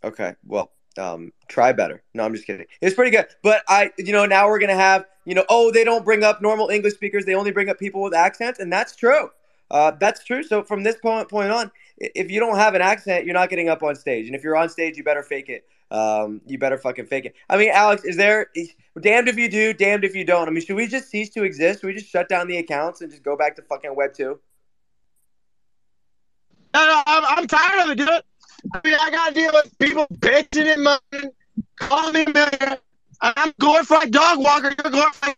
Okay, 0.04 0.36
well, 0.48 0.72
um, 0.98 1.32
try 1.48 1.72
better. 1.74 2.02
No, 2.14 2.24
I'm 2.24 2.34
just 2.34 2.48
kidding. 2.48 2.66
It's 2.82 2.96
pretty 2.96 3.12
good, 3.12 3.28
but 3.44 3.64
I, 3.68 3.92
you 3.98 4.14
know, 4.14 4.26
now 4.26 4.48
we're 4.48 4.60
gonna 4.60 4.74
have, 4.74 5.06
you 5.26 5.36
know, 5.36 5.46
oh, 5.50 5.72
they 5.72 5.84
don't 5.84 6.04
bring 6.04 6.24
up 6.24 6.42
normal 6.42 6.70
English 6.70 6.96
speakers; 6.96 7.26
they 7.26 7.36
only 7.36 7.52
bring 7.52 7.70
up 7.70 7.78
people 7.78 8.02
with 8.02 8.16
accents, 8.16 8.60
and 8.60 8.74
that's 8.74 8.96
true. 8.96 9.30
Uh, 9.70 9.92
that's 10.00 10.24
true. 10.24 10.42
So 10.42 10.64
from 10.64 10.84
this 10.84 10.98
point 10.98 11.30
point 11.30 11.52
on, 11.52 11.72
if 11.98 12.32
you 12.32 12.40
don't 12.40 12.58
have 12.58 12.74
an 12.74 12.82
accent, 12.82 13.26
you're 13.26 13.36
not 13.36 13.50
getting 13.50 13.70
up 13.70 13.84
on 13.84 13.96
stage, 13.96 14.26
and 14.26 14.36
if 14.36 14.44
you're 14.44 14.56
on 14.56 14.70
stage, 14.70 14.98
you 14.98 15.04
better 15.04 15.24
fake 15.24 15.50
it. 15.50 15.66
Um, 15.92 16.40
you 16.46 16.58
better 16.58 16.78
fucking 16.78 17.08
fake 17.08 17.26
it. 17.26 17.36
I 17.50 17.58
mean, 17.58 17.70
Alex, 17.70 18.06
is 18.06 18.16
there? 18.16 18.48
Damned 19.02 19.28
if 19.28 19.38
you 19.38 19.50
do, 19.50 19.74
damned 19.74 20.06
if 20.06 20.16
you 20.16 20.24
don't. 20.24 20.48
I 20.48 20.52
mean, 20.52 20.64
should 20.64 20.78
we 20.78 20.88
just 20.88 21.10
cease 21.10 21.30
to 21.32 21.44
exist? 21.44 21.82
Should 21.82 21.88
we 21.88 21.94
just 21.94 22.10
shut 22.10 22.30
down 22.30 22.48
the 22.48 22.58
accounts 22.58 23.02
and 23.02 23.12
just 23.12 23.24
go 23.24 23.36
back 23.36 23.58
to 23.58 23.62
fucking 23.62 23.94
Web 23.94 24.14
two? 24.14 24.40
No, 26.74 27.04
I'm, 27.06 27.40
I'm 27.40 27.48
tired 27.48 27.84
of 27.84 27.90
it, 27.92 27.98
dude. 27.98 28.10
I 28.10 28.82
mean, 28.86 28.96
I 29.02 29.12
gotta 29.12 29.34
deal 29.34 29.52
with 29.54 29.78
people 29.80 30.08
bitching 30.20 30.74
and 30.74 30.84
moaning, 30.84 31.32
calling 31.76 32.14
me 32.14 32.26
millionaire. 32.34 32.78
I'm 33.20 33.50
a 33.50 33.54
glorified 33.60 34.12
dog 34.12 34.40
walker. 34.40 34.74
You're 34.78 34.88
a 34.88 34.92
glorified. 34.92 35.36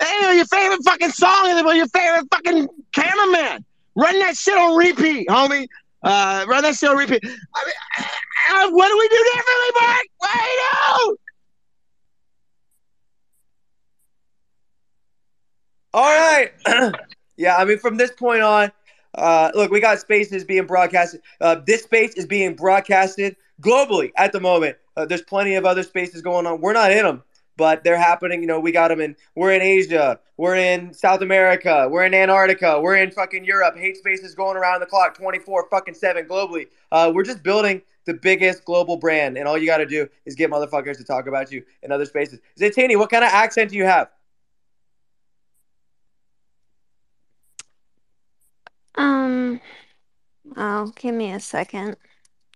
Hey, 0.00 0.36
your 0.36 0.44
favorite 0.44 0.84
fucking 0.84 1.10
song 1.10 1.46
is 1.46 1.62
your 1.62 1.86
favorite 1.86 2.26
fucking 2.30 2.68
cameraman. 2.92 3.64
Run 3.96 4.18
that 4.20 4.36
shit 4.36 4.56
on 4.56 4.76
repeat, 4.76 5.28
homie. 5.28 5.66
Uh, 6.02 6.44
run 6.48 6.62
that 6.62 6.74
shit 6.74 6.90
on 6.90 6.96
repeat. 6.96 7.20
I 7.24 7.64
mean, 7.64 8.06
uh, 8.50 8.70
what 8.70 8.88
do 8.88 8.98
we 8.98 9.08
do 9.08 9.24
differently, 9.34 9.80
Mark? 9.80 10.06
What 10.18 11.08
do? 11.08 11.16
All 15.94 16.02
right. 16.02 16.50
yeah, 17.36 17.56
I 17.56 17.64
mean, 17.64 17.78
from 17.78 17.96
this 17.96 18.10
point 18.10 18.42
on, 18.42 18.72
uh, 19.14 19.52
look, 19.54 19.70
we 19.70 19.80
got 19.80 20.00
spaces 20.00 20.44
being 20.44 20.66
broadcasted. 20.66 21.22
Uh, 21.40 21.56
this 21.64 21.84
space 21.84 22.14
is 22.14 22.26
being 22.26 22.54
broadcasted 22.54 23.36
globally 23.60 24.10
at 24.16 24.32
the 24.32 24.40
moment. 24.40 24.76
Uh, 24.96 25.06
there's 25.06 25.22
plenty 25.22 25.54
of 25.54 25.64
other 25.64 25.84
spaces 25.84 26.20
going 26.20 26.46
on. 26.46 26.60
We're 26.60 26.72
not 26.72 26.90
in 26.90 27.04
them, 27.04 27.22
but 27.56 27.84
they're 27.84 27.98
happening. 27.98 28.40
You 28.40 28.46
know, 28.46 28.60
we 28.60 28.72
got 28.72 28.88
them 28.88 29.00
in. 29.00 29.16
We're 29.34 29.52
in 29.52 29.62
Asia. 29.62 30.20
We're 30.36 30.56
in 30.56 30.92
South 30.92 31.22
America. 31.22 31.88
We're 31.90 32.04
in 32.04 32.14
Antarctica. 32.14 32.80
We're 32.80 32.96
in 32.96 33.10
fucking 33.10 33.44
Europe. 33.44 33.76
Hate 33.76 33.96
spaces 33.96 34.34
going 34.34 34.56
around 34.56 34.80
the 34.80 34.86
clock, 34.86 35.16
24 35.16 35.68
fucking 35.70 35.94
seven 35.94 36.26
globally. 36.26 36.66
Uh, 36.90 37.12
we're 37.14 37.24
just 37.24 37.42
building 37.42 37.82
the 38.04 38.14
biggest 38.14 38.64
global 38.64 38.96
brand, 38.96 39.38
and 39.38 39.48
all 39.48 39.56
you 39.56 39.66
got 39.66 39.78
to 39.78 39.86
do 39.86 40.08
is 40.26 40.34
get 40.34 40.50
motherfuckers 40.50 40.98
to 40.98 41.04
talk 41.04 41.26
about 41.26 41.50
you 41.50 41.62
in 41.82 41.90
other 41.90 42.04
spaces. 42.04 42.40
Zaytini, 42.58 42.98
what 42.98 43.10
kind 43.10 43.24
of 43.24 43.30
accent 43.30 43.70
do 43.70 43.76
you 43.76 43.84
have? 43.84 44.08
Um, 48.96 49.60
oh, 50.56 50.92
give 50.96 51.14
me 51.14 51.32
a 51.32 51.40
second. 51.40 51.96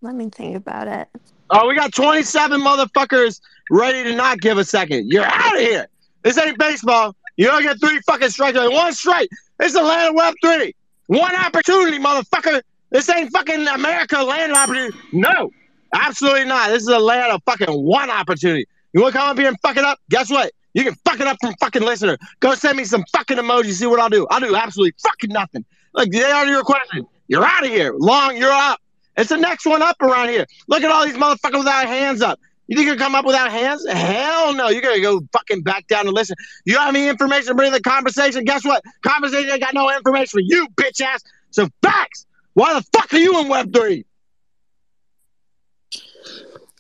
Let 0.02 0.14
me 0.14 0.28
think 0.30 0.56
about 0.56 0.86
it. 0.86 1.08
Oh, 1.50 1.66
we 1.66 1.74
got 1.74 1.94
27 1.94 2.60
motherfuckers 2.60 3.40
ready 3.70 4.04
to 4.04 4.14
not 4.14 4.40
give 4.40 4.58
a 4.58 4.64
second. 4.64 5.10
You're 5.10 5.24
out 5.24 5.54
of 5.54 5.60
here. 5.60 5.88
This 6.22 6.36
ain't 6.38 6.58
baseball. 6.58 7.14
You 7.36 7.46
don't 7.46 7.62
get 7.62 7.80
three 7.80 8.00
fucking 8.00 8.30
strikes. 8.30 8.58
One 8.58 8.92
strike. 8.92 9.30
This 9.58 9.72
is 9.72 9.76
of 9.76 10.14
Web 10.14 10.34
3. 10.44 10.74
One 11.06 11.34
opportunity, 11.36 11.98
motherfucker. 11.98 12.62
This 12.90 13.08
ain't 13.08 13.30
fucking 13.32 13.66
America 13.66 14.22
land 14.22 14.52
opportunity. 14.52 14.96
No, 15.12 15.50
absolutely 15.94 16.44
not. 16.44 16.68
This 16.68 16.82
is 16.82 16.88
a 16.88 16.98
land 16.98 17.32
of 17.32 17.42
fucking 17.44 17.72
one 17.72 18.10
opportunity. 18.10 18.66
You 18.92 19.02
want 19.02 19.14
to 19.14 19.18
come 19.20 19.30
up 19.30 19.38
here 19.38 19.48
and 19.48 19.58
fuck 19.60 19.76
it 19.76 19.84
up? 19.84 19.98
Guess 20.10 20.30
what? 20.30 20.52
You 20.74 20.84
can 20.84 20.94
fuck 21.04 21.20
it 21.20 21.26
up 21.26 21.38
from 21.40 21.54
fucking 21.60 21.82
listener. 21.82 22.18
Go 22.40 22.54
send 22.54 22.76
me 22.76 22.84
some 22.84 23.04
fucking 23.12 23.36
emojis. 23.36 23.74
See 23.74 23.86
what 23.86 24.00
I'll 24.00 24.08
do. 24.08 24.26
I'll 24.30 24.40
do 24.40 24.54
absolutely 24.54 24.94
fucking 25.02 25.30
nothing. 25.30 25.64
Like, 25.94 26.10
they 26.10 26.24
answer 26.24 26.52
your 26.52 26.62
question. 26.62 27.06
You're 27.28 27.44
out 27.44 27.64
of 27.64 27.70
here. 27.70 27.94
Long, 27.96 28.36
you're 28.36 28.52
up. 28.52 28.80
It's 29.18 29.30
the 29.30 29.36
next 29.36 29.66
one 29.66 29.82
up 29.82 30.00
around 30.00 30.28
here. 30.28 30.46
Look 30.68 30.82
at 30.84 30.90
all 30.90 31.04
these 31.04 31.16
motherfuckers 31.16 31.58
without 31.58 31.86
hands 31.86 32.22
up. 32.22 32.38
You 32.68 32.76
think 32.76 32.86
you're 32.86 32.96
come 32.96 33.14
up 33.14 33.24
without 33.24 33.50
hands? 33.50 33.84
Hell 33.88 34.54
no. 34.54 34.68
You're 34.68 34.82
gonna 34.82 35.00
go 35.00 35.20
fucking 35.32 35.62
back 35.62 35.88
down 35.88 36.06
and 36.06 36.14
listen. 36.14 36.36
You 36.64 36.74
don't 36.74 36.84
have 36.84 36.94
any 36.94 37.08
information 37.08 37.48
to 37.48 37.54
bring 37.54 37.72
the 37.72 37.80
conversation. 37.80 38.44
Guess 38.44 38.64
what? 38.64 38.84
Conversation 39.02 39.50
ain't 39.50 39.60
got 39.60 39.74
no 39.74 39.90
information 39.94 40.28
for 40.28 40.40
you, 40.40 40.68
bitch 40.76 41.00
ass. 41.00 41.22
So 41.50 41.68
facts. 41.82 42.26
Why 42.54 42.74
the 42.74 42.86
fuck 42.96 43.12
are 43.12 43.18
you 43.18 43.40
in 43.40 43.48
Web 43.48 43.72
three? 43.72 44.04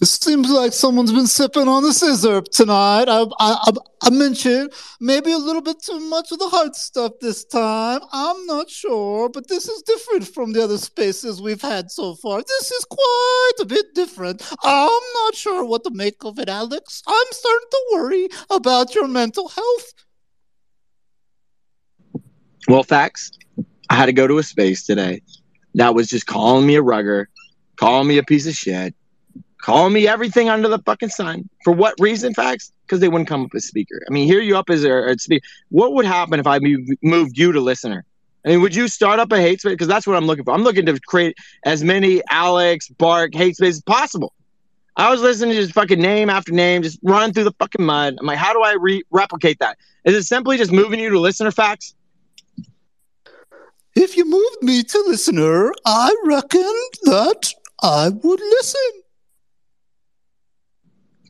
It 0.00 0.06
seems 0.06 0.48
like 0.48 0.72
someone's 0.72 1.12
been 1.12 1.26
sipping 1.26 1.66
on 1.66 1.82
the 1.82 1.92
scissor 1.92 2.40
tonight. 2.40 3.06
I, 3.08 3.26
I, 3.40 3.72
I 4.02 4.10
mentioned 4.10 4.72
maybe 5.00 5.32
a 5.32 5.38
little 5.38 5.60
bit 5.60 5.82
too 5.82 5.98
much 5.98 6.30
of 6.30 6.38
the 6.38 6.48
hard 6.48 6.76
stuff 6.76 7.14
this 7.20 7.44
time. 7.44 8.00
I'm 8.12 8.46
not 8.46 8.70
sure, 8.70 9.28
but 9.28 9.48
this 9.48 9.66
is 9.68 9.82
different 9.82 10.28
from 10.28 10.52
the 10.52 10.62
other 10.62 10.78
spaces 10.78 11.42
we've 11.42 11.60
had 11.60 11.90
so 11.90 12.14
far. 12.14 12.42
This 12.42 12.70
is 12.70 12.84
quite 12.84 13.52
a 13.60 13.64
bit 13.66 13.86
different. 13.96 14.40
I'm 14.62 15.02
not 15.24 15.34
sure 15.34 15.64
what 15.64 15.82
to 15.82 15.90
make 15.90 16.24
of 16.24 16.38
it, 16.38 16.48
Alex. 16.48 17.02
I'm 17.04 17.26
starting 17.32 17.68
to 17.68 17.86
worry 17.94 18.28
about 18.50 18.94
your 18.94 19.08
mental 19.08 19.48
health. 19.48 19.94
Well, 22.68 22.84
facts. 22.84 23.32
I 23.90 23.96
had 23.96 24.06
to 24.06 24.12
go 24.12 24.28
to 24.28 24.38
a 24.38 24.44
space 24.44 24.86
today 24.86 25.22
that 25.74 25.94
was 25.94 26.06
just 26.06 26.26
calling 26.26 26.66
me 26.68 26.76
a 26.76 26.82
rugger, 26.82 27.28
calling 27.76 28.06
me 28.06 28.18
a 28.18 28.22
piece 28.22 28.46
of 28.46 28.54
shit 28.54 28.94
Call 29.62 29.90
me 29.90 30.06
everything 30.06 30.48
under 30.48 30.68
the 30.68 30.78
fucking 30.78 31.08
sun. 31.08 31.48
For 31.64 31.72
what 31.72 31.94
reason, 31.98 32.32
facts? 32.32 32.72
Because 32.86 33.00
they 33.00 33.08
wouldn't 33.08 33.28
come 33.28 33.44
up 33.44 33.50
as 33.54 33.66
speaker. 33.66 34.00
I 34.08 34.12
mean, 34.12 34.26
here 34.26 34.40
you 34.40 34.56
up 34.56 34.70
as 34.70 34.84
a, 34.84 35.10
a 35.10 35.18
speaker. 35.18 35.44
What 35.70 35.94
would 35.94 36.04
happen 36.04 36.38
if 36.38 36.46
I 36.46 36.60
moved 37.02 37.36
you 37.36 37.52
to 37.52 37.60
listener? 37.60 38.04
I 38.44 38.50
mean, 38.50 38.62
would 38.62 38.74
you 38.74 38.86
start 38.88 39.18
up 39.18 39.32
a 39.32 39.40
hate 39.40 39.60
space? 39.60 39.72
Because 39.72 39.88
that's 39.88 40.06
what 40.06 40.16
I'm 40.16 40.26
looking 40.26 40.44
for. 40.44 40.54
I'm 40.54 40.62
looking 40.62 40.86
to 40.86 40.98
create 41.00 41.36
as 41.64 41.82
many 41.82 42.22
Alex, 42.30 42.88
Bark, 42.88 43.34
hate 43.34 43.56
spaces 43.56 43.82
possible. 43.82 44.32
I 44.96 45.10
was 45.10 45.20
listening 45.20 45.54
to 45.54 45.60
just 45.60 45.74
fucking 45.74 46.00
name 46.00 46.30
after 46.30 46.52
name, 46.52 46.82
just 46.82 46.98
running 47.02 47.32
through 47.32 47.44
the 47.44 47.54
fucking 47.58 47.84
mud. 47.84 48.16
I'm 48.18 48.26
like, 48.26 48.38
how 48.38 48.52
do 48.52 48.62
I 48.62 48.74
re- 48.74 49.04
replicate 49.10 49.58
that? 49.60 49.76
Is 50.04 50.14
it 50.14 50.22
simply 50.24 50.56
just 50.56 50.72
moving 50.72 50.98
you 50.98 51.10
to 51.10 51.20
listener 51.20 51.50
facts? 51.50 51.94
If 53.94 54.16
you 54.16 54.24
moved 54.24 54.62
me 54.62 54.82
to 54.82 55.04
listener, 55.06 55.72
I 55.84 56.14
reckon 56.24 56.74
that 57.04 57.52
I 57.82 58.08
would 58.08 58.40
listen. 58.40 59.02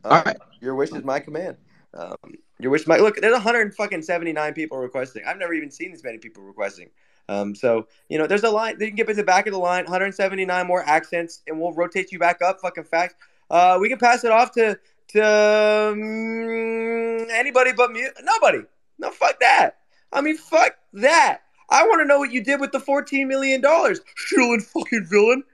All 0.05 0.23
right. 0.23 0.37
Your 0.61 0.75
wish 0.75 0.93
is 0.93 1.05
my 1.05 1.21
command. 1.21 1.57
Um, 1.95 2.17
your 2.59 2.71
wish, 2.71 2.87
my 2.87 2.99
look. 2.99 3.17
There's 3.17 3.33
179 3.33 4.55
people 4.55 4.79
requesting. 4.79 5.23
I've 5.27 5.39
never 5.39 5.55
even 5.55 5.71
seen 5.71 5.93
this 5.93 6.03
many 6.05 6.19
people 6.19 6.43
requesting. 6.43 6.91
Um, 7.29 7.55
so 7.55 7.87
you 8.09 8.19
know, 8.19 8.27
there's 8.27 8.43
a 8.43 8.51
line. 8.51 8.77
You 8.81 8.87
can 8.87 8.97
get 8.97 9.07
to 9.09 9.15
the 9.15 9.23
back 9.23 9.47
of 9.47 9.53
the 9.53 9.59
line. 9.59 9.85
179 9.85 10.67
more 10.67 10.83
accents, 10.87 11.43
and 11.47 11.61
we'll 11.61 11.73
rotate 11.73 12.13
you 12.13 12.19
back 12.19 12.43
up. 12.43 12.61
Fucking 12.61 12.85
fact. 12.85 13.17
Uh, 13.51 13.79
we 13.81 13.89
can 13.89 13.99
pass 13.99 14.25
it 14.25 14.31
off 14.33 14.53
to 14.53 14.79
to 15.09 15.23
um, 15.93 17.27
anybody 17.31 17.73
but 17.73 17.93
me. 17.93 18.07
Nobody. 18.23 18.61
No, 18.99 19.11
fuck 19.11 19.39
that. 19.41 19.79
I 20.13 20.21
mean, 20.21 20.37
fuck 20.37 20.77
that. 20.95 21.43
I 21.71 21.83
want 21.85 22.01
to 22.01 22.07
know 22.07 22.19
what 22.19 22.33
you 22.33 22.43
did 22.43 22.61
with 22.61 22.73
the 22.73 22.81
14 22.81 23.29
million 23.29 23.61
dollars, 23.61 24.01
shilling 24.15 24.61
fucking 24.61 25.07
villain. 25.11 25.45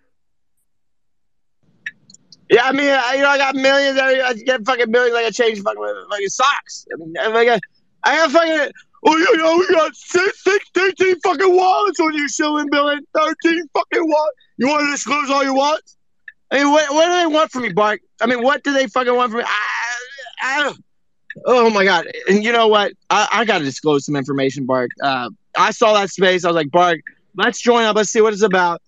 Yeah, 2.50 2.64
I 2.64 2.72
mean, 2.72 2.90
I, 2.90 3.14
you 3.14 3.22
know, 3.22 3.30
I 3.30 3.38
got 3.38 3.54
millions. 3.54 3.98
I, 3.98 4.28
I 4.28 4.34
get 4.34 4.64
fucking 4.64 4.90
millions. 4.90 5.14
Like 5.14 5.26
I 5.26 5.30
change 5.30 5.60
fucking, 5.62 6.04
fucking 6.10 6.28
socks. 6.28 6.86
I 6.92 6.96
mean, 6.96 7.16
I 7.16 7.44
got, 7.44 7.60
I 8.04 8.16
got 8.16 8.30
fucking. 8.30 8.72
Oh, 9.06 9.16
you 9.16 9.36
know, 9.36 9.58
we 9.58 9.66
got 9.68 9.94
six, 9.94 10.42
six, 10.42 10.64
13 10.74 11.20
fucking 11.20 11.54
wallets 11.54 12.00
on 12.00 12.14
you, 12.14 12.26
shilling 12.28 12.70
billing. 12.70 13.00
13 13.14 13.68
fucking 13.74 14.08
wallets. 14.08 14.36
You 14.56 14.68
want 14.68 14.86
to 14.86 14.90
disclose 14.90 15.30
all 15.30 15.44
your 15.44 15.54
wallets? 15.54 15.96
I 16.50 16.58
mean, 16.58 16.70
what, 16.70 16.92
what 16.92 17.06
do 17.06 17.12
they 17.12 17.26
want 17.26 17.50
from 17.50 17.62
me, 17.62 17.72
Bart? 17.72 18.00
I 18.20 18.26
mean, 18.26 18.42
what 18.42 18.62
do 18.62 18.72
they 18.72 18.86
fucking 18.86 19.14
want 19.14 19.30
from 19.30 19.40
me? 19.40 19.44
I, 19.46 20.66
I, 20.68 20.72
oh 21.46 21.70
my 21.70 21.84
god! 21.84 22.06
And 22.28 22.44
you 22.44 22.52
know 22.52 22.68
what? 22.68 22.92
I, 23.10 23.28
I 23.32 23.44
got 23.44 23.58
to 23.58 23.64
disclose 23.64 24.06
some 24.06 24.16
information, 24.16 24.64
Bart. 24.64 24.90
Uh, 25.02 25.30
I 25.58 25.72
saw 25.72 25.94
that 25.94 26.10
space. 26.10 26.44
I 26.44 26.48
was 26.48 26.54
like, 26.54 26.70
Bart, 26.70 27.00
let's 27.36 27.60
join 27.60 27.84
up. 27.84 27.96
Let's 27.96 28.10
see 28.10 28.20
what 28.20 28.32
it's 28.32 28.42
about. 28.42 28.80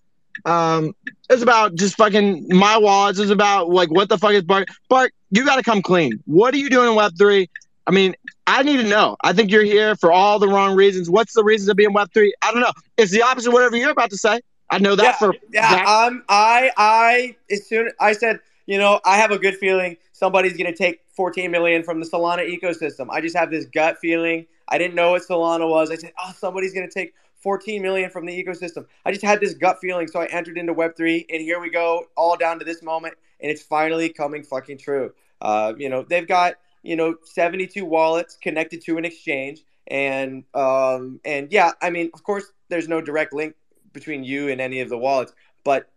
Um, 0.45 0.95
it's 1.31 1.43
about 1.43 1.75
just 1.75 1.97
fucking 1.97 2.49
my 2.49 2.77
wallets. 2.79 3.19
It's 3.19 3.31
about 3.31 3.71
like 3.71 3.91
what 3.91 4.09
the 4.09 4.19
fuck 4.19 4.33
is 4.33 4.43
Bart? 4.43 4.69
Bart, 4.89 5.13
you 5.31 5.45
got 5.45 5.57
to 5.57 5.63
come 5.63 5.83
clean. 5.83 6.23
What 6.27 6.55
are 6.55 6.59
you 6.59 6.71
doing 6.71 6.91
in 6.91 6.95
Web 6.95 7.13
three? 7.19 7.49
I 7.87 7.93
mean, 7.93 8.15
I 8.47 8.63
need 8.63 8.79
to 8.79 8.89
know. 8.89 9.17
I 9.23 9.33
think 9.33 9.51
you're 9.51 9.65
here 9.65 9.95
for 9.97 10.11
all 10.11 10.39
the 10.39 10.49
wrong 10.49 10.75
reasons. 10.75 11.09
What's 11.09 11.35
the 11.35 11.45
reason 11.45 11.69
to 11.69 11.75
be 11.75 11.85
in 11.85 11.93
Web 11.93 12.13
three? 12.13 12.35
I 12.43 12.53
don't 12.53 12.61
know. 12.61 12.73
It's 12.97 13.13
the 13.13 13.23
opposite 13.23 13.49
of 13.49 13.55
whatever 13.55 13.77
you're 13.77 13.91
about 13.91 14.11
to 14.11 14.19
say. 14.19 14.41
I 14.71 14.79
know 14.79 14.97
that 14.97 15.03
yeah, 15.03 15.13
for 15.13 15.35
yeah. 15.53 16.07
Um, 16.07 16.25
I 16.29 16.71
I 16.77 17.37
as 17.51 17.67
soon 17.67 17.91
I 18.01 18.13
said 18.13 18.41
you 18.67 18.79
know, 18.79 19.01
I 19.05 19.17
have 19.17 19.31
a 19.31 19.39
good 19.39 19.57
feeling 19.57 19.97
somebody's 20.13 20.57
going 20.57 20.71
to 20.71 20.77
take 20.77 21.01
14 21.17 21.51
million 21.51 21.83
from 21.83 22.01
the 22.01 22.07
Solana 22.07 22.47
ecosystem. 22.47 23.07
I 23.11 23.21
just 23.21 23.37
have 23.37 23.51
this 23.51 23.65
gut 23.65 23.99
feeling. 23.99 24.47
I 24.69 24.79
didn't 24.79 24.97
know 24.97 25.13
what 25.13 25.23
Solana 25.23 25.69
was. 25.69 25.91
I 25.91 25.97
said, 25.97 26.13
oh, 26.19 26.33
somebody's 26.37 26.75
going 26.75 26.89
to 26.89 26.93
take 26.93 27.15
14 27.47 27.81
million 27.81 28.11
from 28.11 28.27
the 28.27 28.45
ecosystem. 28.45 28.87
I 29.05 29.13
just 29.13 29.25
had 29.25 29.39
this 29.39 29.55
gut 29.55 29.79
feeling, 29.81 30.09
so 30.09 30.19
I 30.19 30.25
entered 30.27 30.59
into 30.59 30.75
Web3, 30.75 31.27
and 31.31 31.41
here 31.41 31.61
we 31.61 31.71
go, 31.71 32.07
all 32.17 32.37
down 32.37 32.59
to 32.59 32.65
this 32.65 32.83
moment, 32.83 33.15
and 33.39 33.53
it's 33.53 33.63
finally 33.63 34.09
coming 34.09 34.43
fucking 34.43 34.79
true. 34.79 35.13
Uh, 35.41 35.73
you 35.79 35.89
know, 35.89 36.03
they've 36.03 36.27
got 36.27 36.55
you 36.83 36.97
know 36.97 37.15
72 37.23 37.85
wallets 37.85 38.37
connected 38.43 38.83
to 38.87 38.99
an 38.99 39.05
exchange, 39.05 39.63
and 39.87 40.43
um, 40.55 41.21
and 41.25 41.53
yeah, 41.53 41.71
I 41.81 41.91
mean, 41.91 42.11
of 42.15 42.25
course, 42.25 42.47
there's 42.69 42.89
no 42.89 43.01
direct 43.01 43.33
link 43.33 43.55
between 43.93 44.25
you 44.25 44.49
and 44.49 44.61
any 44.61 44.81
of 44.81 44.89
the 44.89 44.99
wallets, 44.99 45.33
but 45.63 45.89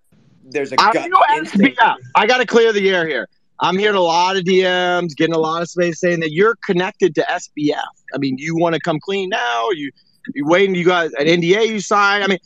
there's 0.43 0.71
a 0.71 0.75
I'm 0.77 0.93
gut 0.93 1.09
instinct. 1.35 1.81
I 2.13 2.27
got 2.27 2.37
to 2.37 2.45
clear 2.45 2.71
the 2.73 2.87
air 2.91 3.07
here. 3.07 3.27
I'm 3.59 3.79
hearing 3.79 3.97
a 3.97 4.01
lot 4.01 4.37
of 4.37 4.43
DMs, 4.43 5.15
getting 5.15 5.33
a 5.33 5.39
lot 5.39 5.63
of 5.63 5.69
space 5.69 5.99
saying 5.99 6.19
that 6.19 6.31
you're 6.31 6.57
connected 6.63 7.15
to 7.15 7.21
SBF. 7.23 7.79
I 8.13 8.19
mean, 8.19 8.37
you 8.37 8.55
want 8.55 8.75
to 8.75 8.81
come 8.81 8.99
clean 8.99 9.29
now? 9.29 9.71
You 9.71 9.91
you 10.33 10.45
waiting? 10.45 10.75
You 10.75 10.85
got 10.85 11.07
an 11.13 11.27
NDA 11.27 11.67
you 11.67 11.79
signed? 11.79 12.23
I 12.23 12.27
mean, 12.27 12.39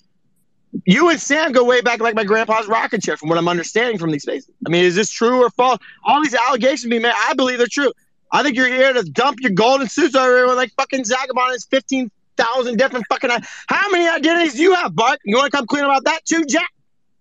you 0.85 1.09
and 1.09 1.19
Sam 1.19 1.51
go 1.51 1.63
way 1.63 1.81
back, 1.81 1.99
like 1.99 2.15
my 2.15 2.23
grandpa's 2.23 2.67
rocket 2.67 3.03
chair, 3.03 3.17
from 3.17 3.29
what 3.29 3.37
I'm 3.37 3.47
understanding 3.47 3.97
from 3.97 4.11
these 4.11 4.23
spaces. 4.23 4.49
I 4.65 4.69
mean, 4.69 4.83
is 4.83 4.95
this 4.95 5.09
true 5.11 5.43
or 5.43 5.49
false? 5.51 5.79
All 6.03 6.21
these 6.23 6.33
allegations 6.33 6.89
being 6.89 7.03
made, 7.03 7.13
I 7.15 7.33
believe 7.33 7.57
they're 7.57 7.67
true. 7.67 7.91
I 8.31 8.41
think 8.41 8.55
you're 8.55 8.67
here 8.67 8.91
to 8.93 9.03
dump 9.03 9.39
your 9.41 9.51
golden 9.51 9.87
suits 9.87 10.15
over 10.15 10.35
everyone 10.35 10.55
like 10.55 10.71
fucking 10.73 11.05
Zagabond 11.05 11.51
has 11.51 11.65
15,000 11.65 12.77
different 12.77 13.05
fucking. 13.07 13.29
How 13.67 13.91
many 13.91 14.07
identities 14.07 14.55
do 14.55 14.63
you 14.63 14.73
have, 14.73 14.95
Bart? 14.95 15.19
You 15.23 15.37
want 15.37 15.51
to 15.51 15.57
come 15.57 15.67
clean 15.67 15.83
about 15.83 16.05
that 16.05 16.25
too, 16.25 16.43
Jack? 16.45 16.71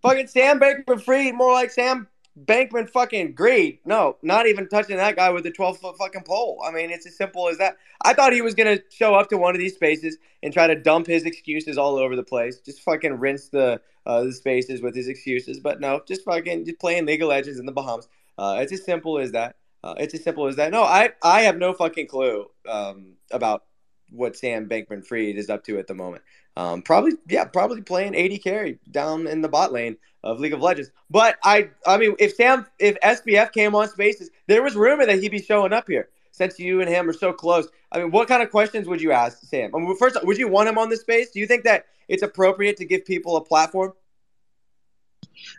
Fucking 0.01 0.27
Sam 0.27 0.59
Bankman 0.59 1.03
Fried, 1.03 1.35
more 1.35 1.53
like 1.53 1.71
Sam 1.71 2.09
Bankman 2.39 2.89
fucking 2.89 3.35
Greed. 3.35 3.81
No, 3.85 4.17
not 4.23 4.47
even 4.47 4.69
touching 4.69 4.97
that 4.97 5.17
guy 5.17 5.31
with 5.31 5.45
a 5.47 5.51
12 5.51 5.79
foot 5.79 5.99
fucking 5.99 6.23
pole. 6.23 6.63
I 6.65 6.71
mean, 6.71 6.91
it's 6.91 7.07
as 7.07 7.17
simple 7.17 7.49
as 7.49 7.59
that. 7.59 7.77
I 8.05 8.15
thought 8.15 8.33
he 8.33 8.41
was 8.41 8.55
going 8.55 8.77
to 8.77 8.83
show 8.91 9.15
up 9.15 9.29
to 9.29 9.37
one 9.37 9.55
of 9.55 9.59
these 9.59 9.75
spaces 9.75 10.17
and 10.43 10.53
try 10.53 10.67
to 10.67 10.75
dump 10.75 11.07
his 11.07 11.25
excuses 11.25 11.77
all 11.77 11.97
over 11.97 12.17
the 12.17 12.23
place. 12.23 12.61
Just 12.61 12.81
fucking 12.83 13.19
rinse 13.19 13.49
the, 13.49 13.81
uh, 14.07 14.25
the 14.25 14.33
spaces 14.33 14.81
with 14.81 14.95
his 14.95 15.09
excuses. 15.09 15.61
But 15.61 15.81
no, 15.81 16.01
just 16.07 16.25
fucking 16.25 16.65
just 16.65 16.79
playing 16.79 17.07
League 17.07 17.23
of 17.23 17.29
Legends 17.29 17.59
in 17.59 17.67
the 17.67 17.73
Bahamas. 17.73 18.09
Uh, 18.39 18.59
it's 18.61 18.73
as 18.73 18.85
simple 18.85 19.19
as 19.19 19.33
that. 19.33 19.57
Uh, 19.85 19.95
it's 19.99 20.15
as 20.15 20.23
simple 20.23 20.47
as 20.47 20.57
that. 20.57 20.71
No, 20.71 20.85
I, 20.85 21.11
I 21.23 21.43
have 21.43 21.59
no 21.59 21.75
fucking 21.75 22.07
clue 22.07 22.47
um, 22.69 23.15
about 23.31 23.65
what 24.13 24.37
Sam 24.37 24.69
Bankman 24.69 25.05
Fried 25.05 25.37
is 25.37 25.51
up 25.51 25.65
to 25.65 25.79
at 25.79 25.87
the 25.87 25.95
moment. 25.95 26.23
Um, 26.57 26.83
probably, 26.83 27.13
yeah, 27.29 27.45
probably 27.45 27.83
playing 27.83 28.15
AD 28.15 28.43
carry 28.43 28.79
down 28.91 29.27
in 29.27 29.41
the 29.41 29.49
bot 29.49 29.73
lane 29.73 29.97
of 30.23 30.39
League 30.39 30.53
of 30.53 30.61
Legends. 30.61 30.91
But 31.11 31.39
I, 31.43 31.71
I 31.87 31.97
mean, 31.97 32.15
if 32.19 32.35
Sam, 32.35 32.67
if 32.79 32.99
SBF 33.01 33.53
came 33.53 33.75
on 33.75 33.89
Spaces, 33.89 34.31
there 34.47 34.63
was 34.63 34.75
rumor 34.75 35.07
that 35.07 35.21
he'd 35.21 35.31
be 35.31 35.43
showing 35.43 35.73
up 35.73 35.89
here. 35.89 36.09
Since 36.35 36.59
you 36.59 36.81
and 36.81 36.89
him 36.89 37.11
are 37.11 37.15
so 37.15 37.33
close, 37.33 37.69
I 37.91 37.99
mean, 37.99 38.11
what 38.11 38.27
kind 38.27 38.43
of 38.43 38.51
questions 38.51 38.89
would 38.89 39.03
you 39.03 39.13
ask 39.13 39.43
Sam? 39.43 39.75
I 39.75 39.79
mean, 39.79 39.95
first, 39.99 40.17
would 40.25 40.39
you 40.39 40.49
want 40.49 40.69
him 40.69 40.79
on 40.79 40.89
the 40.89 40.97
space? 40.97 41.31
Do 41.31 41.41
you 41.41 41.47
think 41.47 41.65
that 41.65 41.87
it's 42.09 42.23
appropriate 42.23 42.79
to 42.79 42.87
give 42.87 43.05
people 43.05 43.37
a 43.37 43.45
platform? 43.45 43.93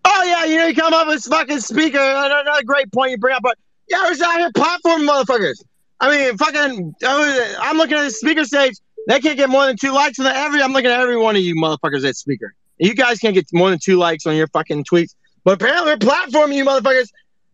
Oh 0.06 0.24
yeah, 0.24 0.46
you 0.46 0.58
know, 0.58 0.66
you 0.66 0.76
come 0.76 0.94
up 0.94 1.08
with 1.08 1.24
fucking 1.24 1.60
speaker. 1.60 2.00
Another 2.00 2.64
great 2.64 2.92
point 2.92 3.12
you 3.12 3.18
bring 3.18 3.36
up, 3.36 3.44
but 3.44 3.58
yeah, 3.88 4.00
there's 4.04 4.22
out 4.22 4.40
here 4.40 4.52
platform 4.52 5.02
motherfuckers. 5.02 5.64
I 6.04 6.10
mean, 6.10 6.38
fucking, 6.38 6.96
I'm 7.02 7.78
looking 7.78 7.96
at 7.96 8.04
the 8.04 8.12
speaker 8.12 8.44
stage. 8.44 8.74
They 9.08 9.22
can't 9.22 9.38
get 9.38 9.50
more 9.50 9.66
than 9.66 9.78
two 9.78 9.94
likes 9.94 10.20
on 10.20 10.26
every. 10.26 10.62
I'm 10.62 10.74
looking 10.74 10.92
at 10.92 11.00
every 11.00 11.16
one 11.16 11.38
of 11.38 11.42
you 11.42 11.56
motherfuckers 11.56 12.06
at 12.06 12.18
speaker. 12.18 12.54
You 12.78 12.94
guys 12.94 13.20
can't 13.20 13.34
get 13.34 13.46
more 13.54 13.70
than 13.70 13.80
two 13.80 13.96
likes 13.96 14.26
on 14.26 14.36
your 14.36 14.48
fucking 14.48 14.84
tweets. 14.84 15.16
But 15.46 15.54
apparently, 15.54 15.92
we're 15.92 15.98
platforming 15.98 16.56
you 16.56 16.66
motherfuckers. 16.66 17.08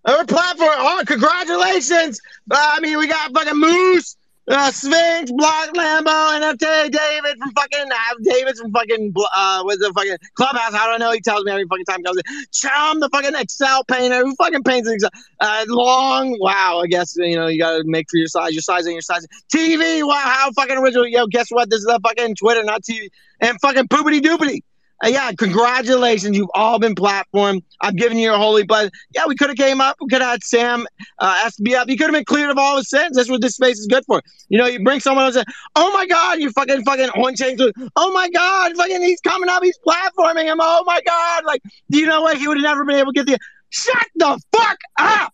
We're 0.08 0.26
platform. 0.26 0.72
Oh, 0.78 1.04
congratulations! 1.06 2.20
Uh, 2.50 2.58
I 2.58 2.80
mean, 2.80 2.98
we 2.98 3.06
got 3.06 3.32
fucking 3.32 3.56
Moose, 3.56 4.18
uh, 4.50 4.72
Sphinx, 4.72 5.32
Block, 5.32 5.70
Lambo, 5.74 6.36
and 6.36 6.60
FTA 6.60 6.92
David 6.92 7.38
from 7.38 7.52
fucking 7.52 7.92
uh, 7.92 8.16
David's 8.24 8.60
from 8.60 8.72
fucking 8.72 9.14
uh, 9.36 9.64
with 9.66 9.80
the 9.80 9.92
fucking 9.94 10.18
clubhouse. 10.34 10.74
I 10.74 10.86
don't 10.88 11.00
know. 11.00 11.12
He 11.12 11.22
tells 11.22 11.44
me 11.44 11.52
every 11.52 11.66
fucking 11.66 11.86
time 11.86 12.00
he 12.00 12.04
comes 12.04 12.18
in. 12.18 12.46
Chum, 12.52 13.00
the 13.00 13.10
fucking 13.10 13.36
Excel 13.36 13.84
painter, 13.86 14.24
who 14.24 14.36
fucking 14.36 14.64
paints 14.64 14.90
Excel. 14.90 15.10
Uh, 15.40 15.66
long, 15.68 16.38
wow. 16.40 16.82
I 16.84 16.88
guess 16.88 17.16
you 17.16 17.36
know 17.36 17.48
you 17.48 17.60
got 17.60 17.78
to 17.78 17.84
make 17.86 18.08
for 18.10 18.18
your 18.18 18.28
size, 18.28 18.54
your 18.54 18.62
size 18.62 18.86
and 18.86 18.94
your 18.94 19.02
size. 19.02 19.26
TV, 19.54 20.06
wow, 20.06 20.16
how 20.16 20.52
fucking 20.52 20.78
original. 20.78 21.08
Yo, 21.08 21.28
guess 21.28 21.50
what? 21.50 21.70
This 21.70 21.80
is 21.80 21.88
a 21.88 22.00
fucking 22.00 22.36
Twitter, 22.36 22.64
not 22.64 22.84
TV. 22.84 23.10
And 23.42 23.60
fucking 23.62 23.88
poopity 23.88 24.20
doopity. 24.20 24.62
Uh, 25.04 25.08
yeah, 25.08 25.32
congratulations. 25.38 26.36
You've 26.36 26.50
all 26.54 26.78
been 26.78 26.96
platformed. 26.96 27.64
I'm 27.82 27.96
giving 27.96 28.18
you 28.18 28.34
a 28.34 28.38
holy 28.38 28.64
blessing. 28.64 28.92
Yeah, 29.14 29.24
we 29.28 29.36
could 29.36 29.50
have 29.50 29.58
came 29.58 29.80
up. 29.80 29.96
We 30.02 30.08
could 30.08 30.22
have 30.22 30.32
had 30.32 30.44
Sam 30.44 30.86
uh, 31.20 31.44
up. 31.46 31.54
You 31.60 31.98
could 31.98 32.08
have 32.08 32.12
been 32.12 32.26
cleared 32.26 32.50
of 32.50 32.58
all 32.58 32.78
his 32.78 32.90
sins. 32.90 33.16
That's 33.16 33.30
what 33.30 33.42
this 33.42 33.56
space 33.56 33.80
is 33.80 33.88
good 33.88 34.04
for. 34.06 34.22
You 34.50 34.58
know, 34.58 34.66
you 34.66 34.84
bring 34.84 35.00
someone 35.00 35.26
else 35.26 35.38
in. 35.38 35.46
Oh 35.76 35.92
my 35.94 36.06
God, 36.06 36.40
you 36.40 36.52
fucking 36.52 36.84
fucking 36.84 37.10
on 37.10 37.36
change. 37.36 37.62
Oh 37.96 38.14
my 38.14 38.30
God, 38.30 38.76
fucking 38.76 39.02
he's 39.02 39.22
coming 39.22 39.50
up. 39.50 39.64
He's 39.64 39.80
platforming 39.88 40.46
him. 40.46 40.58
Oh 40.60 40.84
my 40.86 41.00
God. 41.06 41.46
Like, 41.46 41.62
you 41.90 42.06
know 42.06 42.22
what? 42.22 42.38
He 42.38 42.48
would 42.48 42.58
have 42.58 42.64
never 42.64 42.84
been 42.84 42.98
able 42.98 43.14
to 43.14 43.24
get 43.24 43.28
the. 43.28 43.38
Shut 43.72 44.08
the 44.16 44.40
fuck 44.52 44.78
up. 44.98 45.34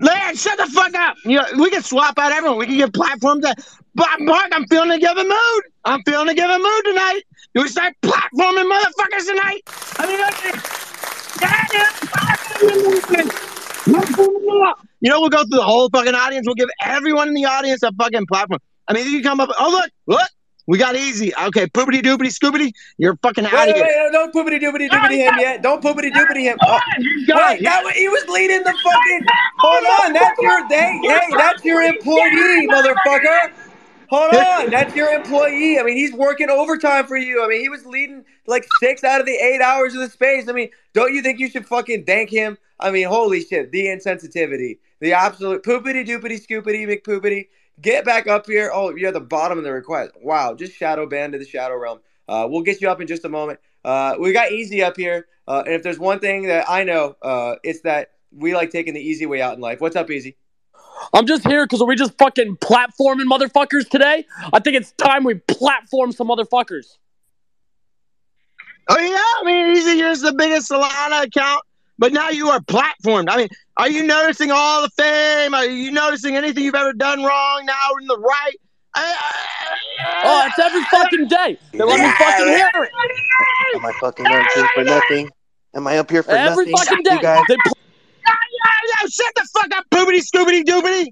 Man, 0.00 0.36
shut 0.36 0.56
the 0.58 0.66
fuck 0.66 0.94
up. 0.94 1.16
You 1.24 1.38
know, 1.38 1.44
we 1.58 1.70
can 1.70 1.82
swap 1.82 2.18
out 2.18 2.30
everyone. 2.30 2.58
We 2.58 2.66
can 2.66 2.76
get 2.76 2.94
platforms 2.94 3.42
that. 3.42 3.58
But 3.94 4.08
Mark, 4.20 4.46
I'm 4.52 4.64
feeling 4.68 4.92
a 4.92 4.98
given 4.98 5.28
mood. 5.28 5.62
I'm 5.84 6.00
feeling 6.04 6.28
a 6.28 6.34
given 6.34 6.62
mood 6.62 6.84
tonight. 6.84 7.22
Do 7.54 7.62
we 7.62 7.68
start 7.68 7.94
platforming 8.02 8.70
motherfuckers 8.70 9.26
tonight? 9.26 9.62
I 9.98 10.06
mean, 10.06 10.18
you 15.00 15.10
know, 15.10 15.20
we'll 15.20 15.30
go 15.30 15.38
through 15.44 15.58
the 15.58 15.62
whole 15.62 15.88
fucking 15.88 16.14
audience. 16.14 16.46
We'll 16.46 16.54
give 16.56 16.68
everyone 16.84 17.28
in 17.28 17.34
the 17.34 17.46
audience 17.46 17.82
a 17.82 17.92
fucking 17.92 18.26
platform. 18.26 18.60
I 18.86 18.92
mean, 18.92 19.06
you 19.06 19.12
can 19.14 19.22
come 19.22 19.40
up. 19.40 19.50
Oh 19.58 19.70
look, 19.70 19.90
look, 20.06 20.28
we 20.66 20.76
got 20.76 20.96
easy. 20.96 21.34
Okay, 21.34 21.66
poopity 21.66 22.02
doopity 22.02 22.28
scoopity, 22.28 22.72
you're 22.98 23.16
fucking 23.22 23.46
out 23.46 23.52
Wait, 23.52 23.70
of 23.70 23.74
wait, 23.76 23.84
here. 23.84 24.04
wait, 24.04 24.12
don't 24.12 24.34
poopity 24.34 24.60
doopity 24.60 24.88
doopity 24.90 25.16
him 25.16 25.34
yet. 25.38 25.62
Don't 25.62 25.82
poopity 25.82 26.12
doopity 26.12 26.42
him. 26.42 26.58
Oh, 26.62 26.78
wait, 26.98 27.62
that 27.62 27.82
was, 27.82 27.94
he 27.94 28.08
was 28.08 28.28
leading 28.28 28.62
the 28.62 28.72
fucking. 28.84 29.26
Hold 29.58 29.84
on, 30.02 30.12
that's 30.12 30.38
your 30.40 30.68
hey, 30.68 31.00
hey, 31.02 31.26
that's 31.36 31.64
your 31.64 31.82
employee, 31.82 32.68
motherfucker. 32.68 33.52
Hold 34.08 34.34
on, 34.36 34.70
that's 34.70 34.94
your 34.94 35.12
employee. 35.12 35.78
I 35.78 35.82
mean, 35.82 35.96
he's 35.96 36.12
working 36.12 36.50
overtime 36.50 37.06
for 37.06 37.16
you. 37.16 37.44
I 37.44 37.48
mean, 37.48 37.60
he 37.60 37.68
was 37.68 37.84
leading 37.84 38.24
like 38.46 38.66
six 38.80 39.04
out 39.04 39.20
of 39.20 39.26
the 39.26 39.32
eight 39.32 39.60
hours 39.60 39.94
of 39.94 40.00
the 40.00 40.08
space. 40.08 40.48
I 40.48 40.52
mean, 40.52 40.70
don't 40.94 41.14
you 41.14 41.22
think 41.22 41.38
you 41.38 41.48
should 41.50 41.66
fucking 41.66 42.04
thank 42.04 42.30
him? 42.30 42.56
I 42.80 42.90
mean, 42.90 43.06
holy 43.06 43.42
shit, 43.42 43.72
the 43.72 43.86
insensitivity, 43.86 44.78
the 45.00 45.12
absolute 45.12 45.62
poopity 45.62 46.06
doopity 46.06 46.40
scoopity 46.44 46.86
McPoopity. 46.86 47.48
Get 47.80 48.04
back 48.04 48.26
up 48.26 48.46
here. 48.46 48.70
Oh, 48.72 48.94
you're 48.94 49.08
at 49.08 49.14
the 49.14 49.20
bottom 49.20 49.56
of 49.56 49.64
the 49.64 49.72
request. 49.72 50.12
Wow, 50.20 50.54
just 50.54 50.72
shadow 50.72 51.06
banned 51.06 51.34
to 51.34 51.38
the 51.38 51.46
shadow 51.46 51.76
realm. 51.76 52.00
Uh, 52.28 52.46
we'll 52.50 52.62
get 52.62 52.80
you 52.80 52.90
up 52.90 53.00
in 53.00 53.06
just 53.06 53.24
a 53.24 53.28
moment. 53.28 53.60
Uh, 53.84 54.16
we 54.18 54.32
got 54.32 54.50
easy 54.50 54.82
up 54.82 54.96
here, 54.96 55.26
uh, 55.46 55.62
and 55.64 55.74
if 55.74 55.82
there's 55.82 55.98
one 55.98 56.18
thing 56.18 56.48
that 56.48 56.68
I 56.68 56.82
know, 56.82 57.16
uh, 57.22 57.54
it's 57.62 57.82
that 57.82 58.10
we 58.32 58.54
like 58.54 58.70
taking 58.70 58.94
the 58.94 59.00
easy 59.00 59.26
way 59.26 59.40
out 59.40 59.54
in 59.54 59.60
life. 59.60 59.80
What's 59.80 59.96
up, 59.96 60.10
easy? 60.10 60.36
I'm 61.14 61.26
just 61.26 61.46
here 61.46 61.64
because 61.64 61.82
we 61.82 61.96
just 61.96 62.16
fucking 62.18 62.56
platforming 62.58 63.24
motherfuckers 63.30 63.88
today. 63.88 64.24
I 64.52 64.60
think 64.60 64.76
it's 64.76 64.92
time 64.92 65.24
we 65.24 65.34
platform 65.34 66.12
some 66.12 66.28
motherfuckers. 66.28 66.96
Oh 68.90 68.98
yeah, 68.98 69.16
I 69.16 69.42
mean, 69.44 69.76
Easy 69.76 69.96
here's 69.96 70.20
the 70.20 70.32
biggest 70.32 70.70
Solana 70.70 71.24
account, 71.24 71.62
but 71.98 72.12
now 72.12 72.30
you 72.30 72.48
are 72.48 72.60
platformed. 72.60 73.26
I 73.28 73.36
mean, 73.36 73.48
are 73.76 73.88
you 73.90 74.02
noticing 74.02 74.50
all 74.50 74.82
the 74.82 74.88
fame? 74.90 75.54
Are 75.54 75.66
you 75.66 75.90
noticing 75.92 76.36
anything 76.36 76.64
you've 76.64 76.74
ever 76.74 76.92
done 76.94 77.22
wrong? 77.22 77.66
Now 77.66 77.74
we're 77.92 78.00
in 78.00 78.06
the 78.06 78.18
right. 78.18 78.54
Oh, 80.24 80.46
it's 80.46 80.58
every 80.58 80.82
fucking 80.84 81.28
day. 81.28 81.58
They 81.72 81.78
let 81.84 82.00
me 82.00 82.10
fucking 82.18 82.46
hear 82.46 82.70
it. 82.74 82.90
Am 83.76 83.84
I 83.84 83.92
fucking 84.00 84.26
up 84.26 84.46
here 84.54 84.68
for 84.74 84.84
nothing? 84.84 85.30
Am 85.74 85.86
I 85.86 85.98
up 85.98 86.10
here 86.10 86.22
for 86.22 86.30
Every 86.32 86.66
nothing? 86.70 86.76
fucking 86.76 86.98
You 87.04 87.16
day. 87.16 87.22
guys, 87.22 87.42
Yeah, 88.28 89.08
shut 89.10 89.34
the 89.34 89.48
fuck 89.54 89.74
up, 89.76 89.84
poopity 89.90 90.20
scoopity 90.20 90.64
doopity. 90.64 91.08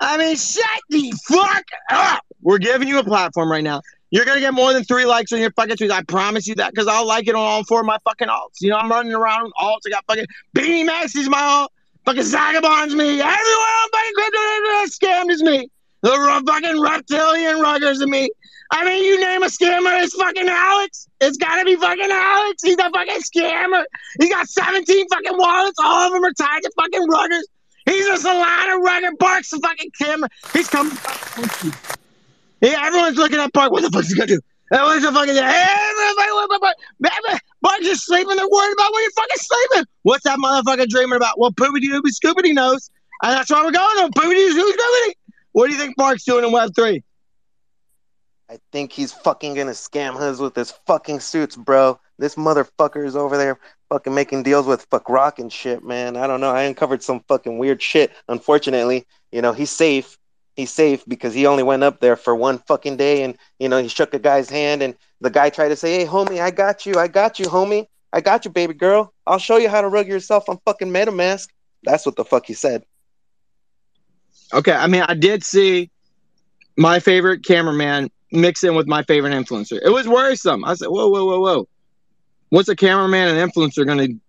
I 0.00 0.16
mean, 0.16 0.36
shut 0.36 0.64
the 0.88 1.12
fuck 1.28 1.64
up. 1.90 2.24
We're 2.42 2.58
giving 2.58 2.88
you 2.88 2.98
a 2.98 3.04
platform 3.04 3.50
right 3.50 3.64
now. 3.64 3.82
You're 4.10 4.24
gonna 4.24 4.40
get 4.40 4.54
more 4.54 4.72
than 4.72 4.82
three 4.84 5.04
likes 5.04 5.32
on 5.32 5.40
your 5.40 5.52
fucking 5.52 5.76
tweets. 5.76 5.90
I 5.90 6.02
promise 6.02 6.46
you 6.46 6.54
that, 6.56 6.72
because 6.72 6.88
I'll 6.88 7.06
like 7.06 7.28
it 7.28 7.34
on 7.34 7.42
all 7.42 7.64
four 7.64 7.80
of 7.80 7.86
my 7.86 7.98
fucking 8.04 8.28
alts. 8.28 8.60
You 8.60 8.70
know, 8.70 8.76
I'm 8.76 8.90
running 8.90 9.12
around 9.12 9.44
with 9.44 9.52
alts. 9.60 9.80
I 9.86 9.90
got 9.90 10.04
fucking 10.06 10.26
Beanie 10.56 10.84
Max 10.84 11.14
is 11.14 11.28
my 11.28 11.40
alt. 11.40 11.72
Fucking 12.06 12.22
Zagabond's 12.22 12.94
me. 12.94 13.20
Everyone 13.20 13.30
on 13.30 13.90
fucking 13.92 14.12
crypto 14.14 14.38
is 14.82 14.98
scammed 14.98 15.30
is 15.30 15.42
me. 15.42 15.70
The 16.02 16.42
fucking 16.46 16.80
reptilian 16.80 17.58
ruggers 17.58 18.02
of 18.02 18.08
me. 18.08 18.30
I 18.72 18.84
mean, 18.84 19.04
you 19.04 19.20
name 19.20 19.42
a 19.42 19.46
scammer, 19.46 20.02
it's 20.02 20.14
fucking 20.14 20.48
Alex. 20.48 21.08
It's 21.20 21.36
gotta 21.36 21.64
be 21.64 21.74
fucking 21.76 22.08
Alex. 22.10 22.62
He's 22.62 22.78
a 22.78 22.90
fucking 22.90 23.20
scammer. 23.20 23.84
He 24.20 24.28
got 24.28 24.48
17 24.48 25.08
fucking 25.08 25.36
wallets. 25.36 25.76
All 25.82 26.06
of 26.06 26.12
them 26.12 26.24
are 26.24 26.32
tied 26.32 26.62
to 26.62 26.70
fucking 26.76 27.08
ruggers. 27.08 27.42
He's 27.86 28.06
a 28.06 28.28
Solana 28.28 28.80
rugger. 28.80 29.10
Barks 29.18 29.50
the 29.50 29.58
fucking 29.58 29.90
camera. 29.98 30.28
He's 30.52 30.68
coming. 30.68 30.96
Yeah, 32.60 32.86
everyone's 32.86 33.16
looking 33.16 33.38
at 33.38 33.52
Park. 33.52 33.72
What 33.72 33.82
the 33.82 33.90
fuck's 33.90 34.08
he 34.08 34.14
gonna 34.14 34.28
do? 34.28 34.40
Everyone's 34.72 35.04
a 35.04 35.12
fucking. 35.12 35.36
Everybody, 35.36 36.30
what 36.30 36.60
fuck? 36.60 37.42
Bart's 37.62 37.84
just 37.84 38.06
sleeping. 38.06 38.36
They're 38.36 38.48
worried 38.48 38.72
about 38.72 38.92
where 38.92 39.02
you're 39.02 39.10
fucking 39.12 39.36
sleeping. 39.36 39.84
What's 40.02 40.24
that 40.24 40.38
motherfucker 40.38 40.88
dreaming 40.88 41.16
about? 41.16 41.38
Well, 41.40 41.50
Poopity 41.50 41.86
Doopy 41.86 42.10
Scoopity 42.14 42.54
knows. 42.54 42.90
And 43.22 43.32
that's 43.32 43.50
why 43.50 43.64
we're 43.64 43.72
going 43.72 43.98
on. 43.98 44.12
Poopity 44.12 44.50
Doopy 44.50 44.72
Scoopity. 44.72 45.14
What 45.52 45.66
do 45.66 45.72
you 45.72 45.78
think 45.78 45.96
Bark's 45.96 46.24
doing 46.24 46.44
in 46.44 46.52
Web 46.52 46.70
3? 46.76 47.02
I 48.50 48.58
think 48.72 48.90
he's 48.90 49.12
fucking 49.12 49.54
gonna 49.54 49.70
scam 49.70 50.16
us 50.16 50.40
with 50.40 50.56
his 50.56 50.72
fucking 50.84 51.20
suits, 51.20 51.54
bro. 51.54 52.00
This 52.18 52.34
motherfucker 52.34 53.06
is 53.06 53.14
over 53.14 53.36
there 53.36 53.60
fucking 53.90 54.12
making 54.12 54.42
deals 54.42 54.66
with 54.66 54.88
fuck 54.90 55.08
rock 55.08 55.38
and 55.38 55.52
shit, 55.52 55.84
man. 55.84 56.16
I 56.16 56.26
don't 56.26 56.40
know. 56.40 56.50
I 56.50 56.62
uncovered 56.62 57.00
some 57.00 57.20
fucking 57.28 57.58
weird 57.58 57.80
shit. 57.80 58.10
Unfortunately, 58.28 59.06
you 59.30 59.40
know, 59.40 59.52
he's 59.52 59.70
safe. 59.70 60.18
He's 60.56 60.72
safe 60.72 61.04
because 61.06 61.32
he 61.32 61.46
only 61.46 61.62
went 61.62 61.84
up 61.84 62.00
there 62.00 62.16
for 62.16 62.34
one 62.34 62.58
fucking 62.58 62.96
day 62.96 63.22
and 63.22 63.38
you 63.60 63.68
know, 63.68 63.80
he 63.80 63.86
shook 63.86 64.14
a 64.14 64.18
guy's 64.18 64.50
hand 64.50 64.82
and 64.82 64.96
the 65.20 65.30
guy 65.30 65.48
tried 65.50 65.68
to 65.68 65.76
say, 65.76 66.00
Hey 66.00 66.04
homie, 66.04 66.42
I 66.42 66.50
got 66.50 66.84
you, 66.84 66.96
I 66.96 67.06
got 67.06 67.38
you, 67.38 67.46
homie. 67.46 67.86
I 68.12 68.20
got 68.20 68.44
you, 68.44 68.50
baby 68.50 68.74
girl. 68.74 69.14
I'll 69.28 69.38
show 69.38 69.58
you 69.58 69.68
how 69.68 69.80
to 69.80 69.86
rug 69.86 70.08
yourself 70.08 70.48
on 70.48 70.58
fucking 70.64 70.90
MetaMask. 70.90 71.46
That's 71.84 72.04
what 72.04 72.16
the 72.16 72.24
fuck 72.24 72.46
he 72.46 72.54
said. 72.54 72.82
Okay, 74.52 74.72
I 74.72 74.88
mean, 74.88 75.02
I 75.02 75.14
did 75.14 75.44
see 75.44 75.92
my 76.76 76.98
favorite 76.98 77.44
cameraman 77.44 78.10
mix 78.32 78.64
in 78.64 78.74
with 78.74 78.86
my 78.86 79.02
favorite 79.02 79.32
influencer. 79.32 79.78
It 79.82 79.90
was 79.90 80.08
worrisome. 80.08 80.64
I 80.64 80.74
said, 80.74 80.88
whoa, 80.88 81.08
whoa, 81.08 81.24
whoa, 81.24 81.40
whoa. 81.40 81.68
What's 82.50 82.68
a 82.68 82.76
cameraman 82.76 83.36
and 83.36 83.52
influencer 83.52 83.84
going 83.86 83.98
to? 83.98 84.20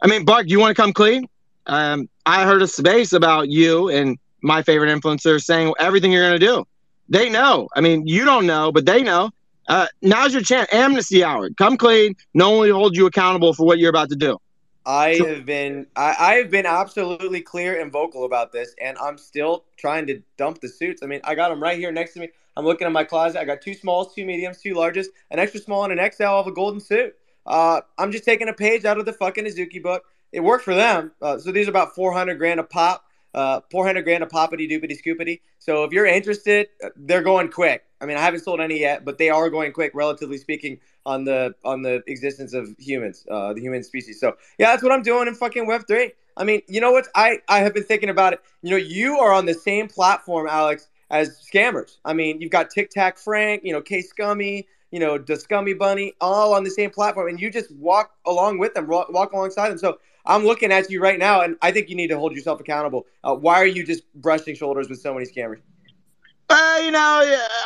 I 0.00 0.06
mean, 0.06 0.24
Bark, 0.24 0.48
you 0.48 0.58
want 0.58 0.76
to 0.76 0.80
come 0.80 0.92
clean? 0.92 1.28
Um, 1.66 2.08
I 2.26 2.44
heard 2.44 2.62
a 2.62 2.66
space 2.66 3.12
about 3.12 3.48
you 3.48 3.88
and 3.88 4.18
my 4.42 4.62
favorite 4.62 4.88
influencer 4.88 5.42
saying 5.42 5.72
everything 5.78 6.12
you're 6.12 6.28
going 6.28 6.38
to 6.38 6.46
do. 6.46 6.66
They 7.08 7.30
know. 7.30 7.68
I 7.74 7.80
mean, 7.80 8.06
you 8.06 8.24
don't 8.24 8.46
know, 8.46 8.72
but 8.72 8.86
they 8.86 9.02
know. 9.02 9.30
Uh, 9.68 9.86
now's 10.00 10.32
your 10.32 10.42
chance. 10.42 10.68
Amnesty 10.72 11.22
hour. 11.22 11.50
Come 11.50 11.76
clean. 11.76 12.14
No 12.34 12.50
one 12.50 12.68
will 12.68 12.74
hold 12.74 12.96
you 12.96 13.06
accountable 13.06 13.54
for 13.54 13.64
what 13.64 13.78
you're 13.78 13.90
about 13.90 14.10
to 14.10 14.16
do. 14.16 14.38
I 14.84 15.18
So- 15.18 15.26
have 15.26 15.46
been 15.46 15.86
I, 15.96 16.16
I 16.18 16.34
have 16.34 16.50
been 16.50 16.66
absolutely 16.66 17.40
clear 17.40 17.80
and 17.80 17.90
vocal 17.92 18.24
about 18.24 18.52
this, 18.52 18.74
and 18.80 18.98
I'm 18.98 19.18
still 19.18 19.64
trying 19.76 20.06
to 20.08 20.22
dump 20.36 20.60
the 20.60 20.68
suits. 20.68 21.02
I 21.02 21.06
mean, 21.06 21.20
I 21.24 21.34
got 21.34 21.50
them 21.50 21.62
right 21.62 21.78
here 21.78 21.92
next 21.92 22.14
to 22.14 22.20
me. 22.20 22.28
I'm 22.56 22.64
looking 22.64 22.86
at 22.86 22.92
my 22.92 23.04
closet. 23.04 23.40
I 23.40 23.44
got 23.44 23.62
two 23.62 23.74
smalls, 23.74 24.14
two 24.14 24.24
mediums, 24.26 24.60
two 24.60 24.74
larges, 24.74 25.06
an 25.30 25.38
extra 25.38 25.60
small, 25.60 25.84
and 25.84 25.98
an 25.98 26.10
XL 26.12 26.24
of 26.24 26.46
a 26.46 26.52
golden 26.52 26.80
suit. 26.80 27.14
Uh, 27.46 27.80
I'm 27.98 28.12
just 28.12 28.24
taking 28.24 28.48
a 28.48 28.52
page 28.52 28.84
out 28.84 28.98
of 28.98 29.06
the 29.06 29.12
fucking 29.12 29.44
Azuki 29.46 29.82
book. 29.82 30.04
It 30.32 30.40
worked 30.40 30.64
for 30.64 30.74
them. 30.74 31.12
Uh, 31.20 31.38
so 31.38 31.50
these 31.52 31.66
are 31.66 31.70
about 31.70 31.94
400 31.94 32.36
grand 32.38 32.60
a 32.60 32.62
pop. 32.64 33.04
Uh, 33.34 33.60
400 33.70 34.02
grand 34.02 34.22
a 34.22 34.26
poppity 34.26 34.70
doopity 34.70 34.98
scoopity. 35.02 35.40
So 35.58 35.84
if 35.84 35.92
you're 35.92 36.06
interested, 36.06 36.68
uh, 36.84 36.90
they're 36.96 37.22
going 37.22 37.50
quick. 37.50 37.84
I 38.00 38.04
mean, 38.04 38.16
I 38.16 38.20
haven't 38.20 38.40
sold 38.40 38.60
any 38.60 38.80
yet, 38.80 39.04
but 39.04 39.16
they 39.16 39.30
are 39.30 39.48
going 39.48 39.72
quick, 39.72 39.92
relatively 39.94 40.36
speaking, 40.36 40.78
on 41.06 41.24
the 41.24 41.54
on 41.64 41.82
the 41.82 42.02
existence 42.06 42.52
of 42.52 42.74
humans, 42.78 43.26
uh, 43.30 43.52
the 43.54 43.60
human 43.60 43.82
species. 43.82 44.20
So 44.20 44.36
yeah, 44.58 44.70
that's 44.70 44.82
what 44.82 44.92
I'm 44.92 45.02
doing 45.02 45.28
in 45.28 45.34
fucking 45.34 45.66
Web 45.66 45.86
three. 45.86 46.12
I 46.36 46.44
mean, 46.44 46.62
you 46.68 46.80
know 46.80 46.92
what? 46.92 47.08
I 47.14 47.38
I 47.48 47.60
have 47.60 47.74
been 47.74 47.84
thinking 47.84 48.08
about 48.08 48.34
it. 48.34 48.40
You 48.62 48.70
know, 48.70 48.76
you 48.76 49.18
are 49.18 49.32
on 49.32 49.46
the 49.46 49.54
same 49.54 49.88
platform, 49.88 50.46
Alex, 50.48 50.88
as 51.10 51.40
scammers. 51.40 51.98
I 52.04 52.12
mean, 52.12 52.40
you've 52.40 52.50
got 52.50 52.70
Tic 52.70 52.90
Tac 52.90 53.18
Frank, 53.18 53.62
you 53.64 53.72
know, 53.72 53.80
K 53.80 54.02
Scummy, 54.02 54.66
you 54.90 55.00
know, 55.00 55.18
the 55.18 55.36
Scummy 55.36 55.74
Bunny, 55.74 56.14
all 56.20 56.54
on 56.54 56.64
the 56.64 56.70
same 56.70 56.90
platform, 56.90 57.28
and 57.28 57.40
you 57.40 57.50
just 57.50 57.70
walk 57.76 58.12
along 58.26 58.58
with 58.58 58.74
them, 58.74 58.86
walk, 58.86 59.10
walk 59.10 59.32
alongside 59.32 59.70
them. 59.70 59.78
So 59.78 59.98
I'm 60.24 60.44
looking 60.44 60.70
at 60.70 60.90
you 60.90 61.00
right 61.00 61.18
now, 61.18 61.40
and 61.40 61.56
I 61.62 61.72
think 61.72 61.88
you 61.88 61.96
need 61.96 62.08
to 62.08 62.18
hold 62.18 62.34
yourself 62.34 62.60
accountable. 62.60 63.06
Uh, 63.24 63.34
why 63.34 63.56
are 63.56 63.66
you 63.66 63.84
just 63.84 64.02
brushing 64.14 64.54
shoulders 64.54 64.88
with 64.88 65.00
so 65.00 65.12
many 65.12 65.26
scammers? 65.26 65.60
Uh, 66.48 66.80
you 66.84 66.90
know, 66.90 66.98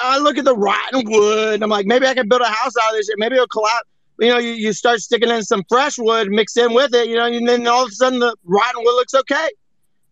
I 0.03 0.19
look 0.19 0.39
at 0.39 0.45
the 0.45 0.55
rotten 0.55 1.03
wood. 1.11 1.63
I'm 1.63 1.71
like, 1.71 1.87
maybe 1.87 2.07
I 2.07 2.15
can 2.15 2.29
build 2.29 2.41
a 2.41 2.47
house 2.47 2.73
out 2.83 2.91
of 2.91 2.97
this. 2.97 3.07
shit. 3.07 3.17
Maybe 3.19 3.35
it'll 3.35 3.49
collapse. 3.49 3.89
You 4.19 4.29
know, 4.29 4.39
you, 4.39 4.53
you 4.53 4.73
start 4.73 5.01
sticking 5.01 5.29
in 5.29 5.43
some 5.43 5.65
fresh 5.69 5.99
wood, 5.99 6.31
mixed 6.31 6.57
in 6.57 6.73
with 6.73 6.95
it. 6.95 7.09
You 7.09 7.17
know, 7.17 7.25
and 7.27 7.49
then 7.49 7.67
all 7.67 7.85
of 7.85 7.89
a 7.91 7.93
sudden 7.93 8.21
the 8.21 8.35
rotten 8.45 8.85
wood 8.85 8.95
looks 8.95 9.15
okay. 9.15 9.49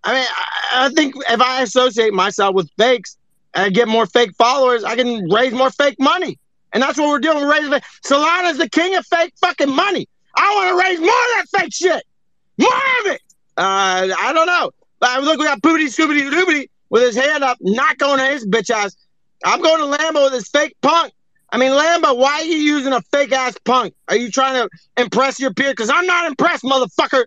I 0.02 0.14
mean, 0.14 0.26
I, 0.28 0.86
I 0.86 0.88
think 0.90 1.14
if 1.28 1.40
I 1.40 1.62
associate 1.62 2.12
myself 2.12 2.54
with 2.54 2.68
fakes 2.76 3.16
and 3.54 3.72
get 3.72 3.88
more 3.88 4.06
fake 4.06 4.34
followers, 4.36 4.84
I 4.84 4.96
can 4.96 5.30
raise 5.30 5.52
more 5.52 5.70
fake 5.70 5.96
money. 5.98 6.38
And 6.72 6.82
that's 6.82 6.98
what 6.98 7.08
we're 7.08 7.20
doing. 7.20 7.38
We're 7.38 7.52
raising. 7.52 7.72
Solana's 8.04 8.58
the 8.58 8.68
king 8.68 8.96
of 8.96 9.06
fake 9.06 9.32
fucking 9.40 9.70
money. 9.70 10.08
I 10.36 10.54
want 10.54 10.70
to 10.70 10.84
raise 10.84 10.98
more 10.98 11.08
of 11.08 11.14
that 11.52 11.60
fake 11.60 11.72
shit. 11.72 12.02
More 12.58 12.70
of 12.70 13.06
it. 13.06 13.20
Uh, 13.56 14.08
I 14.18 14.32
don't 14.32 14.46
know. 14.46 14.70
Uh, 15.00 15.20
look, 15.22 15.38
we 15.38 15.44
got 15.44 15.60
Poopity 15.62 15.86
Scoopity 15.86 16.30
Doopity 16.30 16.68
with 16.90 17.02
his 17.02 17.16
hand 17.16 17.44
up, 17.44 17.58
not 17.60 17.98
going 17.98 18.18
to 18.18 18.26
his 18.26 18.46
bitch 18.46 18.70
ass. 18.70 18.96
I'm 19.44 19.60
going 19.60 19.78
to 19.78 19.96
Lambo 19.98 20.24
with 20.24 20.32
his 20.32 20.48
fake 20.48 20.76
punk. 20.80 21.12
I 21.50 21.58
mean, 21.58 21.72
Lambo, 21.72 22.16
why 22.16 22.40
are 22.40 22.44
you 22.44 22.56
using 22.56 22.92
a 22.92 23.00
fake 23.12 23.32
ass 23.32 23.54
punk? 23.64 23.94
Are 24.08 24.16
you 24.16 24.30
trying 24.30 24.54
to 24.54 24.68
impress 24.96 25.38
your 25.38 25.52
peer? 25.52 25.70
Because 25.70 25.90
I'm 25.90 26.06
not 26.06 26.26
impressed, 26.26 26.64
motherfucker. 26.64 27.24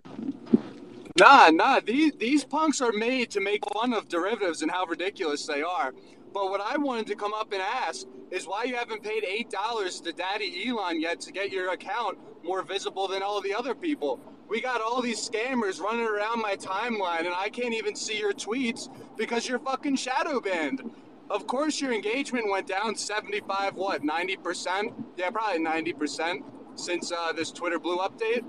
Nah, 1.18 1.50
nah. 1.50 1.80
These 1.80 2.12
these 2.18 2.44
punks 2.44 2.80
are 2.80 2.92
made 2.92 3.30
to 3.32 3.40
make 3.40 3.64
fun 3.72 3.92
of 3.92 4.08
derivatives 4.08 4.62
and 4.62 4.70
how 4.70 4.84
ridiculous 4.86 5.46
they 5.46 5.62
are. 5.62 5.92
But 6.32 6.50
what 6.50 6.60
I 6.60 6.76
wanted 6.76 7.06
to 7.08 7.16
come 7.16 7.32
up 7.32 7.52
and 7.52 7.62
ask 7.62 8.06
is 8.30 8.46
why 8.46 8.64
you 8.64 8.76
haven't 8.76 9.02
paid 9.02 9.24
eight 9.24 9.50
dollars 9.50 10.00
to 10.02 10.12
Daddy 10.12 10.68
Elon 10.68 11.00
yet 11.00 11.20
to 11.22 11.32
get 11.32 11.50
your 11.50 11.72
account 11.72 12.18
more 12.44 12.62
visible 12.62 13.08
than 13.08 13.22
all 13.22 13.40
the 13.40 13.54
other 13.54 13.74
people. 13.74 14.20
We 14.48 14.62
got 14.62 14.80
all 14.80 15.02
these 15.02 15.28
scammers 15.28 15.80
running 15.80 16.06
around 16.06 16.40
my 16.40 16.56
timeline, 16.56 17.20
and 17.20 17.34
I 17.36 17.50
can't 17.50 17.74
even 17.74 17.94
see 17.94 18.18
your 18.18 18.32
tweets 18.32 18.88
because 19.16 19.46
you're 19.46 19.58
fucking 19.58 19.96
shadow 19.96 20.40
banned. 20.40 20.90
Of 21.28 21.46
course, 21.46 21.80
your 21.80 21.92
engagement 21.92 22.48
went 22.48 22.66
down 22.66 22.96
75, 22.96 23.74
what, 23.74 24.02
90%? 24.02 24.94
Yeah, 25.18 25.28
probably 25.28 25.62
90% 25.62 26.42
since 26.76 27.12
uh, 27.12 27.32
this 27.32 27.50
Twitter 27.50 27.78
Blue 27.78 27.98
update. 27.98 28.42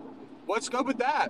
What's 0.45 0.69
good 0.69 0.87
with 0.87 0.97
that? 0.99 1.29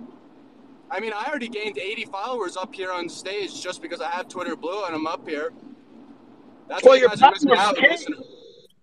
I 0.90 1.00
mean, 1.00 1.12
I 1.12 1.24
already 1.28 1.48
gained 1.48 1.78
80 1.78 2.04
followers 2.06 2.56
up 2.56 2.74
here 2.74 2.92
on 2.92 3.08
stage 3.08 3.60
just 3.60 3.82
because 3.82 4.00
I 4.00 4.10
have 4.10 4.28
Twitter 4.28 4.54
Blue 4.54 4.84
and 4.84 4.94
I'm 4.94 5.06
up 5.06 5.28
here. 5.28 5.52
That's 6.68 6.84
Well, 6.84 6.96
your 6.96 7.08
guys 7.08 7.22
are 7.22 7.30
missing 7.32 7.50
out, 7.52 7.76
king. 7.76 7.98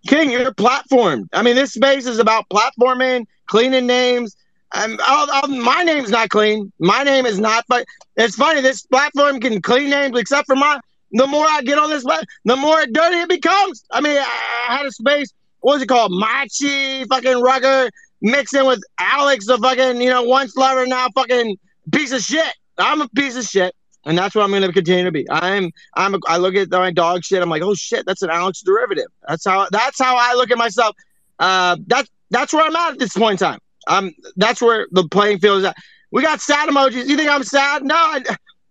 King, 0.06 0.32
you're 0.32 0.54
platformed. 0.54 1.28
I 1.34 1.42
mean, 1.42 1.56
this 1.56 1.74
space 1.74 2.06
is 2.06 2.20
about 2.20 2.48
platforming, 2.50 3.26
cleaning 3.46 3.88
names. 3.88 4.36
I'm, 4.72 4.98
I'll, 5.02 5.28
I'll, 5.32 5.48
my 5.48 5.84
name's 5.84 6.10
not 6.10 6.30
clean. 6.30 6.72
My 6.80 7.04
name 7.04 7.26
is 7.26 7.40
not. 7.40 7.66
But 7.68 7.86
it's 8.16 8.36
funny. 8.36 8.62
This 8.62 8.84
platform 8.84 9.40
can 9.40 9.62
clean 9.62 9.90
names, 9.90 10.18
except 10.18 10.48
for 10.48 10.56
my. 10.56 10.80
The 11.12 11.26
more 11.26 11.46
I 11.46 11.62
get 11.62 11.78
on 11.78 11.90
this, 11.90 12.04
the 12.44 12.56
more 12.58 12.86
dirty 12.86 13.18
it 13.18 13.30
becomes. 13.30 13.86
I 13.92 14.02
mean, 14.02 14.18
I, 14.18 14.66
I 14.70 14.78
had 14.78 14.86
a 14.86 14.92
space. 14.92 15.32
What 15.62 15.76
was 15.76 15.82
it 15.84 15.88
called? 15.88 16.12
Machi, 16.14 17.06
fucking 17.06 17.42
Rugger, 17.42 17.90
mixing 18.22 18.66
with 18.66 18.82
Alex, 19.00 19.48
the 19.48 19.58
fucking 19.58 20.02
you 20.02 20.10
know 20.10 20.24
once 20.24 20.56
lover, 20.58 20.86
now 20.86 21.08
fucking 21.16 21.58
piece 21.92 22.12
of 22.12 22.22
shit. 22.22 22.54
I'm 22.78 23.02
a 23.02 23.08
piece 23.10 23.38
of 23.38 23.46
shit, 23.46 23.74
and 24.06 24.18
that's 24.18 24.36
what 24.36 24.44
I'm 24.44 24.62
to 24.62 24.72
continue 24.74 25.06
to 25.06 25.12
be. 25.12 25.26
I'm. 25.30 25.72
I'm. 25.96 26.16
A, 26.16 26.20
I 26.28 26.38
look 26.38 26.56
at 26.56 26.70
my 26.70 26.92
dog 26.92 27.24
shit. 27.24 27.42
I'm 27.42 27.50
like, 27.50 27.62
oh 27.62 27.74
shit, 27.74 28.06
that's 28.06 28.22
an 28.22 28.30
Alex 28.30 28.62
derivative. 28.62 29.08
That's 29.28 29.46
how. 29.46 29.68
That's 29.72 30.00
how 30.00 30.16
I 30.18 30.34
look 30.36 30.52
at 30.52 30.58
myself. 30.58 30.96
Uh, 31.40 31.78
that's 31.88 32.10
that's 32.30 32.54
where 32.54 32.66
I'm 32.66 32.76
at 32.76 32.94
at 32.94 33.00
this 33.00 33.14
point 33.14 33.42
in 33.42 33.48
time. 33.48 33.60
Um, 33.88 34.12
that's 34.36 34.62
where 34.62 34.88
the 34.92 35.08
playing 35.08 35.40
field 35.40 35.60
is 35.60 35.66
at. 35.66 35.76
We 36.12 36.22
got 36.22 36.42
sad 36.42 36.70
emojis. 36.70 37.08
You 37.08 37.18
think 37.18 37.30
I'm 37.30 37.44
sad? 37.44 37.84
No, 37.84 37.96
I, 37.96 38.22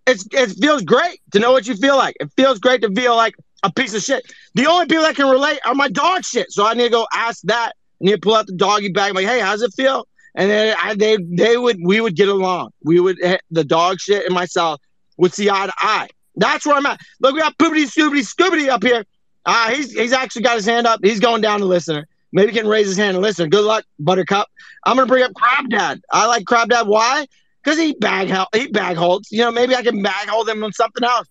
it's 0.06 0.26
it 0.32 0.50
feels 0.60 0.82
great 0.82 1.20
to 1.32 1.38
know 1.38 1.52
what 1.52 1.66
you 1.66 1.74
feel 1.74 1.96
like. 1.96 2.16
It 2.20 2.30
feels 2.36 2.58
great 2.58 2.82
to 2.82 2.90
feel 2.92 3.16
like 3.16 3.34
a 3.62 3.72
piece 3.72 3.94
of 3.94 4.02
shit. 4.02 4.24
The 4.54 4.66
only 4.66 4.86
people 4.86 5.02
that 5.02 5.16
can 5.16 5.28
relate 5.28 5.58
are 5.64 5.74
my 5.74 5.88
dog 5.88 6.24
shit. 6.24 6.50
So 6.50 6.66
I 6.66 6.74
need 6.74 6.84
to 6.84 6.90
go 6.90 7.06
ask 7.12 7.42
that. 7.44 7.72
I 8.00 8.04
need 8.04 8.12
to 8.12 8.18
pull 8.18 8.34
out 8.34 8.46
the 8.46 8.54
doggy 8.54 8.90
bag. 8.90 9.10
I'm 9.10 9.16
like, 9.16 9.26
hey, 9.26 9.40
how's 9.40 9.62
it 9.62 9.72
feel? 9.74 10.06
And 10.34 10.50
then 10.50 10.76
I, 10.82 10.94
they 10.94 11.16
they 11.16 11.56
would 11.56 11.78
we 11.82 12.00
would 12.00 12.14
get 12.14 12.28
along. 12.28 12.70
We 12.84 13.00
would 13.00 13.20
eh, 13.22 13.38
the 13.50 13.64
dog 13.64 14.00
shit 14.00 14.24
and 14.26 14.34
myself 14.34 14.80
would 15.16 15.34
see 15.34 15.50
eye 15.50 15.66
to 15.66 15.74
eye. 15.78 16.08
That's 16.36 16.66
where 16.66 16.76
I'm 16.76 16.86
at. 16.86 17.00
Look, 17.20 17.34
we 17.34 17.40
got 17.40 17.56
Poopity 17.58 17.86
Scoopity 17.86 18.20
Scoopity 18.22 18.68
up 18.68 18.82
here. 18.82 19.04
Uh, 19.46 19.70
he's 19.70 19.92
he's 19.92 20.12
actually 20.12 20.42
got 20.42 20.56
his 20.56 20.66
hand 20.66 20.86
up. 20.86 21.00
He's 21.02 21.20
going 21.20 21.40
down 21.40 21.60
to 21.60 21.66
listener. 21.66 22.06
Maybe 22.36 22.52
he 22.52 22.58
can 22.58 22.68
raise 22.68 22.86
his 22.86 22.98
hand 22.98 23.16
and 23.16 23.22
listen. 23.22 23.48
Good 23.48 23.64
luck, 23.64 23.86
Buttercup. 23.98 24.46
I'm 24.84 24.96
gonna 24.96 25.08
bring 25.08 25.22
up 25.22 25.32
Crab 25.32 25.70
Dad. 25.70 26.02
I 26.12 26.26
like 26.26 26.44
Crab 26.44 26.68
Dad. 26.68 26.86
Why? 26.86 27.26
Because 27.64 27.78
he 27.78 27.94
bag 27.94 28.30
he 28.54 28.68
bag 28.68 28.98
holds. 28.98 29.32
You 29.32 29.38
know, 29.38 29.50
maybe 29.50 29.74
I 29.74 29.82
can 29.82 30.02
bag 30.02 30.28
hold 30.28 30.46
him 30.46 30.62
on 30.62 30.70
something 30.74 31.02
else. 31.02 31.26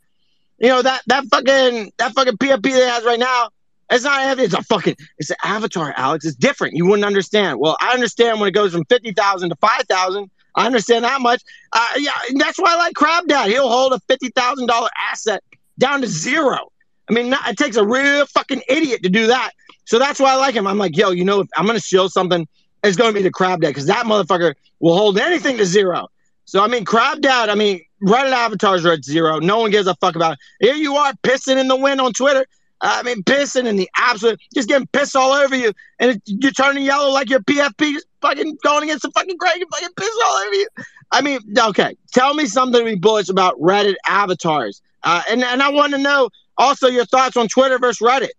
You 0.57 0.69
know 0.69 0.81
that 0.81 1.03
that 1.05 1.25
fucking 1.25 1.91
that 1.99 2.13
fucking 2.13 2.37
PFP 2.37 2.63
that 2.63 2.71
he 2.71 2.89
has 2.89 3.03
right 3.03 3.19
now. 3.19 3.49
It's 3.91 4.03
not. 4.03 4.39
It's 4.39 4.55
a 4.55 4.63
fucking. 4.63 4.95
It's 5.19 5.29
an 5.29 5.35
avatar, 5.43 5.93
Alex. 5.95 6.25
It's 6.25 6.35
different. 6.35 6.73
You 6.73 6.87
wouldn't 6.87 7.05
understand. 7.05 7.59
Well, 7.59 7.77
I 7.79 7.93
understand 7.93 8.39
when 8.39 8.49
it 8.49 8.53
goes 8.53 8.73
from 8.73 8.83
fifty 8.85 9.11
thousand 9.11 9.51
to 9.51 9.55
five 9.57 9.83
thousand. 9.87 10.31
I 10.55 10.65
understand 10.65 11.05
that 11.05 11.21
much. 11.21 11.43
Uh, 11.71 11.87
yeah, 11.97 12.13
that's 12.39 12.57
why 12.57 12.73
I 12.73 12.77
like 12.77 12.95
Crab 12.95 13.27
Dad. 13.27 13.51
He'll 13.51 13.69
hold 13.69 13.93
a 13.93 13.99
fifty 14.07 14.29
thousand 14.29 14.65
dollar 14.65 14.89
asset 15.11 15.43
down 15.77 16.01
to 16.01 16.07
zero. 16.07 16.71
I 17.07 17.13
mean, 17.13 17.29
not, 17.29 17.47
it 17.47 17.57
takes 17.57 17.75
a 17.75 17.85
real 17.85 18.25
fucking 18.25 18.63
idiot 18.67 19.03
to 19.03 19.09
do 19.09 19.27
that. 19.27 19.51
So 19.85 19.99
that's 19.99 20.19
why 20.19 20.33
I 20.33 20.35
like 20.35 20.55
him. 20.55 20.67
I'm 20.67 20.77
like, 20.77 20.97
yo, 20.97 21.11
you 21.11 21.23
know, 21.23 21.41
if 21.41 21.47
I'm 21.55 21.65
gonna 21.65 21.79
show 21.79 22.07
something, 22.07 22.47
it's 22.83 22.97
gonna 22.97 23.13
be 23.13 23.21
the 23.21 23.31
Crab 23.31 23.61
Dad 23.61 23.69
because 23.69 23.85
that 23.87 24.05
motherfucker 24.05 24.55
will 24.79 24.95
hold 24.97 25.17
anything 25.17 25.57
to 25.57 25.65
zero. 25.65 26.07
So 26.45 26.63
I 26.63 26.67
mean, 26.67 26.85
Crab 26.85 27.21
Dad. 27.21 27.49
I 27.49 27.55
mean, 27.55 27.81
Reddit 28.03 28.31
avatars 28.31 28.85
are 28.85 28.93
at 28.93 29.03
zero. 29.03 29.39
No 29.39 29.59
one 29.59 29.71
gives 29.71 29.87
a 29.87 29.95
fuck 29.95 30.15
about 30.15 30.33
it. 30.33 30.39
Here 30.59 30.75
you 30.75 30.95
are 30.95 31.13
pissing 31.23 31.57
in 31.57 31.67
the 31.67 31.75
wind 31.75 32.01
on 32.01 32.13
Twitter. 32.13 32.45
I 32.81 33.03
mean, 33.03 33.23
pissing 33.23 33.65
in 33.65 33.77
the 33.77 33.89
absolute, 33.95 34.39
just 34.53 34.67
getting 34.67 34.87
pissed 34.87 35.15
all 35.15 35.31
over 35.31 35.55
you, 35.55 35.71
and 35.99 36.11
it, 36.11 36.21
you're 36.25 36.51
turning 36.51 36.83
yellow 36.83 37.09
like 37.09 37.29
your 37.29 37.39
PFP, 37.39 37.93
just 37.93 38.05
fucking 38.21 38.57
going 38.63 38.83
against 38.83 39.03
the 39.03 39.11
fucking 39.11 39.37
Greg 39.37 39.61
and 39.61 39.69
fucking 39.71 39.89
piss 39.97 40.09
all 40.25 40.35
over 40.37 40.53
you. 40.53 40.67
I 41.11 41.21
mean, 41.21 41.39
okay, 41.57 41.95
tell 42.11 42.33
me 42.33 42.45
something 42.45 42.79
to 42.79 42.85
be 42.85 42.95
bullish 42.95 43.29
about 43.29 43.59
Reddit 43.59 43.95
avatars, 44.05 44.81
uh, 45.03 45.21
and 45.29 45.43
and 45.43 45.63
I 45.63 45.69
want 45.69 45.93
to 45.93 45.99
know 45.99 46.29
also 46.57 46.87
your 46.87 47.05
thoughts 47.05 47.37
on 47.37 47.47
Twitter 47.47 47.79
versus 47.79 48.05
Reddit. 48.05 48.29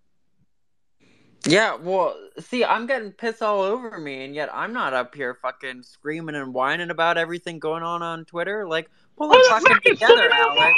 Yeah, 1.49 1.77
well, 1.77 2.17
see, 2.41 2.65
I'm 2.65 2.87
getting 2.87 3.13
pissed 3.13 3.41
all 3.41 3.63
over 3.63 3.99
me, 3.99 4.25
and 4.25 4.35
yet 4.35 4.51
I'm 4.53 4.73
not 4.73 4.95
up 4.95 5.15
here 5.15 5.35
fucking 5.35 5.85
screaming 5.85 6.35
and 6.35 6.53
whining 6.53 6.91
about 6.91 7.19
everything 7.19 7.61
going 7.61 7.85
on 7.85 8.03
on 8.03 8.25
Twitter. 8.25 8.67
Like, 8.67 8.91
pull 9.17 9.31
it 9.33 9.47
fucking 9.49 9.77
together, 9.85 10.29
Alex. 10.33 10.75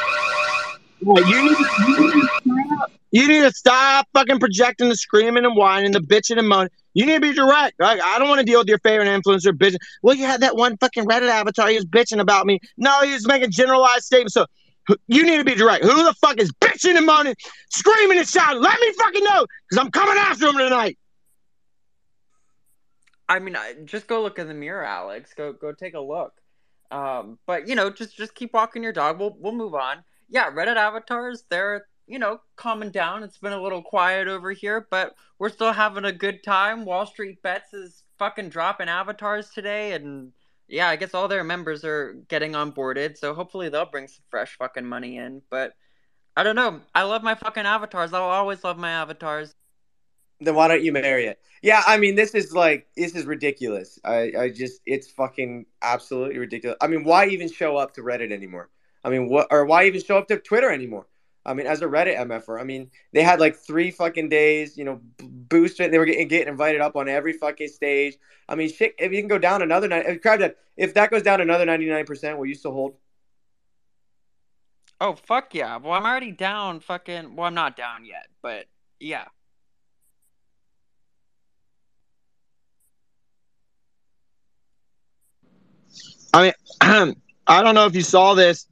Right, 1.05 1.25
you 1.27 1.43
need, 1.43 1.57
to, 1.57 1.65
you, 1.87 1.97
need 1.97 2.21
to 2.21 2.29
stop, 2.29 2.91
you 3.11 3.27
need 3.27 3.41
to 3.41 3.51
stop 3.51 4.07
fucking 4.13 4.39
projecting 4.39 4.89
the 4.89 4.95
screaming 4.95 5.43
and 5.43 5.55
whining, 5.55 5.91
the 5.91 5.99
bitching 5.99 6.37
and 6.37 6.47
moaning. 6.47 6.69
You 6.93 7.07
need 7.07 7.15
to 7.15 7.19
be 7.19 7.33
direct. 7.33 7.79
Like, 7.79 7.99
I 7.99 8.19
don't 8.19 8.29
want 8.29 8.39
to 8.39 8.45
deal 8.45 8.59
with 8.59 8.67
your 8.67 8.77
favorite 8.79 9.07
influencer 9.07 9.51
bitching. 9.51 9.79
Well, 10.03 10.15
you 10.15 10.25
had 10.25 10.41
that 10.41 10.55
one 10.55 10.77
fucking 10.77 11.05
Reddit 11.05 11.29
avatar. 11.29 11.67
He 11.69 11.75
was 11.75 11.85
bitching 11.85 12.19
about 12.19 12.45
me. 12.45 12.59
No, 12.77 13.01
he 13.01 13.11
was 13.11 13.27
making 13.27 13.49
generalized 13.49 14.03
statements. 14.03 14.35
So 14.35 14.45
you 15.07 15.23
need 15.23 15.37
to 15.37 15.43
be 15.43 15.55
direct. 15.55 15.83
Who 15.83 16.03
the 16.03 16.13
fuck 16.13 16.39
is 16.39 16.51
bitching 16.51 16.97
and 16.97 17.05
moaning, 17.05 17.35
screaming 17.69 18.17
and 18.17 18.27
shouting? 18.27 18.61
Let 18.61 18.79
me 18.79 18.91
fucking 18.93 19.23
know, 19.23 19.45
because 19.69 19.85
I'm 19.85 19.91
coming 19.91 20.17
after 20.17 20.47
him 20.47 20.57
tonight. 20.57 20.97
I 23.29 23.39
mean, 23.39 23.55
just 23.85 24.07
go 24.07 24.21
look 24.21 24.37
in 24.39 24.47
the 24.47 24.53
mirror, 24.53 24.83
Alex. 24.83 25.33
Go 25.35 25.53
go 25.53 25.71
take 25.71 25.93
a 25.93 25.99
look. 25.99 26.33
Um, 26.91 27.39
but 27.47 27.67
you 27.67 27.75
know, 27.75 27.89
just 27.89 28.15
just 28.15 28.35
keep 28.35 28.53
walking 28.53 28.83
your 28.83 28.93
dog. 28.93 29.19
We'll 29.19 29.35
we'll 29.39 29.53
move 29.53 29.73
on. 29.73 30.03
Yeah, 30.29 30.51
Reddit 30.51 30.75
avatars, 30.75 31.43
they're 31.49 31.87
you 32.05 32.19
know 32.19 32.41
calming 32.55 32.91
down. 32.91 33.23
It's 33.23 33.37
been 33.37 33.53
a 33.53 33.61
little 33.61 33.81
quiet 33.81 34.27
over 34.27 34.51
here, 34.51 34.87
but 34.91 35.15
we're 35.39 35.49
still 35.49 35.73
having 35.73 36.05
a 36.05 36.11
good 36.11 36.43
time. 36.43 36.85
Wall 36.85 37.05
Street 37.05 37.41
Bets 37.41 37.73
is 37.73 38.03
fucking 38.19 38.49
dropping 38.49 38.89
avatars 38.89 39.49
today, 39.49 39.93
and 39.93 40.33
yeah, 40.67 40.88
I 40.88 40.95
guess 40.95 41.13
all 41.13 41.28
their 41.28 41.43
members 41.43 41.84
are 41.84 42.13
getting 42.28 42.54
onboarded. 42.54 43.17
So 43.17 43.34
hopefully 43.34 43.69
they'll 43.69 43.86
bring 43.86 44.08
some 44.08 44.23
fresh 44.30 44.58
fucking 44.58 44.86
money 44.86 45.17
in. 45.17 45.41
But 45.49 45.73
I 46.36 46.43
don't 46.43 46.56
know. 46.56 46.82
I 46.95 47.04
love 47.04 47.23
my 47.23 47.36
fucking 47.36 47.65
avatars. 47.65 48.13
I'll 48.13 48.23
always 48.23 48.63
love 48.63 48.78
my 48.78 48.91
avatars. 48.91 49.54
Then 50.39 50.56
why 50.56 50.67
don't 50.67 50.84
you 50.84 50.91
marry 50.91 51.28
it? 51.28 51.39
Yeah, 51.62 51.82
I 51.88 51.97
mean, 51.97 52.15
this 52.15 52.36
is 52.36 52.54
like 52.54 52.88
this 52.97 53.15
is 53.15 53.26
ridiculous. 53.26 53.99
I, 54.04 54.34
I 54.38 54.49
just 54.49 54.82
it's 54.86 55.10
fucking 55.10 55.65
absolutely 55.82 56.38
ridiculous. 56.38 56.78
I 56.82 56.88
mean, 56.88 57.04
why 57.04 57.28
even 57.28 57.49
show 57.49 57.78
up 57.78 57.93
to 57.93 58.02
Reddit 58.02 58.32
anymore? 58.32 58.69
I 59.04 59.10
mean, 59.10 59.30
what 59.30 59.47
or 59.52 59.65
why 59.65 59.86
even 59.86 60.02
show 60.04 60.17
up 60.17 60.28
to 60.28 60.39
Twitter 60.39 60.69
anymore? 60.69 61.08
I 61.45 61.53
mean, 61.53 61.67
as 61.67 61.82
a 61.82 61.86
Reddit 61.86 62.17
MFR, 62.17 62.60
I 62.60 62.63
mean, 62.63 62.89
they 63.12 63.21
had 63.21 63.39
like 63.39 63.56
three 63.56 63.91
fucking 63.91 64.29
days, 64.29 64.77
you 64.77 64.86
know, 64.86 65.01
b- 65.17 65.25
boosted. 65.27 65.91
They 65.91 65.97
were 65.97 66.06
getting, 66.06 66.27
getting 66.27 66.47
invited 66.47 66.79
up 66.79 66.95
on 66.95 67.10
every 67.10 67.34
fucking 67.34 67.67
stage. 67.67 68.17
I 68.47 68.56
mean, 68.56 68.71
shit. 68.71 68.95
If 68.97 69.12
you 69.12 69.19
can 69.19 69.27
go 69.27 69.38
down 69.38 69.62
another 69.62 69.88
nine, 69.88 70.03
if 70.06 70.21
Crab 70.21 70.39
Dad, 70.39 70.56
if 70.77 70.93
that 70.93 71.12
goes 71.12 71.21
down 71.21 71.41
another 71.41 71.65
ninety 71.65 71.88
nine 71.88 72.06
percent, 72.06 72.38
will 72.38 72.45
you 72.45 72.56
still 72.56 72.71
hold? 72.71 72.95
Oh 75.01 75.15
fuck 75.15 75.53
yeah! 75.53 75.77
Well, 75.77 75.93
I'm 75.93 76.06
already 76.06 76.32
down. 76.32 76.79
Fucking. 76.79 77.36
Well, 77.36 77.47
I'm 77.47 77.53
not 77.53 77.75
down 77.75 78.06
yet, 78.06 78.27
but 78.41 78.67
yeah. 78.99 79.25
I 86.34 86.53
mean, 86.82 87.15
I 87.47 87.62
don't 87.62 87.75
know 87.75 87.86
if 87.86 87.95
you 87.95 88.01
saw 88.01 88.34
this. 88.34 88.67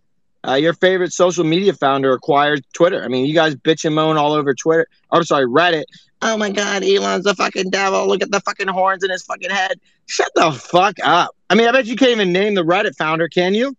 Uh, 0.47 0.55
your 0.55 0.73
favorite 0.73 1.13
social 1.13 1.43
media 1.43 1.73
founder 1.73 2.13
acquired 2.13 2.63
Twitter. 2.73 3.03
I 3.03 3.07
mean, 3.07 3.25
you 3.25 3.33
guys 3.33 3.55
bitch 3.55 3.85
and 3.85 3.93
moan 3.93 4.17
all 4.17 4.33
over 4.33 4.53
Twitter. 4.53 4.87
I'm 5.11 5.23
sorry, 5.23 5.45
Reddit. 5.45 5.83
Oh 6.23 6.37
my 6.37 6.49
God, 6.49 6.83
Elon's 6.83 7.25
the 7.25 7.35
fucking 7.35 7.69
devil. 7.69 8.07
Look 8.07 8.21
at 8.21 8.31
the 8.31 8.39
fucking 8.41 8.67
horns 8.67 9.03
in 9.03 9.11
his 9.11 9.23
fucking 9.23 9.49
head. 9.49 9.79
Shut 10.07 10.31
the 10.35 10.51
fuck 10.51 10.95
up. 11.03 11.35
I 11.49 11.55
mean, 11.55 11.67
I 11.67 11.71
bet 11.71 11.85
you 11.85 11.95
can't 11.95 12.11
even 12.11 12.31
name 12.31 12.55
the 12.55 12.63
Reddit 12.63 12.95
founder, 12.95 13.27
can 13.27 13.53
you? 13.53 13.75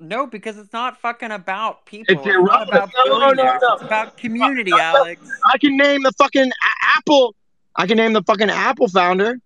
No, 0.00 0.26
because 0.26 0.56
it's 0.56 0.72
not 0.72 0.98
fucking 1.00 1.30
about 1.30 1.84
people. 1.84 2.14
It's 2.14 2.26
It's, 2.26 2.44
not 2.44 2.68
about 2.68 2.90
No, 3.04 3.18
no, 3.18 3.30
no, 3.30 3.42
no. 3.42 3.58
It's 3.74 3.82
about 3.82 4.16
community, 4.16 4.72
Alex. 4.72 5.20
I 5.44 5.58
can 5.58 5.76
name 5.76 6.02
the 6.02 6.12
fucking 6.12 6.50
Apple. 6.96 7.34
I 7.76 7.86
can 7.86 7.98
name 7.98 8.14
the 8.14 8.22
fucking 8.22 8.48
Apple 8.48 8.88
founder. 8.88 9.38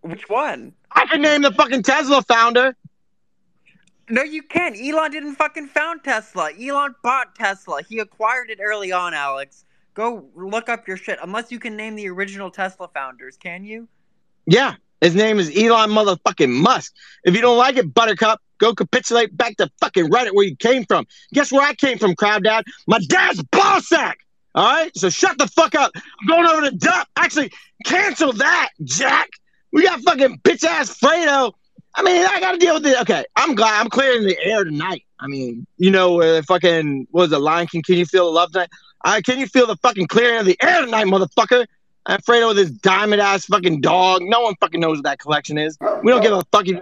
Which 0.00 0.28
one? 0.28 0.72
I 0.98 1.06
can 1.06 1.22
name 1.22 1.42
the 1.42 1.52
fucking 1.52 1.84
Tesla 1.84 2.22
founder. 2.22 2.76
No, 4.10 4.22
you 4.24 4.42
can't. 4.42 4.76
Elon 4.76 5.12
didn't 5.12 5.36
fucking 5.36 5.68
found 5.68 6.02
Tesla. 6.02 6.50
Elon 6.60 6.96
bought 7.04 7.36
Tesla. 7.36 7.82
He 7.88 8.00
acquired 8.00 8.50
it 8.50 8.58
early 8.60 8.90
on, 8.90 9.14
Alex. 9.14 9.64
Go 9.94 10.24
look 10.34 10.68
up 10.68 10.88
your 10.88 10.96
shit. 10.96 11.20
Unless 11.22 11.52
you 11.52 11.60
can 11.60 11.76
name 11.76 11.94
the 11.94 12.08
original 12.08 12.50
Tesla 12.50 12.88
founders, 12.88 13.36
can 13.36 13.64
you? 13.64 13.86
Yeah, 14.46 14.74
his 15.00 15.14
name 15.14 15.38
is 15.38 15.56
Elon 15.56 15.90
motherfucking 15.90 16.50
Musk. 16.50 16.92
If 17.22 17.36
you 17.36 17.42
don't 17.42 17.58
like 17.58 17.76
it, 17.76 17.94
Buttercup, 17.94 18.40
go 18.58 18.74
capitulate 18.74 19.36
back 19.36 19.56
to 19.58 19.70
fucking 19.80 20.10
Reddit 20.10 20.34
where 20.34 20.46
you 20.46 20.56
came 20.56 20.84
from. 20.84 21.06
Guess 21.32 21.52
where 21.52 21.62
I 21.62 21.74
came 21.74 21.98
from, 21.98 22.16
crowd 22.16 22.42
dad? 22.42 22.64
My 22.88 22.98
dad's 23.06 23.40
ball 23.44 23.80
sack. 23.82 24.18
All 24.56 24.64
right, 24.64 24.90
so 24.96 25.10
shut 25.10 25.38
the 25.38 25.46
fuck 25.46 25.76
up. 25.76 25.92
I'm 25.94 26.26
going 26.26 26.46
over 26.46 26.68
to 26.68 26.76
Dup. 26.76 27.06
Actually, 27.16 27.52
cancel 27.84 28.32
that, 28.32 28.70
Jack. 28.82 29.28
We 29.72 29.82
got 29.82 30.00
fucking 30.00 30.38
bitch 30.38 30.64
ass 30.64 30.98
Fredo. 30.98 31.52
I 31.94 32.02
mean, 32.02 32.24
I 32.24 32.40
got 32.40 32.52
to 32.52 32.58
deal 32.58 32.74
with 32.74 32.86
it. 32.86 33.00
Okay, 33.02 33.24
I'm 33.36 33.54
glad 33.54 33.80
I'm 33.80 33.88
clearing 33.88 34.24
the 34.24 34.38
air 34.42 34.64
tonight. 34.64 35.04
I 35.20 35.26
mean, 35.26 35.66
you 35.78 35.90
know 35.90 36.14
where 36.14 36.34
the 36.36 36.42
fucking 36.44 37.08
what 37.10 37.22
was 37.22 37.32
it, 37.32 37.38
Lion 37.38 37.66
King? 37.66 37.82
Can 37.82 37.96
you 37.96 38.06
feel 38.06 38.26
the 38.26 38.32
love 38.32 38.52
tonight? 38.52 38.70
Uh, 39.04 39.20
can 39.24 39.38
you 39.38 39.46
feel 39.46 39.66
the 39.66 39.76
fucking 39.76 40.06
clearing 40.06 40.40
of 40.40 40.46
the 40.46 40.56
air 40.62 40.82
tonight, 40.82 41.06
motherfucker? 41.06 41.66
And 42.06 42.24
Fredo 42.24 42.48
with 42.48 42.56
his 42.56 42.70
diamond 42.70 43.20
ass 43.20 43.44
fucking 43.46 43.80
dog. 43.80 44.22
No 44.22 44.40
one 44.40 44.54
fucking 44.60 44.80
knows 44.80 44.98
what 44.98 45.04
that 45.04 45.18
collection 45.18 45.58
is. 45.58 45.76
We 46.02 46.10
don't 46.10 46.22
give 46.22 46.32
a 46.32 46.42
fucking. 46.52 46.80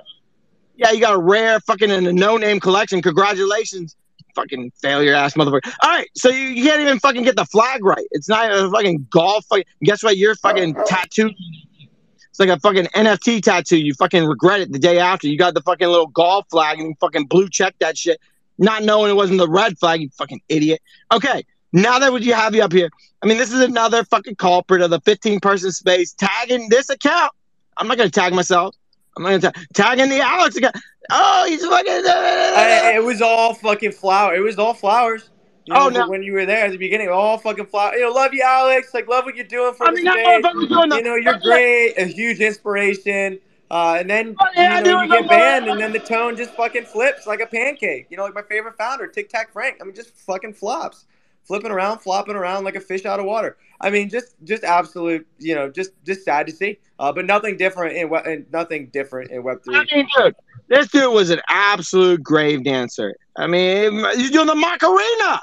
Yeah, 0.77 0.91
you 0.93 1.01
got 1.01 1.15
a 1.15 1.19
rare 1.19 1.59
fucking 1.61 1.91
and 1.91 2.07
a 2.07 2.13
no 2.13 2.37
name 2.37 2.61
collection. 2.61 3.01
Congratulations, 3.01 3.97
fucking 4.35 4.71
failure 4.83 5.15
ass 5.15 5.35
motherfucker. 5.35 5.73
All 5.83 5.91
right, 5.91 6.09
so 6.15 6.29
you, 6.29 6.49
you 6.49 6.65
can't 6.65 6.81
even 6.83 7.01
fucking 7.01 7.23
get 7.23 7.37
the 7.37 7.47
flag 7.47 7.85
right. 7.85 8.07
It's 8.11 8.29
not 8.29 8.53
a 8.53 8.71
fucking 8.71 9.07
golf. 9.11 9.47
Fucking, 9.47 9.65
guess 9.83 10.03
what? 10.03 10.17
Your 10.17 10.35
fucking 10.37 10.75
tattoo. 10.87 11.31
It's 12.37 12.41
like 12.41 12.51
a 12.51 12.61
fucking 12.61 12.85
NFT 12.95 13.43
tattoo. 13.43 13.79
You 13.79 13.95
fucking 13.95 14.27
regret 14.27 14.61
it 14.61 14.71
the 14.71 14.79
day 14.79 14.99
after. 14.99 15.27
You 15.27 15.39
got 15.39 15.55
the 15.55 15.63
fucking 15.63 15.89
little 15.89 16.09
golf 16.09 16.45
flag 16.51 16.79
and 16.79 16.89
you 16.89 16.95
fucking 17.01 17.29
blue 17.29 17.49
check 17.49 17.75
that 17.79 17.97
shit, 17.97 18.21
not 18.59 18.83
knowing 18.83 19.11
it 19.11 19.15
wasn't 19.15 19.39
the 19.39 19.49
red 19.49 19.79
flag. 19.79 20.03
You 20.03 20.11
fucking 20.11 20.43
idiot. 20.51 20.83
Okay, 21.11 21.47
now 21.73 21.99
that 21.99 22.13
would 22.13 22.27
you 22.27 22.35
have 22.35 22.55
you 22.55 22.63
up 22.63 22.75
here? 22.75 22.91
I 23.23 23.27
mean, 23.27 23.39
this 23.39 23.55
is 23.55 23.63
another 23.63 24.05
fucking 24.05 24.35
culprit 24.35 24.83
of 24.83 24.91
the 24.91 25.01
15 25.01 25.41
person 25.41 25.73
space 25.73 26.13
tagging 26.13 26.69
this 26.69 26.91
account. 26.91 27.33
I'm 27.79 27.89
not 27.89 27.97
gonna 27.97 28.11
tag 28.11 28.35
myself. 28.35 28.77
I'm 29.17 29.23
not 29.23 29.31
gonna 29.31 29.53
tag 29.53 29.67
tagging 29.73 30.11
the 30.11 30.21
Alex 30.21 30.57
account. 30.57 30.77
Oh, 31.11 31.47
he's 31.49 31.65
fucking. 31.65 31.91
I, 31.91 32.93
it 32.97 33.03
was 33.03 33.23
all 33.23 33.55
fucking 33.55 33.93
flower. 33.93 34.35
It 34.35 34.41
was 34.41 34.59
all 34.59 34.75
flowers. 34.75 35.31
You 35.67 35.75
know, 35.75 35.87
Oh, 35.87 35.89
no. 35.89 36.09
when 36.09 36.23
you 36.23 36.33
were 36.33 36.47
there 36.47 36.65
at 36.67 36.71
the 36.71 36.77
beginning, 36.79 37.09
all 37.09 37.39
fucking 37.39 37.67
flower. 37.67 37.95
You 37.95 38.03
know, 38.03 38.13
love 38.13 38.33
you, 38.33 38.43
Alex. 38.45 38.95
Like, 38.95 39.09
love 39.09 39.25
what 39.25 39.35
you're 39.37 39.45
doing 39.47 39.75
for 39.75 39.87
I 39.89 39.91
mean, 39.91 40.05
that 40.05 40.15
space. 40.15 40.45
motherfucker's 40.45 40.69
doing 40.69 40.93
You 40.93 41.03
know, 41.03 41.15
you're 41.17 41.39
great. 41.41 41.95
A 41.99 42.05
huge 42.07 42.41
inspiration. 42.41 43.39
Uh, 43.69 43.97
and 43.99 44.09
then 44.09 44.37
yeah, 44.55 44.79
you 44.79 44.85
know 44.85 45.03
you 45.03 45.09
get 45.11 45.29
banned, 45.29 45.67
and 45.67 45.81
then 45.81 45.91
the 45.93 45.99
tone 45.99 46.37
just 46.37 46.53
fucking 46.53 46.85
flips 46.85 47.27
like 47.27 47.41
a 47.41 47.47
pancake. 47.47 48.07
You 48.11 48.17
know, 48.17 48.23
like 48.25 48.35
my 48.35 48.43
favorite 48.43 48.77
founder, 48.79 49.09
Tic 49.09 49.29
Tac 49.29 49.53
Frank. 49.53 49.79
I 49.81 49.85
mean, 49.85 49.93
just 49.93 50.11
fucking 50.19 50.53
flops, 50.55 51.07
flipping 51.43 51.73
around, 51.73 51.99
flopping 51.99 52.37
around 52.37 52.63
like 52.63 52.77
a 52.77 52.81
fish 52.81 53.05
out 53.05 53.19
of 53.19 53.27
water. 53.27 53.57
I 53.81 53.91
mean, 53.91 54.09
just 54.09 54.37
just 54.45 54.63
absolute. 54.63 55.27
You 55.41 55.57
know, 55.57 55.69
just 55.69 55.91
just 56.05 56.25
sad 56.25 56.47
to 56.47 56.53
see. 56.53 56.79
Uh, 57.01 57.11
but 57.13 57.27
nothing 57.27 57.57
different 57.57 57.97
in 57.97 58.09
and 58.15 58.47
nothing 58.53 58.87
different 58.93 59.33
in 59.33 59.43
Web 59.43 59.65
three. 59.65 59.75
I 59.75 59.85
mean, 59.93 60.07
dude, 60.17 60.37
this 60.69 60.87
dude 60.87 61.13
was 61.13 61.31
an 61.31 61.41
absolute 61.49 62.23
grave 62.23 62.63
dancer. 62.63 63.17
I 63.37 63.49
mean, 63.49 64.05
he's 64.15 64.31
doing 64.31 64.47
the 64.47 64.55
Macarena. 64.55 65.43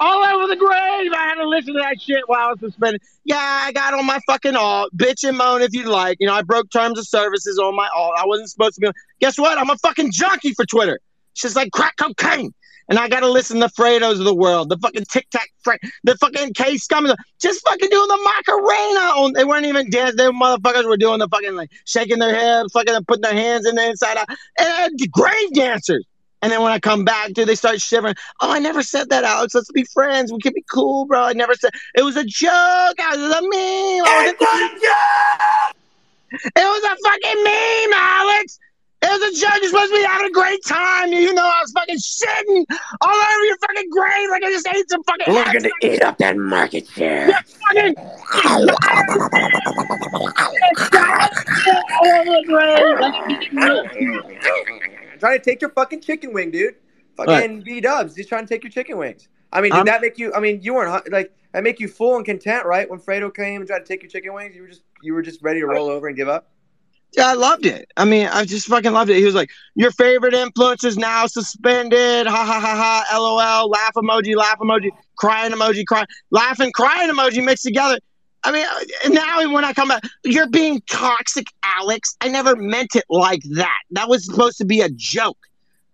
All 0.00 0.24
over 0.24 0.46
the 0.46 0.56
grave. 0.56 1.12
I 1.12 1.26
had 1.28 1.34
to 1.34 1.48
listen 1.48 1.74
to 1.74 1.80
that 1.80 2.00
shit 2.00 2.22
while 2.26 2.48
I 2.48 2.50
was 2.52 2.60
suspended. 2.60 3.02
Yeah, 3.24 3.38
I 3.38 3.72
got 3.72 3.94
on 3.94 4.06
my 4.06 4.20
fucking 4.26 4.54
alt. 4.54 4.96
Bitch 4.96 5.26
and 5.26 5.36
moan 5.36 5.62
if 5.62 5.72
you 5.72 5.84
like. 5.84 6.18
You 6.20 6.28
know, 6.28 6.34
I 6.34 6.42
broke 6.42 6.70
terms 6.70 6.98
of 6.98 7.06
services 7.08 7.58
on 7.58 7.74
my 7.74 7.88
alt. 7.94 8.12
I 8.16 8.24
wasn't 8.26 8.50
supposed 8.50 8.76
to 8.76 8.80
be. 8.82 8.88
Guess 9.20 9.38
what? 9.38 9.58
I'm 9.58 9.70
a 9.70 9.76
fucking 9.78 10.12
junkie 10.12 10.52
for 10.54 10.64
Twitter. 10.64 11.00
It's 11.32 11.42
just 11.42 11.56
like 11.56 11.72
crack 11.72 11.96
cocaine. 11.96 12.54
And 12.88 12.98
I 12.98 13.08
gotta 13.08 13.28
listen 13.28 13.60
to 13.60 13.68
Fredos 13.68 14.18
of 14.18 14.24
the 14.24 14.34
world, 14.34 14.68
the 14.68 14.76
fucking 14.76 15.06
Tic 15.10 15.26
Tac, 15.30 15.48
Fre- 15.62 15.76
the 16.02 16.16
fucking 16.18 16.52
K 16.52 16.76
scum, 16.76 17.10
just 17.40 17.66
fucking 17.66 17.88
doing 17.88 18.08
the 18.08 18.30
Macarena. 18.46 19.00
On, 19.22 19.32
they 19.32 19.44
weren't 19.44 19.64
even 19.64 19.88
dancing. 19.88 20.18
They 20.18 20.24
motherfuckers 20.24 20.86
were 20.86 20.98
doing 20.98 21.18
the 21.18 21.28
fucking 21.28 21.54
like 21.54 21.70
shaking 21.86 22.18
their 22.18 22.34
heads, 22.34 22.72
fucking 22.72 22.94
putting 23.06 23.22
their 23.22 23.32
hands 23.32 23.66
in 23.66 23.74
the 23.74 23.88
inside 23.88 24.18
out. 24.18 24.28
And 24.58 25.00
uh, 25.00 25.06
grave 25.10 25.52
dancers. 25.54 26.04
And 26.44 26.52
then 26.52 26.60
when 26.60 26.72
I 26.72 26.78
come 26.78 27.06
back, 27.06 27.32
dude, 27.32 27.48
they 27.48 27.54
start 27.54 27.80
shivering. 27.80 28.14
Oh, 28.42 28.52
I 28.52 28.58
never 28.58 28.82
said 28.82 29.08
that, 29.08 29.24
Alex. 29.24 29.54
Let's 29.54 29.72
be 29.72 29.84
friends. 29.84 30.30
We 30.30 30.38
can 30.40 30.52
be 30.52 30.62
cool, 30.70 31.06
bro. 31.06 31.22
I 31.22 31.32
never 31.32 31.54
said 31.54 31.70
it 31.96 32.02
was 32.02 32.18
a 32.18 32.24
joke. 32.24 32.50
I 32.52 33.16
was 33.16 33.18
a 33.18 33.40
meme. 33.40 34.04
I 34.04 34.24
was 34.26 34.34
a- 34.34 34.36
joke. 34.84 35.74
It 36.54 36.64
was 36.66 36.84
a 36.84 36.96
fucking 37.02 37.44
meme, 37.44 37.92
Alex. 37.98 38.58
It 39.00 39.06
was 39.08 39.22
a 39.22 39.40
joke. 39.40 39.54
You're 39.62 39.70
supposed 39.70 39.90
to 39.92 39.96
be 39.96 40.04
having 40.04 40.26
a 40.26 40.32
great 40.32 40.62
time. 40.66 41.14
You 41.14 41.32
know, 41.32 41.46
I 41.46 41.60
was 41.62 41.72
fucking 41.72 41.96
shitting 41.96 42.66
all 43.00 43.14
over 43.14 43.44
your 43.46 43.56
fucking 43.66 43.88
grave 43.88 44.28
like 44.28 44.44
I 44.44 44.50
just 44.50 44.68
ate 44.68 44.90
some 44.90 45.02
fucking. 45.04 45.32
We're 45.32 45.44
gonna 45.44 45.70
eat 45.80 46.02
up 46.02 46.18
that 46.18 46.36
market 46.36 46.86
share. 46.88 47.30
Yeah, 47.30 47.40
fucking. 47.68 47.94
all 48.44 48.68
over 52.04 52.24
the 52.24 52.44
grave. 54.84 54.90
Trying 55.24 55.38
to 55.38 55.44
take 55.44 55.62
your 55.62 55.70
fucking 55.70 56.02
chicken 56.02 56.34
wing, 56.34 56.50
dude. 56.50 56.74
Fucking 57.16 57.62
B 57.62 57.80
Dubs, 57.80 58.14
just 58.14 58.28
trying 58.28 58.46
to 58.46 58.52
take 58.52 58.62
your 58.62 58.70
chicken 58.70 58.98
wings. 58.98 59.28
I 59.52 59.60
mean, 59.60 59.70
did 59.70 59.78
I'm- 59.78 59.86
that 59.86 60.00
make 60.02 60.18
you? 60.18 60.34
I 60.34 60.40
mean, 60.40 60.60
you 60.62 60.74
weren't 60.74 61.10
like 61.10 61.32
that 61.52 61.62
make 61.62 61.80
you 61.80 61.88
full 61.88 62.16
and 62.16 62.24
content, 62.26 62.66
right? 62.66 62.90
When 62.90 62.98
Fredo 62.98 63.34
came 63.34 63.60
and 63.60 63.66
tried 63.68 63.78
to 63.80 63.84
take 63.84 64.02
your 64.02 64.10
chicken 64.10 64.34
wings, 64.34 64.54
you 64.54 64.62
were 64.62 64.68
just 64.68 64.82
you 65.02 65.14
were 65.14 65.22
just 65.22 65.40
ready 65.42 65.60
to 65.60 65.66
roll 65.66 65.88
over 65.88 66.08
and 66.08 66.16
give 66.16 66.28
up. 66.28 66.50
Yeah, 67.16 67.28
I 67.28 67.34
loved 67.34 67.64
it. 67.64 67.86
I 67.96 68.04
mean, 68.04 68.26
I 68.26 68.44
just 68.44 68.66
fucking 68.66 68.92
loved 68.92 69.08
it. 69.08 69.16
He 69.16 69.24
was 69.24 69.36
like, 69.36 69.48
"Your 69.76 69.92
favorite 69.92 70.34
influencers 70.34 70.96
now 70.98 71.26
suspended." 71.26 72.26
Ha 72.26 72.44
ha 72.44 72.60
ha 72.60 73.04
ha. 73.08 73.18
LOL. 73.18 73.70
Laugh 73.70 73.94
emoji. 73.94 74.34
Laugh 74.34 74.58
emoji. 74.58 74.90
Crying 75.16 75.52
emoji. 75.52 75.86
Cry. 75.86 76.04
Laughing. 76.32 76.72
Crying 76.72 77.10
emoji 77.10 77.42
mixed 77.44 77.64
together. 77.64 77.98
I 78.44 78.52
mean, 78.52 78.66
uh, 78.66 79.08
now 79.08 79.52
when 79.52 79.64
I 79.64 79.72
come 79.72 79.88
back, 79.88 80.04
you're 80.22 80.48
being 80.48 80.82
toxic, 80.90 81.46
Alex. 81.62 82.16
I 82.20 82.28
never 82.28 82.54
meant 82.54 82.94
it 82.94 83.04
like 83.08 83.42
that. 83.52 83.78
That 83.92 84.08
was 84.08 84.26
supposed 84.26 84.58
to 84.58 84.66
be 84.66 84.82
a 84.82 84.90
joke. 84.90 85.38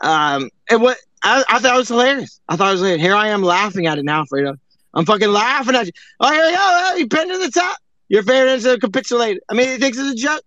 Um, 0.01 0.51
and 0.69 0.83
what 0.83 0.99
I, 1.23 1.45
I 1.49 1.59
thought 1.61 1.75
it 1.75 1.79
was 1.79 1.89
hilarious. 1.89 2.41
I 2.49 2.57
thought 2.57 2.69
it 2.69 2.73
was 2.73 2.81
hilarious. 2.81 3.03
Here 3.03 3.15
I 3.15 3.29
am 3.29 3.43
laughing 3.43 3.87
at 3.87 3.99
it 3.99 4.05
now, 4.05 4.25
Fredo. 4.25 4.59
I'm 4.95 5.07
fucking 5.07 5.29
laughing 5.31 5.77
at 5.77 5.87
you. 5.87 5.93
Oh, 6.19 6.33
here 6.33 6.47
we 6.47 6.53
go. 6.53 6.95
You 6.97 7.07
pinned 7.07 7.31
to 7.31 7.39
the 7.39 7.51
top. 7.51 7.79
Your 8.09 8.25
favorite 8.25 8.65
is 8.65 8.79
capitulated. 8.81 9.43
I 9.49 9.55
mean, 9.55 9.69
he 9.69 9.79
thinks 9.79 9.97
it's 9.97 10.11
a 10.11 10.15
joke. 10.17 10.43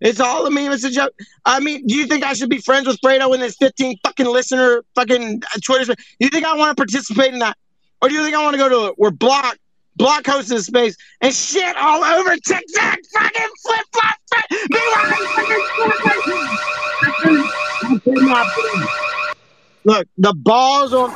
It's 0.00 0.20
all 0.20 0.46
a 0.46 0.50
meme. 0.50 0.70
It's 0.70 0.84
a 0.84 0.90
joke. 0.90 1.12
I 1.44 1.58
mean, 1.58 1.84
do 1.84 1.96
you 1.96 2.06
think 2.06 2.24
I 2.24 2.34
should 2.34 2.50
be 2.50 2.58
friends 2.58 2.86
with 2.86 3.00
Fredo 3.00 3.28
when 3.28 3.40
there's 3.40 3.56
15 3.56 3.98
fucking 4.04 4.26
listener 4.26 4.84
fucking 4.94 5.42
Twitter? 5.64 5.86
Do 5.86 5.94
you 6.20 6.28
think 6.28 6.46
I 6.46 6.56
want 6.56 6.76
to 6.76 6.80
participate 6.80 7.32
in 7.32 7.40
that, 7.40 7.56
or 8.00 8.08
do 8.08 8.14
you 8.14 8.22
think 8.22 8.36
I 8.36 8.42
want 8.44 8.54
to 8.54 8.58
go 8.58 8.68
to 8.68 8.94
We're 8.96 9.10
Block 9.10 9.58
hosts 10.00 10.50
this 10.50 10.66
space 10.66 10.96
and 11.20 11.34
shit 11.34 11.76
all 11.76 12.04
over 12.04 12.36
TikTok? 12.36 12.98
Fucking 13.12 13.48
flip 13.62 13.86
flop. 13.92 14.18
Look, 19.84 20.06
the 20.18 20.34
balls 20.34 20.92
on. 20.92 21.10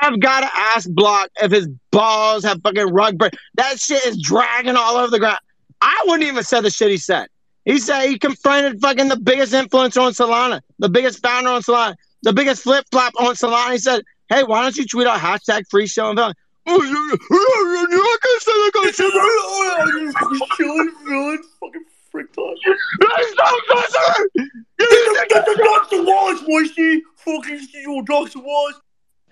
I've 0.00 0.20
got 0.20 0.40
to 0.40 0.50
ask 0.52 0.88
Block 0.90 1.30
if 1.42 1.50
his 1.50 1.68
balls 1.90 2.44
have 2.44 2.60
fucking 2.62 2.92
rug 2.92 3.18
break. 3.18 3.32
That 3.54 3.80
shit 3.80 4.04
is 4.06 4.20
dragging 4.20 4.76
all 4.76 4.96
over 4.96 5.10
the 5.10 5.18
ground. 5.18 5.38
I 5.80 6.04
wouldn't 6.06 6.28
even 6.28 6.42
say 6.42 6.60
the 6.60 6.70
shit 6.70 6.90
he 6.90 6.96
said. 6.96 7.28
He 7.64 7.78
said 7.78 8.06
he 8.08 8.18
confronted 8.18 8.80
fucking 8.80 9.08
the 9.08 9.16
biggest 9.16 9.52
influencer 9.52 10.00
on 10.00 10.12
Solana, 10.12 10.60
the 10.78 10.88
biggest 10.88 11.20
founder 11.22 11.50
on 11.50 11.62
Solana, 11.62 11.96
the 12.22 12.32
biggest 12.32 12.62
flip 12.62 12.84
flop 12.92 13.12
on 13.18 13.34
Solana. 13.34 13.72
He 13.72 13.78
said, 13.78 14.02
"Hey, 14.28 14.42
why 14.44 14.62
don't 14.62 14.76
you 14.76 14.86
tweet 14.86 15.06
out 15.06 15.18
hashtag 15.20 15.64
free 15.70 15.86
show 15.86 16.08
and 16.10 16.16
value?" 16.18 16.34
Oh, 16.68 16.82
you- 16.82 16.88
you- 16.88 17.88
you're 17.90 18.04
not 18.04 18.20
gonna 18.20 18.40
say 18.40 18.52
that 18.52 18.70
kind 18.74 18.88
of 18.88 18.94
shit, 18.94 19.12
bro. 19.12 20.46
Chilling, 20.56 20.90
feeling, 21.06 21.42
fucking 21.60 21.84
freak 22.10 22.32
talk. 22.32 22.56
That's 23.00 23.34
not 23.36 23.54
listener. 23.76 25.56
Dr. 25.56 26.02
Wallace, 26.02 26.42
Moisty. 26.46 27.02
Fucking 27.16 27.58
see 27.60 27.82
your 27.82 28.02
Dr. 28.02 28.40
Wallace. 28.40 28.80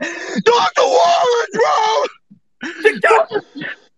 Dr. 0.01 0.83
Wallace, 0.83 1.51
bro. 1.53 2.05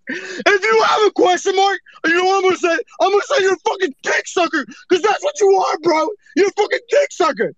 If 0.08 0.62
you 0.62 0.82
have 0.84 1.06
a 1.06 1.10
question 1.12 1.56
mark, 1.56 1.80
you 2.06 2.14
know 2.14 2.24
what 2.24 2.36
I'm 2.36 2.42
gonna 2.44 2.56
say? 2.56 2.78
I'm 3.00 3.10
gonna 3.10 3.22
say 3.24 3.42
you're 3.42 3.54
a 3.54 3.68
fucking 3.68 3.94
dick 4.02 4.26
sucker, 4.28 4.64
because 4.88 5.02
that's 5.02 5.22
what 5.24 5.38
you 5.40 5.54
are, 5.56 5.78
bro. 5.82 6.08
You're 6.36 6.48
a 6.48 6.52
fucking 6.52 6.78
dick 6.88 7.10
sucker. 7.12 7.52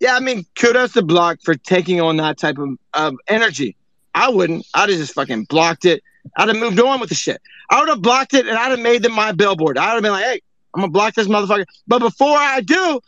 Yeah, 0.00 0.16
I 0.16 0.20
mean, 0.20 0.46
kudos 0.58 0.94
to 0.94 1.02
Block 1.02 1.38
for 1.44 1.54
taking 1.54 2.00
on 2.00 2.16
that 2.16 2.38
type 2.38 2.58
of, 2.58 2.70
of 2.94 3.14
energy. 3.28 3.76
I 4.14 4.30
wouldn't. 4.30 4.66
I'd 4.74 4.88
have 4.88 4.98
just 4.98 5.14
fucking 5.14 5.44
blocked 5.44 5.84
it. 5.84 6.02
I'd 6.36 6.48
have 6.48 6.56
moved 6.56 6.80
on 6.80 7.00
with 7.00 7.10
the 7.10 7.14
shit. 7.14 7.40
I 7.70 7.80
would 7.80 7.88
have 7.88 8.02
blocked 8.02 8.34
it 8.34 8.46
and 8.46 8.56
I'd 8.58 8.70
have 8.70 8.80
made 8.80 9.02
them 9.02 9.12
my 9.12 9.32
billboard. 9.32 9.78
I'd 9.78 9.92
have 9.92 10.02
been 10.02 10.12
like, 10.12 10.24
hey, 10.24 10.40
I'm 10.74 10.80
gonna 10.80 10.92
block 10.92 11.14
this 11.14 11.28
motherfucker. 11.28 11.64
But 11.86 12.00
before 12.00 12.36
I 12.36 12.60
do, 12.60 13.00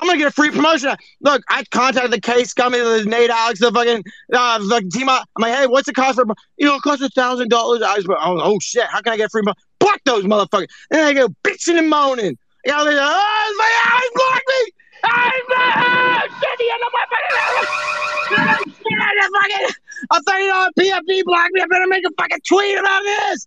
I'm 0.00 0.06
gonna 0.06 0.18
get 0.18 0.28
a 0.28 0.32
free 0.32 0.50
promotion. 0.50 0.94
Look, 1.20 1.42
I 1.48 1.64
contacted 1.70 2.12
the 2.12 2.20
case 2.20 2.52
company, 2.52 2.82
the 2.82 3.04
Nate 3.04 3.30
Alex, 3.30 3.60
the 3.60 3.72
fucking 3.72 4.04
uh, 4.32 4.58
the 4.58 4.90
team. 4.92 5.08
I'm 5.08 5.24
like, 5.38 5.54
hey, 5.54 5.66
what's 5.66 5.86
the 5.86 5.92
cost 5.92 6.16
for? 6.16 6.26
You 6.56 6.66
know, 6.66 6.76
it 6.76 6.82
costs 6.82 7.02
a 7.02 7.08
thousand 7.10 7.50
dollars. 7.50 7.82
I 7.82 7.96
was, 7.96 8.06
like, 8.06 8.18
oh, 8.20 8.40
oh 8.40 8.58
shit, 8.60 8.86
how 8.86 9.00
can 9.00 9.12
I 9.12 9.16
get 9.16 9.30
free? 9.30 9.42
Mo-? 9.44 9.54
Block 9.78 10.00
those 10.04 10.24
motherfuckers. 10.24 10.68
And 10.90 11.06
they 11.06 11.14
go 11.14 11.28
bitching 11.44 11.78
and 11.78 11.90
moaning. 11.90 12.38
They're 12.64 12.76
like, 12.76 12.96
oh, 12.98 13.56
like, 13.58 13.92
oh, 13.92 14.10
blocked 14.14 14.44
me. 14.48 14.72
I'm 20.10 20.22
thought 20.22 20.38
you 20.38 20.70
PFP 20.78 21.24
blocked 21.24 21.52
me. 21.52 21.60
I 21.60 21.66
better 21.66 21.86
make 21.86 22.04
a 22.06 22.10
fucking 22.18 22.40
tweet 22.46 22.78
about 22.78 23.02
this. 23.02 23.46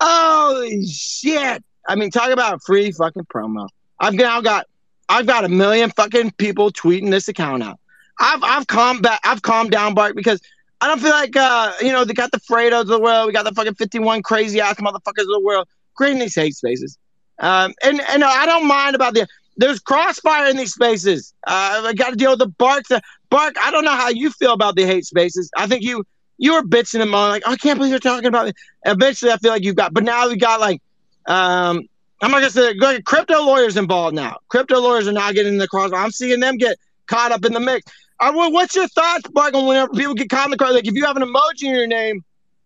Holy 0.00 0.86
shit! 0.86 1.62
I 1.88 1.94
mean, 1.94 2.10
talk 2.10 2.30
about 2.30 2.62
free 2.62 2.90
fucking 2.92 3.24
promo. 3.24 3.68
I've 4.00 4.14
now 4.14 4.40
got, 4.40 4.66
I've 5.08 5.26
got 5.26 5.44
a 5.44 5.48
million 5.48 5.90
fucking 5.90 6.32
people 6.32 6.70
tweeting 6.70 7.10
this 7.10 7.28
account 7.28 7.62
out. 7.62 7.78
I've 8.18 8.42
I've 8.42 8.66
calmed 8.66 9.02
back. 9.02 9.20
I've 9.24 9.42
calmed 9.42 9.70
down, 9.70 9.94
Bart, 9.94 10.16
because 10.16 10.40
I 10.80 10.88
don't 10.88 11.00
feel 11.00 11.10
like 11.10 11.36
uh, 11.36 11.72
you 11.80 11.92
know, 11.92 12.04
they 12.04 12.14
got 12.14 12.32
the 12.32 12.40
Fredos 12.40 12.82
of 12.82 12.86
the 12.88 13.00
world. 13.00 13.26
We 13.26 13.32
got 13.32 13.44
the 13.44 13.52
fucking 13.52 13.74
fifty-one 13.74 14.22
crazy 14.22 14.60
ass 14.60 14.76
motherfuckers 14.76 15.22
of 15.22 15.28
the 15.28 15.42
world 15.42 15.68
creating 15.94 16.20
these 16.20 16.34
hate 16.34 16.54
spaces. 16.54 16.98
Um, 17.38 17.74
and 17.82 18.00
and 18.00 18.24
I 18.24 18.46
don't 18.46 18.66
mind 18.66 18.94
about 18.94 19.14
the 19.14 19.26
there's 19.56 19.80
crossfire 19.80 20.48
in 20.48 20.56
these 20.56 20.72
spaces. 20.72 21.34
Uh, 21.46 21.82
I 21.86 21.92
got 21.94 22.10
to 22.10 22.16
deal 22.16 22.30
with 22.30 22.38
the 22.38 22.48
Bark. 22.48 22.84
The 22.88 23.00
Bark. 23.30 23.56
I 23.60 23.70
don't 23.70 23.84
know 23.84 23.96
how 23.96 24.08
you 24.08 24.30
feel 24.30 24.52
about 24.52 24.76
the 24.76 24.84
hate 24.84 25.04
spaces. 25.04 25.50
I 25.56 25.66
think 25.66 25.82
you 25.82 26.04
you 26.38 26.54
were 26.54 26.62
bitching 26.62 27.00
and 27.00 27.10
moaning 27.10 27.30
like, 27.30 27.42
oh, 27.46 27.52
I 27.52 27.56
can't 27.56 27.78
believe 27.78 27.90
you're 27.90 28.00
talking 28.00 28.26
about 28.26 28.48
it. 28.48 28.56
Eventually, 28.84 29.30
I 29.30 29.36
feel 29.36 29.52
like 29.52 29.62
you've 29.62 29.76
got, 29.76 29.94
but 29.94 30.02
now 30.02 30.28
we 30.28 30.36
got 30.36 30.60
like, 30.60 30.80
um, 31.26 31.82
I'm 32.20 32.30
not 32.30 32.38
gonna 32.38 32.50
say 32.50 32.74
like, 32.74 33.04
crypto 33.04 33.44
lawyers 33.44 33.76
involved 33.76 34.14
now. 34.14 34.38
Crypto 34.48 34.80
lawyers 34.80 35.06
are 35.06 35.12
now 35.12 35.30
getting 35.32 35.52
in 35.52 35.58
the 35.58 35.68
crossfire. 35.68 36.00
I'm 36.00 36.10
seeing 36.10 36.40
them 36.40 36.56
get 36.56 36.78
caught 37.06 37.32
up 37.32 37.44
in 37.44 37.52
the 37.52 37.60
mix. 37.60 37.90
Uh, 38.20 38.32
what's 38.32 38.74
your 38.74 38.88
thoughts, 38.88 39.28
Bark, 39.32 39.54
on 39.54 39.66
whenever 39.66 39.92
people 39.92 40.14
get 40.14 40.30
caught 40.30 40.46
in 40.46 40.52
the 40.52 40.56
cross? 40.56 40.72
Like, 40.72 40.86
if 40.86 40.94
you 40.94 41.04
have 41.04 41.16
an 41.16 41.22
emoji 41.22 41.64
in 41.64 41.74
your 41.74 41.86
name, 41.86 42.24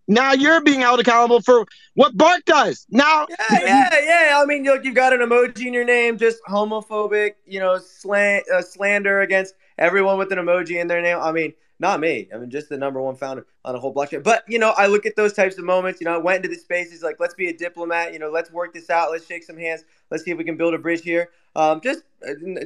now 0.09 0.33
you're 0.33 0.61
being 0.61 0.81
held 0.81 1.01
accountable 1.01 1.41
for 1.41 1.67
what 1.95 2.17
Bart 2.17 2.45
does. 2.45 2.87
Now, 2.91 3.27
Yeah, 3.51 3.59
yeah, 3.65 3.89
yeah. 4.03 4.41
I 4.41 4.45
mean, 4.47 4.65
look, 4.65 4.85
you've 4.85 4.95
got 4.95 5.13
an 5.13 5.21
emoji 5.21 5.67
in 5.67 5.75
your 5.75 5.85
name, 5.85 6.19
just 6.19 6.39
homophobic, 6.49 7.35
you 7.47 7.61
know, 7.61 7.79
slant, 7.79 8.45
uh, 8.51 8.63
slander 8.63 9.21
against 9.21 9.55
everyone 9.79 10.19
with 10.19 10.33
an 10.33 10.39
emoji 10.39 10.81
in 10.81 10.87
their 10.87 11.03
name. 11.03 11.19
I 11.21 11.33
mean, 11.33 11.55
not 11.79 12.01
me. 12.01 12.29
I 12.35 12.39
mean, 12.39 12.51
just 12.51 12.69
the 12.69 12.79
number 12.79 13.01
one 13.03 13.17
founder 13.17 13.47
on 13.65 13.75
a 13.75 13.79
whole 13.79 13.93
blockchain. 13.95 14.23
But 14.23 14.45
you 14.49 14.59
know, 14.59 14.73
I 14.77 14.87
look 14.87 15.05
at 15.05 15.17
those 15.17 15.35
types 15.35 15.59
of 15.59 15.65
moments. 15.65 16.01
You 16.01 16.07
know, 16.07 16.15
I 16.15 16.19
went 16.19 16.45
into 16.45 16.55
the 16.55 16.61
spaces 16.61 17.03
like, 17.03 17.17
let's 17.21 17.35
be 17.35 17.49
a 17.49 17.53
diplomat. 17.53 18.13
You 18.13 18.19
know, 18.19 18.31
let's 18.31 18.51
work 18.51 18.73
this 18.73 18.89
out. 18.89 19.11
Let's 19.11 19.27
shake 19.27 19.45
some 19.45 19.59
hands. 19.59 19.85
Let's 20.11 20.25
see 20.25 20.31
if 20.31 20.39
we 20.39 20.45
can 20.45 20.57
build 20.57 20.75
a 20.75 20.79
bridge 20.79 21.03
here. 21.03 21.31
Um, 21.55 21.81
just, 21.81 22.03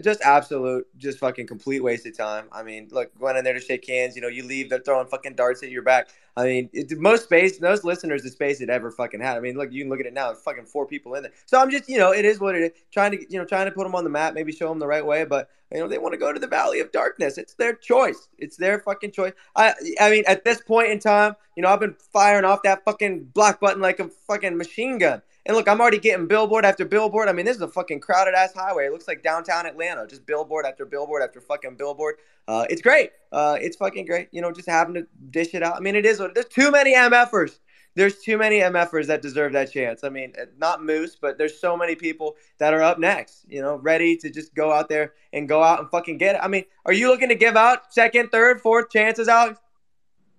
just 0.03 0.21
absolute, 0.23 0.87
just 0.99 1.19
fucking 1.19 1.47
complete 1.47 1.81
waste 1.81 2.07
of 2.07 2.17
time. 2.17 2.47
I 2.51 2.63
mean, 2.63 2.89
look, 2.91 3.17
going 3.19 3.37
in 3.37 3.45
there 3.45 3.55
to 3.55 3.61
shake 3.61 3.87
hands. 3.87 4.17
You 4.17 4.23
know, 4.23 4.29
you 4.29 4.45
leave, 4.45 4.69
they're 4.69 4.81
throwing 4.81 5.07
fucking 5.07 5.35
darts 5.35 5.63
at 5.63 5.71
your 5.71 5.83
back. 5.83 6.09
I 6.37 6.45
mean, 6.45 6.71
it, 6.73 6.99
most 6.99 7.25
space, 7.25 7.61
most 7.61 7.85
listeners, 7.85 8.23
the 8.23 8.31
space 8.31 8.61
it 8.61 8.71
ever 8.71 8.91
fucking 8.91 9.21
had. 9.21 9.37
I 9.37 9.41
mean, 9.41 9.57
look, 9.57 9.73
you 9.73 9.83
can 9.83 9.91
look 9.91 10.01
at 10.01 10.07
it 10.07 10.13
now. 10.13 10.33
Fucking 10.35 10.67
four 10.67 10.87
people 10.87 11.15
in 11.15 11.23
there. 11.23 11.33
So 11.47 11.61
I'm 11.61 11.71
just, 11.71 11.89
you 11.89 11.99
know, 11.99 12.13
it 12.13 12.25
is 12.25 12.41
what 12.41 12.57
it 12.57 12.63
is. 12.63 12.71
Trying 12.91 13.13
to, 13.13 13.33
you 13.33 13.39
know, 13.39 13.45
trying 13.45 13.67
to 13.67 13.73
put 13.73 13.85
them 13.85 13.95
on 13.95 14.05
the 14.05 14.11
map, 14.11 14.35
maybe 14.35 14.53
show 14.53 14.69
them 14.69 14.79
the 14.79 14.87
right 14.87 15.05
way. 15.05 15.25
But 15.25 15.51
you 15.73 15.79
know, 15.79 15.89
they 15.89 15.99
want 15.99 16.13
to 16.13 16.19
go 16.19 16.33
to 16.33 16.41
the 16.41 16.49
Valley 16.49 16.81
of 16.81 16.91
Darkness. 16.91 17.39
It's 17.39 17.55
their 17.55 17.75
choice. 17.75 18.29
It's 18.39 18.57
their 18.57 18.81
fucking 18.81 19.13
choice. 19.13 19.33
I, 19.55 19.75
I 20.01 20.11
mean, 20.11 20.25
at 20.27 20.45
this 20.45 20.61
point 20.61 20.91
in 20.91 20.99
time, 20.99 21.37
you 21.57 21.63
know, 21.63 21.69
I've 21.69 21.81
been 21.81 21.97
firing 22.13 22.45
off 22.45 22.63
that 22.65 22.85
fucking 22.85 23.25
block 23.27 23.61
button 23.61 23.81
like 23.81 24.01
a 24.01 24.09
fucking 24.09 24.57
machine 24.57 24.99
gun. 24.99 25.23
And 25.47 25.57
look, 25.57 25.69
I'm 25.69 25.81
already 25.81 25.99
getting 25.99 26.27
billboard 26.27 26.65
after 26.65 26.85
billboard. 26.85 27.29
I 27.29 27.33
mean, 27.33 27.47
this 27.47 27.57
is 27.57 27.63
a 27.63 27.69
fucking 27.69 28.01
crowded 28.01 28.35
ass 28.35 28.53
highway. 28.55 28.87
It 28.87 28.93
looks 28.93 29.09
like 29.09 29.23
downtown 29.23 29.67
Atlanta, 29.67 30.07
just 30.07 30.27
billboard 30.27 30.67
after 30.67 30.85
billboard 30.85 31.23
after 31.23 31.41
fucking 31.41 31.77
billboard. 31.77 32.17
Uh, 32.47 32.67
it's 32.69 32.83
great. 32.83 33.13
Uh, 33.33 33.57
it's 33.61 33.77
fucking 33.77 34.07
great. 34.07 34.29
You 34.33 34.43
know, 34.43 34.53
just 34.53 34.69
having 34.69 34.95
to 34.95 35.07
dish 35.31 35.55
it 35.55 35.63
out. 35.63 35.77
I 35.77 35.81
mean, 35.81 35.97
it 35.97 36.05
is 36.05 36.19
there's 36.19 36.47
too 36.47 36.71
many 36.71 36.95
MFers. 36.95 37.59
There's 37.97 38.21
too 38.21 38.39
many 38.39 38.61
MFers 38.61 39.07
that 39.07 39.21
deserve 39.21 39.53
that 39.55 39.73
chance. 39.73 40.05
I 40.05 40.11
mean, 40.11 40.33
not 40.59 40.85
Moose, 40.85 41.17
but 41.21 41.39
there's 41.39 41.61
so 41.61 41.77
many 41.77 41.97
people 41.97 42.37
that 42.59 42.73
are 42.73 42.83
up 42.83 43.01
next, 43.01 43.45
you 43.49 43.61
know, 43.61 43.77
ready 43.77 44.17
to 44.19 44.31
just 44.31 44.55
go 44.55 44.73
out 44.73 44.89
there 44.89 45.15
and 45.33 45.49
go 45.49 45.63
out 45.63 45.81
and 45.81 45.91
fucking 45.91 46.19
get 46.19 46.37
it. 46.37 46.41
I 46.41 46.47
mean, 46.47 46.65
are 46.87 46.93
you 46.93 47.09
looking 47.09 47.29
to 47.31 47.35
give 47.35 47.57
out 47.57 47.93
second, 47.93 48.31
third, 48.31 48.61
fourth 48.61 48.91
chances, 48.91 49.27
Alex? 49.27 49.59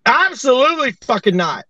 Absolutely 0.05 0.93
fucking 1.01 1.35
not. 1.35 1.65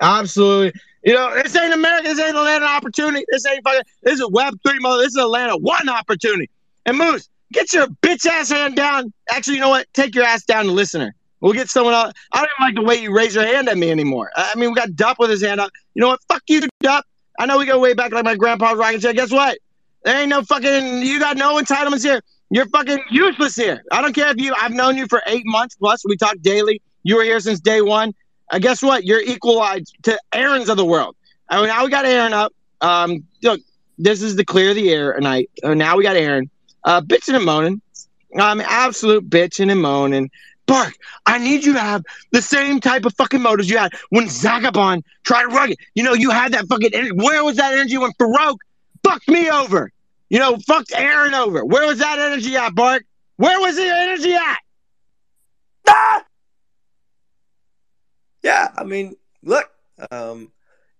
Absolutely. 0.00 0.72
You 1.04 1.14
know, 1.14 1.34
this 1.42 1.56
ain't 1.56 1.72
America. 1.72 2.08
This 2.08 2.18
ain't 2.18 2.36
Atlanta 2.36 2.66
opportunity. 2.66 3.24
This 3.30 3.46
ain't 3.46 3.62
fucking. 3.64 3.82
This 4.02 4.20
is 4.20 4.28
Web 4.30 4.54
three 4.66 4.78
mother. 4.80 5.02
This 5.02 5.12
is 5.12 5.16
Atlanta 5.16 5.56
one 5.56 5.88
opportunity. 5.88 6.50
And 6.86 6.98
Moose, 6.98 7.28
get 7.52 7.72
your 7.72 7.86
bitch 7.86 8.26
ass 8.26 8.50
hand 8.50 8.76
down. 8.76 9.12
Actually, 9.30 9.54
you 9.54 9.60
know 9.60 9.70
what? 9.70 9.86
Take 9.94 10.14
your 10.14 10.24
ass 10.24 10.44
down 10.44 10.66
to 10.66 10.72
listener. 10.72 11.14
We'll 11.40 11.54
get 11.54 11.70
someone 11.70 11.94
else. 11.94 12.12
I 12.32 12.38
don't 12.38 12.48
even 12.58 12.66
like 12.66 12.74
the 12.74 12.82
way 12.82 13.02
you 13.02 13.14
raise 13.14 13.34
your 13.34 13.46
hand 13.46 13.68
at 13.68 13.78
me 13.78 13.90
anymore. 13.90 14.30
I 14.36 14.54
mean, 14.56 14.70
we 14.70 14.74
got 14.74 14.94
Dup 14.94 15.18
with 15.18 15.30
his 15.30 15.42
hand 15.42 15.58
up. 15.58 15.70
You 15.94 16.02
know 16.02 16.08
what? 16.08 16.20
Fuck 16.28 16.42
you, 16.48 16.68
Dup. 16.80 17.06
I 17.38 17.46
know 17.46 17.56
we 17.56 17.64
go 17.64 17.78
way 17.78 17.94
back 17.94 18.12
like 18.12 18.24
my 18.24 18.36
grandpa's 18.36 18.76
rocking 18.76 19.00
shit. 19.00 19.16
Guess 19.16 19.30
what? 19.30 19.56
There 20.04 20.18
ain't 20.18 20.28
no 20.28 20.42
fucking. 20.42 21.02
You 21.02 21.18
got 21.18 21.38
no 21.38 21.56
entitlements 21.58 22.02
here. 22.02 22.20
You're 22.50 22.66
fucking 22.66 22.98
useless 23.10 23.54
here. 23.56 23.82
I 23.90 24.02
don't 24.02 24.14
care 24.14 24.28
if 24.28 24.36
you. 24.38 24.54
I've 24.60 24.72
known 24.72 24.98
you 24.98 25.06
for 25.06 25.22
eight 25.26 25.44
months 25.46 25.76
plus. 25.76 26.04
We 26.04 26.16
talk 26.16 26.36
daily. 26.42 26.82
You 27.04 27.16
were 27.16 27.22
here 27.22 27.40
since 27.40 27.60
day 27.60 27.80
one. 27.80 28.12
Uh, 28.50 28.58
guess 28.58 28.82
what? 28.82 29.04
You're 29.04 29.22
equalized 29.22 29.96
to 30.02 30.18
Aaron's 30.32 30.68
of 30.68 30.76
the 30.76 30.84
world. 30.84 31.16
I 31.48 31.58
mean, 31.58 31.68
now 31.68 31.84
we 31.84 31.90
got 31.90 32.04
Aaron 32.04 32.32
up. 32.32 32.52
Um, 32.80 33.24
look, 33.42 33.60
this 33.98 34.22
is 34.22 34.36
the 34.36 34.44
clear 34.44 34.74
the 34.74 34.90
air 34.90 35.12
tonight. 35.12 35.50
Uh, 35.62 35.74
now 35.74 35.96
we 35.96 36.02
got 36.02 36.16
Aaron. 36.16 36.50
Uh, 36.84 37.00
bitching 37.00 37.36
and 37.36 37.44
moaning. 37.44 37.80
I'm 38.38 38.60
absolute 38.60 39.28
bitching 39.28 39.70
and 39.70 39.80
moaning. 39.80 40.30
Bark, 40.66 40.94
I 41.26 41.38
need 41.38 41.64
you 41.64 41.72
to 41.72 41.80
have 41.80 42.04
the 42.30 42.40
same 42.40 42.80
type 42.80 43.04
of 43.04 43.12
fucking 43.14 43.42
motives 43.42 43.68
you 43.68 43.76
had 43.76 43.92
when 44.10 44.28
Zagabond 44.28 45.04
tried 45.24 45.42
to 45.42 45.48
rug 45.48 45.70
it. 45.70 45.78
You 45.94 46.04
know, 46.04 46.14
you 46.14 46.30
had 46.30 46.52
that 46.52 46.66
fucking 46.68 46.94
energy. 46.94 47.12
Where 47.12 47.42
was 47.44 47.56
that 47.56 47.72
energy 47.72 47.98
when 47.98 48.12
Farouk 48.12 48.56
fucked 49.02 49.28
me 49.28 49.50
over? 49.50 49.90
You 50.28 50.38
know, 50.38 50.58
fucked 50.58 50.92
Aaron 50.94 51.34
over. 51.34 51.64
Where 51.64 51.86
was 51.86 51.98
that 51.98 52.20
energy 52.20 52.56
at, 52.56 52.74
Bark? 52.74 53.02
Where 53.36 53.58
was 53.58 53.76
the 53.76 53.84
energy 53.84 54.32
at? 54.32 54.58
Ah! 55.88 56.24
Yeah, 58.42 58.70
I 58.76 58.84
mean, 58.84 59.16
look, 59.42 59.70
um, 60.10 60.52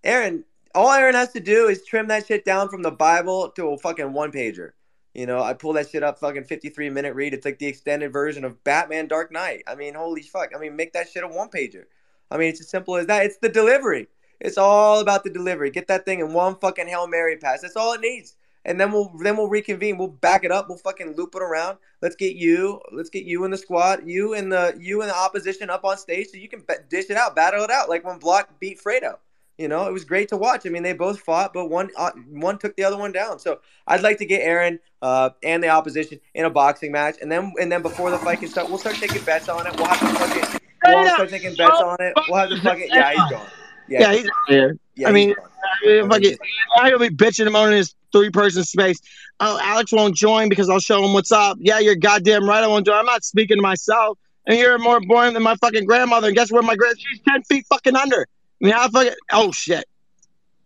Aaron, 0.03 0.43
all 0.75 0.91
Aaron 0.91 1.15
has 1.15 1.31
to 1.33 1.39
do 1.39 1.67
is 1.67 1.83
trim 1.85 2.07
that 2.07 2.27
shit 2.27 2.45
down 2.45 2.69
from 2.69 2.81
the 2.83 2.91
Bible 2.91 3.49
to 3.51 3.69
a 3.69 3.77
fucking 3.77 4.13
one 4.13 4.31
pager. 4.31 4.71
You 5.13 5.25
know, 5.25 5.41
I 5.41 5.53
pull 5.53 5.73
that 5.73 5.89
shit 5.89 6.03
up, 6.03 6.19
fucking 6.19 6.45
53 6.45 6.89
minute 6.89 7.15
read. 7.15 7.33
It's 7.33 7.45
like 7.45 7.59
the 7.59 7.67
extended 7.67 8.13
version 8.13 8.45
of 8.45 8.63
Batman 8.63 9.07
Dark 9.07 9.31
Knight. 9.31 9.63
I 9.67 9.75
mean, 9.75 9.93
holy 9.93 10.21
fuck. 10.21 10.51
I 10.55 10.59
mean, 10.59 10.75
make 10.75 10.93
that 10.93 11.09
shit 11.09 11.23
a 11.23 11.27
one 11.27 11.49
pager. 11.49 11.83
I 12.29 12.37
mean, 12.37 12.49
it's 12.49 12.61
as 12.61 12.69
simple 12.69 12.95
as 12.95 13.07
that. 13.07 13.25
It's 13.25 13.37
the 13.37 13.49
delivery. 13.49 14.07
It's 14.39 14.57
all 14.57 15.01
about 15.01 15.23
the 15.23 15.29
delivery. 15.29 15.69
Get 15.69 15.87
that 15.87 16.05
thing 16.05 16.21
in 16.21 16.33
one 16.33 16.55
fucking 16.55 16.87
Hail 16.87 17.07
Mary 17.07 17.37
pass. 17.37 17.61
That's 17.61 17.75
all 17.75 17.93
it 17.93 18.01
needs. 18.01 18.35
And 18.65 18.79
then 18.79 18.91
we'll 18.91 19.11
then 19.23 19.37
we'll 19.37 19.49
reconvene. 19.49 19.97
We'll 19.97 20.07
back 20.07 20.43
it 20.43 20.51
up. 20.51 20.69
We'll 20.69 20.77
fucking 20.77 21.15
loop 21.15 21.33
it 21.35 21.41
around. 21.41 21.77
Let's 22.01 22.15
get 22.15 22.35
you. 22.35 22.79
Let's 22.91 23.09
get 23.09 23.25
you 23.25 23.43
in 23.43 23.51
the 23.51 23.57
squad. 23.57 24.07
You 24.07 24.33
and 24.35 24.51
the 24.51 24.77
you 24.79 25.01
and 25.01 25.09
the 25.09 25.15
opposition 25.15 25.69
up 25.69 25.83
on 25.83 25.97
stage 25.97 26.27
so 26.29 26.37
you 26.37 26.47
can 26.47 26.63
dish 26.89 27.05
it 27.09 27.17
out, 27.17 27.35
battle 27.35 27.63
it 27.63 27.71
out 27.71 27.89
like 27.89 28.05
when 28.05 28.19
Block 28.19 28.59
beat 28.59 28.79
Fredo. 28.81 29.17
You 29.57 29.67
know, 29.67 29.85
it 29.85 29.93
was 29.93 30.05
great 30.05 30.29
to 30.29 30.37
watch. 30.37 30.65
I 30.65 30.69
mean, 30.69 30.81
they 30.81 30.93
both 30.93 31.19
fought, 31.19 31.53
but 31.53 31.69
one 31.69 31.89
uh, 31.95 32.11
one 32.29 32.57
took 32.57 32.75
the 32.75 32.83
other 32.83 32.97
one 32.97 33.11
down. 33.11 33.37
So 33.37 33.59
I'd 33.85 34.01
like 34.01 34.17
to 34.17 34.25
get 34.25 34.41
Aaron 34.41 34.79
uh, 35.01 35.31
and 35.43 35.61
the 35.63 35.69
opposition 35.69 36.19
in 36.33 36.45
a 36.45 36.49
boxing 36.49 36.91
match, 36.91 37.17
and 37.21 37.31
then 37.31 37.53
and 37.59 37.71
then 37.71 37.81
before 37.83 38.09
the 38.09 38.17
fight 38.17 38.39
can 38.39 38.47
start, 38.47 38.69
we'll 38.69 38.79
start 38.79 38.95
taking 38.95 39.23
bets 39.23 39.49
on 39.49 39.67
it. 39.67 39.75
We'll 39.77 39.85
have 39.85 39.99
to 39.99 40.19
fucking 40.19 40.61
we'll 40.85 41.09
start 41.09 41.29
taking 41.29 41.55
bets 41.55 41.79
on 41.79 41.97
it. 41.99 42.13
We'll 42.27 42.39
have 42.39 42.49
to 42.49 42.61
fucking 42.61 42.87
yeah, 42.89 43.11
he's 43.11 43.31
gone. 43.31 43.47
Yeah, 43.87 43.99
yeah 43.99 44.13
he's 44.13 44.29
here. 44.47 44.77
Yeah, 44.95 45.09
I 45.09 45.11
mean, 45.11 45.35
fucking, 45.83 46.37
I'll 46.77 46.97
be 46.97 47.09
bitching 47.09 47.45
him 47.45 47.55
on 47.55 47.71
his 47.71 47.93
three 48.11 48.29
person 48.29 48.63
space. 48.63 48.99
Oh, 49.39 49.59
Alex 49.61 49.91
won't 49.91 50.15
join 50.15 50.49
because 50.49 50.69
I'll 50.69 50.79
show 50.79 51.03
him 51.03 51.13
what's 51.13 51.31
up. 51.31 51.57
Yeah, 51.59 51.79
you're 51.79 51.95
goddamn 51.95 52.47
right. 52.47 52.63
I 52.63 52.67
won't 52.67 52.85
join. 52.85 52.97
I'm 52.97 53.05
not 53.05 53.23
speaking 53.23 53.57
to 53.57 53.61
myself. 53.61 54.17
And 54.47 54.57
you're 54.57 54.77
more 54.79 54.99
boring 54.99 55.33
than 55.33 55.43
my 55.43 55.55
fucking 55.55 55.85
grandmother. 55.85 56.27
And 56.27 56.35
guess 56.35 56.51
where 56.51 56.61
my 56.63 56.75
grand? 56.75 56.99
She's 56.99 57.19
ten 57.27 57.43
feet 57.43 57.65
fucking 57.67 57.95
under. 57.95 58.21
I 58.21 58.65
mean, 58.65 58.73
how 58.73 58.89
fucking? 58.89 59.13
Oh 59.31 59.51
shit. 59.51 59.85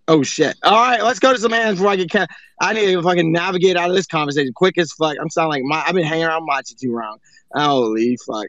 Oh 0.07 0.21
shit! 0.21 0.55
All 0.61 0.73
right, 0.73 1.03
let's 1.03 1.17
go 1.17 1.33
to 1.33 1.39
some 1.39 1.51
hands 1.51 1.77
before 1.77 1.91
I 1.91 1.95
get. 1.95 2.29
I 2.61 2.73
need 2.73 2.93
to 2.93 3.01
fucking 3.01 3.31
navigate 3.31 3.75
out 3.75 3.89
of 3.89 3.95
this 3.95 4.05
conversation 4.05 4.53
quick 4.53 4.77
as 4.77 4.91
fuck. 4.91 5.17
I'm 5.19 5.31
sounding 5.31 5.49
like 5.49 5.63
my. 5.63 5.83
I've 5.85 5.95
been 5.95 6.05
hanging 6.05 6.25
around 6.25 6.45
Machi 6.45 6.75
too 6.75 6.93
long. 6.93 7.17
Holy 7.55 8.15
fuck! 8.17 8.47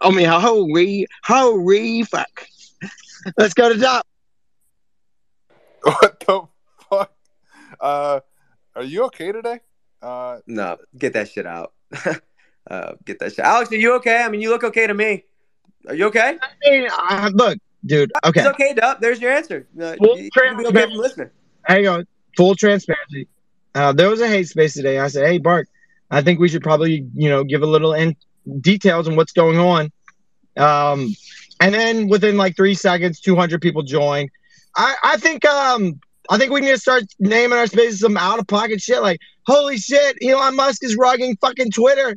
Oh, 0.00 0.10
I 0.10 0.14
mean, 0.14 0.28
holy, 0.28 1.06
holy 1.24 2.04
fuck! 2.04 2.46
let's 3.36 3.52
go 3.54 3.72
to 3.72 3.78
top. 3.78 4.06
What 5.82 6.20
the? 6.20 6.48
Uh, 7.80 8.20
are 8.74 8.84
you 8.84 9.04
okay 9.04 9.32
today? 9.32 9.60
Uh, 10.00 10.38
no, 10.46 10.76
get 10.96 11.12
that 11.14 11.28
shit 11.28 11.46
out. 11.46 11.72
uh, 12.70 12.92
get 13.04 13.18
that 13.18 13.34
shit. 13.34 13.44
Alex, 13.44 13.72
are 13.72 13.76
you 13.76 13.94
okay? 13.94 14.22
I 14.22 14.28
mean, 14.28 14.40
you 14.40 14.50
look 14.50 14.64
okay 14.64 14.86
to 14.86 14.94
me. 14.94 15.24
Are 15.86 15.94
you 15.94 16.06
okay? 16.06 16.38
I 16.42 16.70
mean, 16.70 16.88
I, 16.90 17.28
look, 17.28 17.58
dude. 17.84 18.12
Okay. 18.24 18.40
It's 18.40 18.48
okay, 18.50 18.74
Dup. 18.74 19.00
There's 19.00 19.20
your 19.20 19.32
answer. 19.32 19.66
Uh, 19.80 19.94
Full 19.96 20.18
you, 20.18 20.30
transparency. 20.30 21.22
Okay. 21.22 21.30
Hang 21.64 21.88
on. 21.88 22.06
Full 22.36 22.54
transparency. 22.54 23.28
Uh, 23.74 23.92
there 23.92 24.08
was 24.08 24.20
a 24.20 24.28
hate 24.28 24.48
space 24.48 24.74
today. 24.74 24.98
I 24.98 25.08
said, 25.08 25.26
"Hey, 25.26 25.38
Bart, 25.38 25.68
I 26.10 26.22
think 26.22 26.40
we 26.40 26.48
should 26.48 26.62
probably, 26.62 27.06
you 27.14 27.28
know, 27.28 27.44
give 27.44 27.62
a 27.62 27.66
little 27.66 27.92
in 27.92 28.16
details 28.60 29.08
on 29.08 29.16
what's 29.16 29.32
going 29.32 29.58
on." 29.58 29.90
Um, 30.56 31.14
and 31.60 31.74
then 31.74 32.08
within 32.08 32.36
like 32.36 32.56
three 32.56 32.74
seconds, 32.74 33.20
200 33.20 33.60
people 33.60 33.82
joined. 33.82 34.30
I, 34.76 34.96
I 35.02 35.16
think, 35.16 35.44
um, 35.44 36.00
I 36.28 36.38
think 36.38 36.52
we 36.52 36.60
need 36.60 36.70
to 36.70 36.78
start 36.78 37.04
naming 37.18 37.58
our 37.58 37.66
spaces 37.66 38.00
some 38.00 38.16
out 38.16 38.38
of 38.38 38.46
pocket 38.46 38.80
shit. 38.80 39.00
Like, 39.00 39.20
holy 39.46 39.78
shit, 39.78 40.18
Elon 40.22 40.56
Musk 40.56 40.84
is 40.84 40.96
rugging 40.96 41.38
fucking 41.40 41.70
Twitter. 41.70 42.16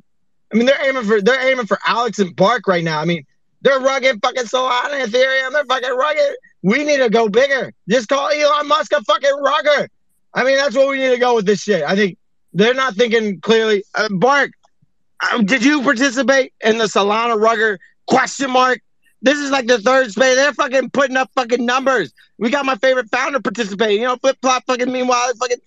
I 0.52 0.58
mean, 0.58 0.66
they're 0.66 0.86
aiming 0.86 1.04
for 1.04 1.22
they're 1.22 1.48
aiming 1.48 1.66
for 1.66 1.80
Alex 1.88 2.20
and 2.20 2.36
Bark 2.36 2.68
right 2.68 2.84
now. 2.84 3.00
I 3.00 3.06
mean, 3.06 3.26
they're 3.62 3.80
rugging 3.80 4.22
fucking 4.22 4.44
Solana 4.44 5.06
Ethereum. 5.06 5.52
They're 5.54 5.66
fucking 5.66 5.90
rugging. 5.90 6.34
We 6.64 6.84
need 6.84 6.98
to 6.98 7.10
go 7.10 7.30
bigger. 7.30 7.74
Just 7.88 8.10
call 8.10 8.30
Elon 8.30 8.68
Musk 8.68 8.92
a 8.92 9.02
fucking 9.04 9.40
rugger. 9.42 9.90
I 10.34 10.44
mean, 10.44 10.58
that's 10.58 10.76
what 10.76 10.90
we 10.90 10.98
need 10.98 11.12
to 11.12 11.18
go 11.18 11.36
with 11.36 11.46
this 11.46 11.62
shit. 11.62 11.84
I 11.84 11.96
think 11.96 12.18
they're 12.54 12.74
not 12.74 12.96
thinking 12.96 13.40
clearly. 13.40 13.84
Uh, 13.96 14.10
Bark, 14.12 14.52
um, 15.32 15.46
did 15.46 15.64
you 15.64 15.82
participate 15.84 16.54
in 16.62 16.78
the 16.78 16.86
Solana 16.86 17.40
rugger 17.40 17.80
question 18.08 18.52
mark? 18.52 18.82
This 19.22 19.38
is 19.38 19.52
like 19.52 19.68
the 19.68 19.80
third 19.80 20.12
space. 20.12 20.36
They're 20.36 20.54
fucking 20.54 20.90
putting 20.90 21.18
up 21.18 21.30
fucking 21.36 21.66
numbers. 21.66 22.14
We 22.38 22.50
got 22.50 22.66
my 22.66 22.76
favorite 22.76 23.10
founder 23.10 23.40
participating. 23.40 24.02
You 24.02 24.08
know, 24.08 24.18
flip 24.18 24.38
flop 24.42 24.64
fucking 24.66 24.92
meanwhile 24.92 25.32
fucking. 25.40 25.60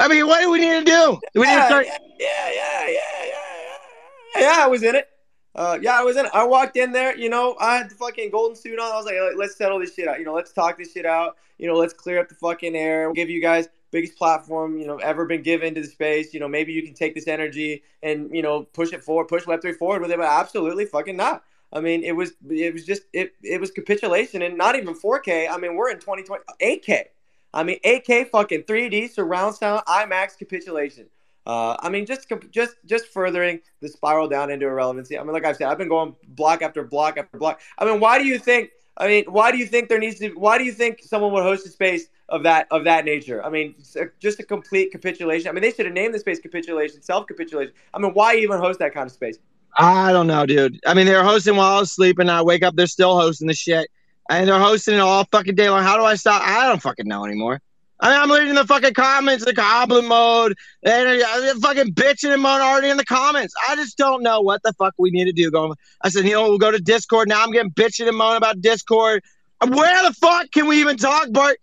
I 0.00 0.06
mean, 0.08 0.26
what 0.28 0.40
do 0.40 0.50
we 0.50 0.60
need 0.60 0.78
to 0.78 0.84
do? 0.84 1.20
Do 1.34 1.40
we 1.40 1.46
yeah, 1.46 1.54
need 1.54 1.60
to 1.60 1.66
start? 1.66 1.86
Yeah, 1.86 1.98
yeah, 2.18 2.50
yeah, 2.50 2.86
yeah, 2.88 3.26
yeah. 3.26 4.40
Yeah, 4.40 4.64
I 4.64 4.66
was 4.68 4.82
in 4.84 4.94
it. 4.94 5.08
Uh, 5.54 5.76
yeah, 5.82 5.98
I 5.98 6.04
was 6.04 6.16
in. 6.16 6.26
It. 6.26 6.30
I 6.32 6.46
walked 6.46 6.76
in 6.76 6.92
there. 6.92 7.16
You 7.16 7.28
know, 7.28 7.56
I 7.60 7.76
had 7.78 7.90
the 7.90 7.96
fucking 7.96 8.30
golden 8.30 8.56
suit 8.56 8.78
on. 8.78 8.92
I 8.92 8.96
was 8.96 9.06
like, 9.06 9.16
let's 9.36 9.56
settle 9.56 9.80
this 9.80 9.94
shit 9.94 10.06
out. 10.06 10.20
You 10.20 10.24
know, 10.24 10.34
let's 10.34 10.52
talk 10.52 10.78
this 10.78 10.92
shit 10.92 11.04
out. 11.04 11.36
You 11.58 11.66
know, 11.66 11.74
let's 11.74 11.92
clear 11.92 12.20
up 12.20 12.28
the 12.28 12.36
fucking 12.36 12.76
air. 12.76 13.08
We'll 13.08 13.14
give 13.14 13.30
you 13.30 13.42
guys 13.42 13.68
biggest 13.90 14.16
platform 14.16 14.78
you 14.78 14.86
know 14.86 14.96
ever 14.96 15.24
been 15.24 15.42
given 15.42 15.74
to 15.74 15.80
the 15.80 15.86
space. 15.86 16.34
You 16.34 16.40
know, 16.40 16.48
maybe 16.48 16.72
you 16.72 16.82
can 16.82 16.94
take 16.94 17.14
this 17.14 17.28
energy 17.28 17.82
and 18.02 18.34
you 18.34 18.42
know 18.42 18.64
push 18.64 18.92
it 18.92 19.02
forward, 19.02 19.28
push 19.28 19.46
Web 19.46 19.60
three 19.60 19.72
forward 19.72 20.02
with 20.02 20.10
it. 20.10 20.18
But 20.18 20.26
absolutely 20.26 20.86
fucking 20.86 21.16
not. 21.16 21.42
I 21.72 21.80
mean, 21.80 22.02
it 22.02 22.12
was 22.12 22.32
it 22.48 22.72
was 22.72 22.84
just 22.84 23.02
it 23.12 23.34
it 23.42 23.60
was 23.60 23.70
capitulation 23.70 24.42
and 24.42 24.56
not 24.56 24.76
even 24.76 24.94
4K. 24.94 25.50
I 25.50 25.58
mean, 25.58 25.74
we're 25.76 25.90
in 25.90 25.98
2020 25.98 26.42
8K. 26.60 27.04
I 27.52 27.62
mean, 27.62 27.78
8K 27.84 28.28
fucking 28.28 28.62
3D 28.62 29.10
surround 29.10 29.54
sound 29.54 29.84
IMAX 29.86 30.38
capitulation. 30.38 31.06
Uh, 31.46 31.76
I 31.80 31.88
mean, 31.88 32.04
just 32.04 32.30
just 32.50 32.76
just 32.84 33.06
furthering 33.06 33.60
the 33.80 33.88
spiral 33.88 34.28
down 34.28 34.50
into 34.50 34.66
irrelevancy. 34.66 35.18
I 35.18 35.22
mean, 35.22 35.32
like 35.32 35.46
I've 35.46 35.56
said, 35.56 35.68
I've 35.68 35.78
been 35.78 35.88
going 35.88 36.14
block 36.28 36.62
after 36.62 36.84
block 36.84 37.16
after 37.16 37.38
block. 37.38 37.60
I 37.78 37.86
mean, 37.86 38.00
why 38.00 38.18
do 38.18 38.26
you 38.26 38.38
think? 38.38 38.70
I 38.98 39.06
mean, 39.06 39.24
why 39.28 39.50
do 39.50 39.58
you 39.58 39.66
think 39.66 39.88
there 39.88 39.98
needs 39.98 40.18
to? 40.18 40.28
Why 40.30 40.58
do 40.58 40.64
you 40.64 40.72
think 40.72 41.00
someone 41.02 41.32
would 41.32 41.42
host 41.42 41.66
a 41.66 41.70
space 41.70 42.08
of 42.28 42.42
that 42.42 42.66
of 42.70 42.84
that 42.84 43.04
nature? 43.04 43.44
I 43.44 43.50
mean, 43.50 43.74
just 44.20 44.40
a 44.40 44.42
complete 44.44 44.92
capitulation. 44.92 45.48
I 45.48 45.52
mean, 45.52 45.62
they 45.62 45.72
should 45.72 45.86
have 45.86 45.94
named 45.94 46.14
the 46.14 46.18
space 46.18 46.40
capitulation, 46.40 47.02
self 47.02 47.26
capitulation. 47.26 47.72
I 47.94 47.98
mean, 47.98 48.12
why 48.12 48.36
even 48.36 48.58
host 48.58 48.78
that 48.80 48.94
kind 48.94 49.06
of 49.06 49.12
space? 49.12 49.38
I 49.76 50.12
don't 50.12 50.26
know, 50.26 50.46
dude. 50.46 50.80
I 50.86 50.94
mean, 50.94 51.06
they're 51.06 51.22
hosting 51.22 51.56
while 51.56 51.76
I 51.76 51.80
was 51.80 51.92
sleeping. 51.92 52.28
I 52.28 52.42
wake 52.42 52.62
up, 52.62 52.74
they're 52.74 52.86
still 52.86 53.18
hosting 53.18 53.46
the 53.46 53.54
shit, 53.54 53.88
and 54.28 54.48
they're 54.48 54.58
hosting 54.58 54.94
it 54.94 55.00
all 55.00 55.24
fucking 55.30 55.54
day 55.54 55.70
long. 55.70 55.82
How 55.82 55.96
do 55.96 56.04
I 56.04 56.14
stop? 56.14 56.42
I 56.44 56.66
don't 56.66 56.82
fucking 56.82 57.06
know 57.06 57.24
anymore. 57.24 57.60
I 58.00 58.10
mean, 58.10 58.20
I'm 58.20 58.30
reading 58.30 58.54
the 58.54 58.64
fucking 58.64 58.94
comments, 58.94 59.44
the 59.44 59.52
goblin 59.52 60.06
mode, 60.06 60.56
and 60.84 61.08
uh, 61.08 61.40
they're 61.40 61.54
fucking 61.56 61.94
bitching 61.94 62.32
and 62.32 62.40
moaning 62.40 62.64
already 62.64 62.90
in 62.90 62.96
the 62.96 63.04
comments. 63.04 63.52
I 63.68 63.74
just 63.74 63.98
don't 63.98 64.22
know 64.22 64.40
what 64.40 64.62
the 64.62 64.72
fuck 64.74 64.94
we 64.98 65.10
need 65.10 65.24
to 65.24 65.32
do. 65.32 65.50
Going, 65.50 65.74
I 66.02 66.08
said, 66.08 66.24
you 66.24 66.32
know, 66.32 66.48
we'll 66.48 66.58
go 66.58 66.70
to 66.70 66.78
Discord. 66.78 67.28
Now 67.28 67.42
I'm 67.42 67.50
getting 67.50 67.72
bitching 67.72 68.06
and 68.06 68.16
moaning 68.16 68.36
about 68.36 68.60
Discord. 68.60 69.24
Where 69.66 70.08
the 70.08 70.14
fuck 70.14 70.50
can 70.52 70.68
we 70.68 70.80
even 70.80 70.96
talk, 70.96 71.32
Bart? 71.32 71.58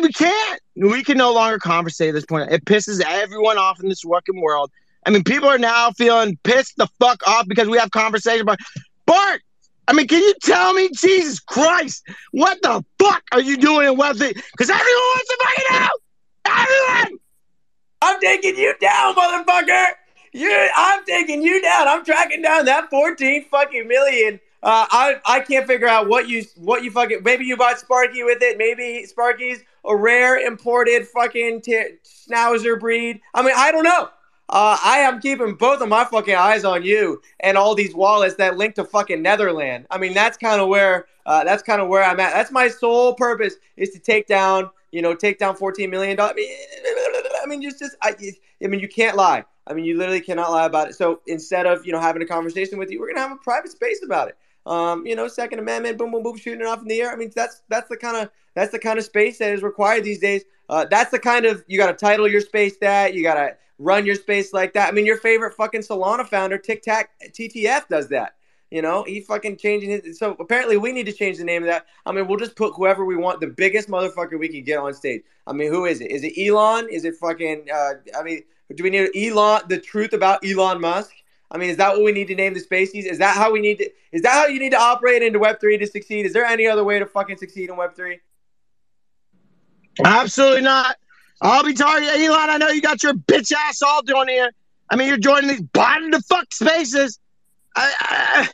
We 0.00 0.12
can't. 0.12 0.60
We 0.76 1.02
can 1.04 1.18
no 1.18 1.32
longer 1.32 1.58
conversate 1.58 2.08
at 2.08 2.14
this 2.14 2.26
point. 2.26 2.50
It 2.50 2.64
pisses 2.64 3.02
everyone 3.04 3.58
off 3.58 3.80
in 3.80 3.88
this 3.88 4.00
fucking 4.00 4.40
world. 4.40 4.70
I 5.06 5.10
mean, 5.10 5.24
people 5.24 5.48
are 5.48 5.58
now 5.58 5.90
feeling 5.92 6.38
pissed 6.42 6.76
the 6.76 6.86
fuck 6.98 7.26
off 7.26 7.46
because 7.48 7.68
we 7.68 7.78
have 7.78 7.90
conversation 7.90 8.42
about 8.42 8.58
Bart. 9.06 9.42
I 9.88 9.92
mean, 9.92 10.06
can 10.06 10.22
you 10.22 10.34
tell 10.42 10.72
me, 10.72 10.88
Jesus 10.94 11.40
Christ, 11.40 12.06
what 12.32 12.62
the 12.62 12.84
fuck 12.98 13.22
are 13.32 13.40
you 13.40 13.56
doing 13.56 13.88
in 13.88 13.96
Web 13.96 14.16
three? 14.16 14.32
Because 14.32 14.70
everyone 14.70 14.86
wants 14.86 15.28
to 15.28 15.38
fucking 15.42 15.80
know. 15.80 15.88
Everyone. 16.46 17.18
I'm 18.02 18.20
taking 18.20 18.56
you 18.56 18.74
down, 18.80 19.14
motherfucker. 19.14 19.86
You, 20.32 20.70
I'm 20.76 21.04
taking 21.04 21.42
you 21.42 21.60
down. 21.60 21.88
I'm 21.88 22.04
tracking 22.04 22.42
down 22.42 22.66
that 22.66 22.88
14 22.88 23.46
fucking 23.50 23.88
million. 23.88 24.40
Uh, 24.62 24.86
I 24.90 25.20
I 25.24 25.40
can't 25.40 25.66
figure 25.66 25.88
out 25.88 26.08
what 26.08 26.28
you 26.28 26.44
what 26.56 26.84
you 26.84 26.90
fucking 26.90 27.22
maybe 27.24 27.44
you 27.44 27.56
bought 27.56 27.78
Sparky 27.78 28.22
with 28.22 28.42
it. 28.42 28.58
Maybe 28.58 29.06
Sparky's 29.06 29.62
a 29.84 29.96
rare 29.96 30.38
imported 30.38 31.08
fucking 31.08 31.62
t- 31.62 31.94
schnauzer 32.04 32.78
breed. 32.78 33.20
I 33.32 33.42
mean, 33.42 33.54
I 33.56 33.72
don't 33.72 33.84
know. 33.84 34.10
Uh, 34.50 34.76
I 34.82 34.98
am 34.98 35.20
keeping 35.20 35.54
both 35.54 35.80
of 35.80 35.88
my 35.88 36.04
fucking 36.04 36.34
eyes 36.34 36.64
on 36.64 36.82
you 36.82 37.22
and 37.38 37.56
all 37.56 37.74
these 37.74 37.94
wallets 37.94 38.34
that 38.34 38.56
link 38.56 38.74
to 38.74 38.84
fucking 38.84 39.22
Netherland. 39.22 39.86
I 39.90 39.96
mean, 39.98 40.12
that's 40.12 40.36
kind 40.36 40.60
of 40.60 40.68
where 40.68 41.06
uh, 41.24 41.44
that's 41.44 41.62
kind 41.62 41.80
of 41.80 41.88
where 41.88 42.02
I'm 42.02 42.18
at. 42.18 42.32
That's 42.32 42.50
my 42.50 42.68
sole 42.68 43.14
purpose 43.14 43.54
is 43.76 43.90
to 43.90 44.00
take 44.00 44.26
down, 44.26 44.68
you 44.90 45.02
know, 45.02 45.14
take 45.14 45.38
down 45.38 45.54
14 45.54 45.88
million 45.88 46.16
dollars. 46.16 46.34
I 46.36 47.46
mean, 47.46 47.62
just, 47.62 47.78
just, 47.78 47.96
I, 48.02 48.14
I 48.62 48.66
mean, 48.66 48.80
you 48.80 48.88
can't 48.88 49.16
lie. 49.16 49.44
I 49.68 49.72
mean, 49.72 49.84
you 49.84 49.96
literally 49.96 50.20
cannot 50.20 50.50
lie 50.50 50.66
about 50.66 50.88
it. 50.88 50.96
So 50.96 51.20
instead 51.28 51.66
of 51.66 51.86
you 51.86 51.92
know 51.92 52.00
having 52.00 52.20
a 52.20 52.26
conversation 52.26 52.76
with 52.76 52.90
you, 52.90 52.98
we're 52.98 53.08
gonna 53.08 53.20
have 53.20 53.32
a 53.32 53.36
private 53.36 53.70
space 53.70 54.02
about 54.04 54.28
it. 54.28 54.36
Um, 54.66 55.06
you 55.06 55.16
know, 55.16 55.26
Second 55.28 55.58
Amendment, 55.58 55.98
boom, 55.98 56.10
boom, 56.10 56.22
boom, 56.22 56.36
shooting 56.36 56.60
it 56.60 56.66
off 56.66 56.82
in 56.82 56.88
the 56.88 57.00
air. 57.00 57.12
I 57.12 57.16
mean, 57.16 57.32
that's 57.34 57.62
that's 57.68 57.88
the 57.88 57.96
kind 57.96 58.16
of 58.16 58.30
that's 58.54 58.72
the 58.72 58.78
kind 58.78 58.98
of 58.98 59.04
space 59.04 59.38
that 59.38 59.52
is 59.52 59.62
required 59.62 60.04
these 60.04 60.18
days. 60.20 60.44
Uh, 60.68 60.84
that's 60.84 61.10
the 61.10 61.18
kind 61.18 61.46
of 61.46 61.64
you 61.66 61.78
got 61.78 61.86
to 61.86 61.94
title 61.94 62.28
your 62.28 62.40
space 62.40 62.76
that 62.78 63.14
you 63.14 63.22
got 63.22 63.34
to 63.34 63.56
run 63.78 64.04
your 64.06 64.14
space 64.14 64.52
like 64.52 64.74
that. 64.74 64.88
I 64.88 64.92
mean, 64.92 65.06
your 65.06 65.16
favorite 65.16 65.54
fucking 65.54 65.80
Solana 65.80 66.26
founder, 66.26 66.58
Tic 66.58 66.82
Tac 66.82 67.10
TTF, 67.32 67.88
does 67.88 68.08
that. 68.08 68.34
You 68.70 68.82
know, 68.82 69.02
he 69.02 69.20
fucking 69.20 69.56
changing 69.56 69.90
it. 69.90 70.16
So 70.16 70.36
apparently, 70.38 70.76
we 70.76 70.92
need 70.92 71.06
to 71.06 71.12
change 71.12 71.38
the 71.38 71.44
name 71.44 71.62
of 71.62 71.68
that. 71.68 71.86
I 72.06 72.12
mean, 72.12 72.28
we'll 72.28 72.38
just 72.38 72.54
put 72.54 72.74
whoever 72.74 73.04
we 73.04 73.16
want, 73.16 73.40
the 73.40 73.48
biggest 73.48 73.88
motherfucker 73.88 74.38
we 74.38 74.48
can 74.48 74.62
get 74.62 74.78
on 74.78 74.94
stage. 74.94 75.22
I 75.46 75.52
mean, 75.52 75.72
who 75.72 75.86
is 75.86 76.00
it? 76.00 76.10
Is 76.10 76.22
it 76.22 76.38
Elon? 76.38 76.88
Is 76.88 77.04
it 77.04 77.16
fucking? 77.16 77.66
Uh, 77.72 77.94
I 78.16 78.22
mean, 78.22 78.44
do 78.74 78.84
we 78.84 78.90
need 78.90 79.10
Elon? 79.16 79.62
The 79.68 79.80
truth 79.80 80.12
about 80.12 80.46
Elon 80.46 80.80
Musk? 80.80 81.12
I 81.50 81.58
mean, 81.58 81.70
is 81.70 81.76
that 81.78 81.94
what 81.94 82.04
we 82.04 82.12
need 82.12 82.28
to 82.28 82.34
name 82.34 82.54
the 82.54 82.60
spaces? 82.60 83.06
Is 83.06 83.18
that 83.18 83.36
how 83.36 83.50
we 83.52 83.60
need 83.60 83.78
to? 83.78 83.90
Is 84.12 84.22
that 84.22 84.32
how 84.32 84.46
you 84.46 84.60
need 84.60 84.70
to 84.70 84.80
operate 84.80 85.22
into 85.22 85.38
Web 85.38 85.60
three 85.60 85.78
to 85.78 85.86
succeed? 85.86 86.26
Is 86.26 86.32
there 86.32 86.44
any 86.44 86.66
other 86.66 86.84
way 86.84 86.98
to 86.98 87.06
fucking 87.06 87.38
succeed 87.38 87.70
in 87.70 87.76
Web 87.76 87.96
three? 87.96 88.20
Absolutely 90.04 90.62
not. 90.62 90.96
I'll 91.42 91.64
be 91.64 91.74
targeting 91.74 92.22
Elon. 92.22 92.50
I 92.50 92.58
know 92.58 92.68
you 92.68 92.80
got 92.80 93.02
your 93.02 93.14
bitch 93.14 93.52
ass 93.52 93.82
all 93.82 94.02
doing 94.02 94.28
here. 94.28 94.50
I 94.90 94.96
mean, 94.96 95.08
you're 95.08 95.16
joining 95.16 95.48
these 95.48 95.62
bottom 95.62 96.10
the 96.10 96.20
fuck 96.20 96.52
spaces. 96.52 97.18
I, 97.76 97.92
I, 98.00 98.48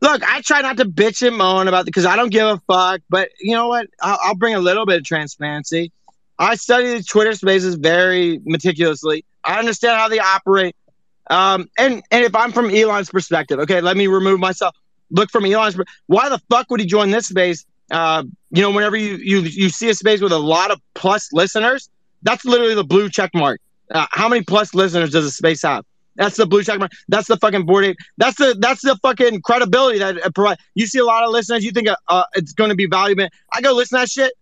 look, 0.00 0.22
I 0.22 0.40
try 0.40 0.60
not 0.60 0.76
to 0.78 0.84
bitch 0.84 1.26
and 1.26 1.36
moan 1.36 1.68
about 1.68 1.86
because 1.86 2.06
I 2.06 2.16
don't 2.16 2.30
give 2.30 2.46
a 2.46 2.58
fuck. 2.66 3.00
But 3.08 3.30
you 3.40 3.54
know 3.54 3.68
what? 3.68 3.86
I'll, 4.00 4.18
I'll 4.22 4.34
bring 4.34 4.54
a 4.54 4.60
little 4.60 4.84
bit 4.84 4.98
of 4.98 5.04
transparency. 5.04 5.92
I 6.38 6.56
study 6.56 6.96
the 6.96 7.02
Twitter 7.02 7.34
spaces 7.34 7.76
very 7.76 8.40
meticulously. 8.44 9.24
I 9.44 9.58
understand 9.58 9.98
how 9.98 10.08
they 10.08 10.18
operate. 10.18 10.74
Um, 11.30 11.68
and 11.78 12.02
and 12.10 12.24
if 12.24 12.34
I'm 12.34 12.52
from 12.52 12.70
Elon's 12.70 13.10
perspective, 13.10 13.58
okay, 13.60 13.80
let 13.80 13.96
me 13.96 14.06
remove 14.06 14.40
myself. 14.40 14.76
Look 15.10 15.30
from 15.30 15.44
Elon's. 15.44 15.76
Why 16.06 16.28
the 16.28 16.40
fuck 16.50 16.70
would 16.70 16.80
he 16.80 16.86
join 16.86 17.10
this 17.10 17.28
space? 17.28 17.64
Uh, 17.90 18.24
you 18.50 18.62
know, 18.62 18.70
whenever 18.70 18.96
you 18.96 19.16
you 19.16 19.40
you 19.40 19.68
see 19.68 19.88
a 19.88 19.94
space 19.94 20.20
with 20.20 20.32
a 20.32 20.38
lot 20.38 20.70
of 20.70 20.80
plus 20.94 21.32
listeners, 21.32 21.88
that's 22.22 22.44
literally 22.44 22.74
the 22.74 22.84
blue 22.84 23.08
check 23.08 23.30
mark. 23.34 23.60
Uh, 23.90 24.06
how 24.10 24.28
many 24.28 24.42
plus 24.42 24.74
listeners 24.74 25.10
does 25.10 25.24
a 25.24 25.30
space 25.30 25.62
have? 25.62 25.84
That's 26.16 26.36
the 26.36 26.46
blue 26.46 26.62
check 26.62 26.78
mark. 26.78 26.92
That's 27.08 27.28
the 27.28 27.36
fucking 27.36 27.66
Bored 27.66 27.84
Ape. 27.84 27.96
That's 28.16 28.36
the 28.36 28.56
that's 28.58 28.82
the 28.82 28.96
fucking 29.02 29.42
credibility 29.42 29.98
that 29.98 30.16
it 30.16 30.34
provides. 30.34 30.60
You 30.74 30.86
see 30.86 30.98
a 30.98 31.04
lot 31.04 31.24
of 31.24 31.30
listeners, 31.30 31.64
you 31.64 31.72
think 31.72 31.88
uh, 32.08 32.24
it's 32.34 32.52
going 32.52 32.70
to 32.70 32.76
be 32.76 32.86
valuable. 32.86 33.28
I 33.52 33.60
go 33.60 33.72
listen 33.72 33.98
to 33.98 34.02
that 34.02 34.10
shit. 34.10 34.32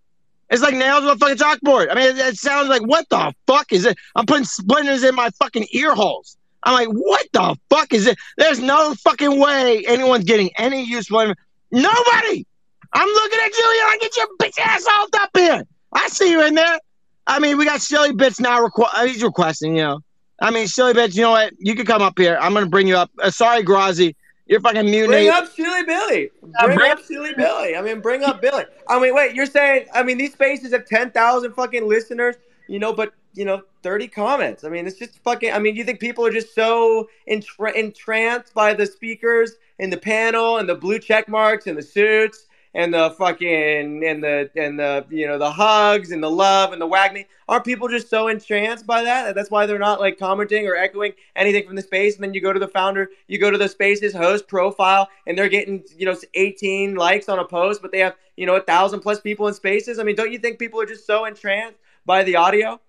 It's 0.51 0.63
like 0.63 0.75
nails 0.75 1.05
on 1.05 1.11
a 1.11 1.17
fucking 1.17 1.39
chalkboard. 1.39 1.91
I 1.91 1.95
mean, 1.95 2.05
it, 2.11 2.19
it 2.19 2.37
sounds 2.37 2.69
like 2.69 2.83
what 2.83 3.09
the 3.09 3.33
fuck 3.47 3.73
is 3.73 3.87
it? 3.87 3.97
I'm 4.15 4.27
putting 4.27 4.45
splinters 4.45 5.03
in 5.03 5.15
my 5.15 5.31
fucking 5.31 5.67
ear 5.73 5.95
holes. 5.95 6.37
I'm 6.65 6.75
like, 6.75 6.89
what 6.89 7.27
the 7.33 7.57
fuck 7.71 7.93
is 7.93 8.07
it? 8.07 8.19
There's 8.37 8.61
no 8.61 8.95
fucking 8.95 9.39
way 9.39 9.85
anyone's 9.87 10.25
getting 10.25 10.51
any 10.57 10.85
useful. 10.85 11.35
Nobody. 11.71 12.47
I'm 12.93 13.09
looking 13.09 13.39
at 13.43 13.53
you. 13.57 13.65
I 13.65 13.99
get 14.01 14.17
your 14.17 14.27
bitch 14.41 14.59
ass 14.61 14.87
all 14.87 15.07
up 15.15 15.31
here. 15.35 15.65
I 15.93 16.09
see 16.09 16.31
you 16.31 16.45
in 16.47 16.55
there. 16.55 16.79
I 17.27 17.39
mean, 17.39 17.57
we 17.57 17.65
got 17.65 17.81
silly 17.81 18.13
Bits 18.13 18.41
now. 18.41 18.65
Requ- 18.67 19.07
he's 19.09 19.23
requesting, 19.23 19.77
you 19.77 19.83
know. 19.83 20.01
I 20.41 20.51
mean, 20.51 20.67
silly 20.67 20.93
Bits, 20.93 21.17
you 21.17 21.23
know 21.23 21.31
what? 21.31 21.53
You 21.59 21.75
can 21.75 21.87
come 21.87 22.03
up 22.03 22.19
here. 22.19 22.37
I'm 22.41 22.53
going 22.53 22.65
to 22.65 22.71
bring 22.71 22.87
you 22.87 22.97
up. 22.97 23.11
Uh, 23.21 23.31
sorry, 23.31 23.63
Grazi. 23.63 24.15
You're 24.47 24.61
fucking 24.61 24.85
mutiny. 24.85 25.07
Bring 25.07 25.29
up 25.31 25.49
Silly 25.53 25.85
Billy. 25.85 26.31
Bring, 26.63 26.77
bring- 26.77 26.91
up 26.91 27.01
Silly 27.01 27.33
Billy. 27.35 27.77
I 27.77 27.81
mean, 27.81 28.01
bring 28.01 28.25
up 28.25 28.43
Billy. 28.43 28.65
I 28.89 29.01
mean, 29.01 29.15
wait, 29.15 29.35
you're 29.35 29.47
saying, 29.47 29.87
I 29.95 30.03
mean, 30.03 30.19
these 30.19 30.33
spaces 30.33 30.73
have 30.73 30.85
10,000 30.85 31.53
fucking 31.55 31.89
listeners, 31.89 32.37
you 32.69 32.79
know, 32.79 32.93
but, 32.93 33.15
you 33.35 33.45
know, 33.45 33.63
30 33.83 34.09
comments. 34.09 34.65
I 34.65 34.69
mean, 34.69 34.87
it's 34.87 34.99
just 34.99 35.19
fucking, 35.23 35.53
I 35.53 35.59
mean, 35.59 35.77
you 35.77 35.85
think 35.85 36.01
people 36.01 36.25
are 36.27 36.31
just 36.31 36.55
so 36.55 37.09
entra- 37.29 37.75
entranced 37.75 38.55
by 38.55 38.75
the 38.75 38.87
speakers 38.87 39.53
and 39.79 39.93
the 39.93 39.99
panel 39.99 40.59
and 40.59 40.69
the 40.69 40.75
blue 40.75 40.99
check 40.99 41.29
marks 41.29 41.67
and 41.67 41.77
the 41.77 41.83
suits 41.83 42.47
and 42.75 42.95
the 42.95 43.11
fucking 43.19 44.05
and 44.05 44.23
the 44.23 44.51
and 44.57 44.79
the 44.79 45.05
you 45.11 45.27
know 45.27 45.39
the 45.39 45.51
hugs 45.51 46.11
and 46.11 46.23
the 46.23 46.31
love 46.31 46.73
and 46.73 46.81
the 46.81 46.87
wag 46.87 47.13
me? 47.13 47.27
Aren't 47.49 47.65
people 47.65 47.89
just 47.89 48.09
so 48.09 48.29
entranced 48.29 48.87
by 48.87 49.03
that? 49.03 49.35
That's 49.35 49.51
why 49.51 49.67
they're 49.67 49.79
not 49.79 50.01
like 50.01 50.19
commenting 50.19 50.67
or 50.67 50.77
echoing 50.77 51.13
anything 51.37 51.67
from 51.67 51.77
the 51.77 51.83
space. 51.83 52.15
And 52.15 52.25
then 52.25 52.33
you 52.33 52.41
go 52.41 52.53
to 52.53 52.61
the 52.61 52.69
founder 52.69 53.11
you 53.27 53.39
go 53.39 53.51
to 53.51 53.59
the 53.59 53.69
spaces 53.69 54.15
host 54.15 54.49
profile 54.49 55.09
and 55.27 55.37
they're 55.37 55.49
getting 55.49 55.85
you 55.97 56.07
know 56.07 56.17
18 56.35 56.95
likes 56.95 57.29
on 57.29 57.39
a 57.39 57.45
post 57.45 57.83
but 57.83 57.93
they 57.93 57.99
have 57.99 58.17
you 58.37 58.47
know 58.47 58.57
a 58.57 58.63
thousand 58.63 59.01
plus 59.01 59.21
people 59.21 59.49
in 59.49 59.55
spaces. 59.55 59.99
I 59.99 60.05
mean 60.05 60.17
don't 60.17 60.33
you 60.33 60.39
think 60.39 60.59
people 60.59 60.81
are 60.81 60.87
just 60.87 61.07
so 61.07 61.27
entranced 61.27 61.79
by 62.07 62.23
the 62.25 62.37
audio 62.37 62.81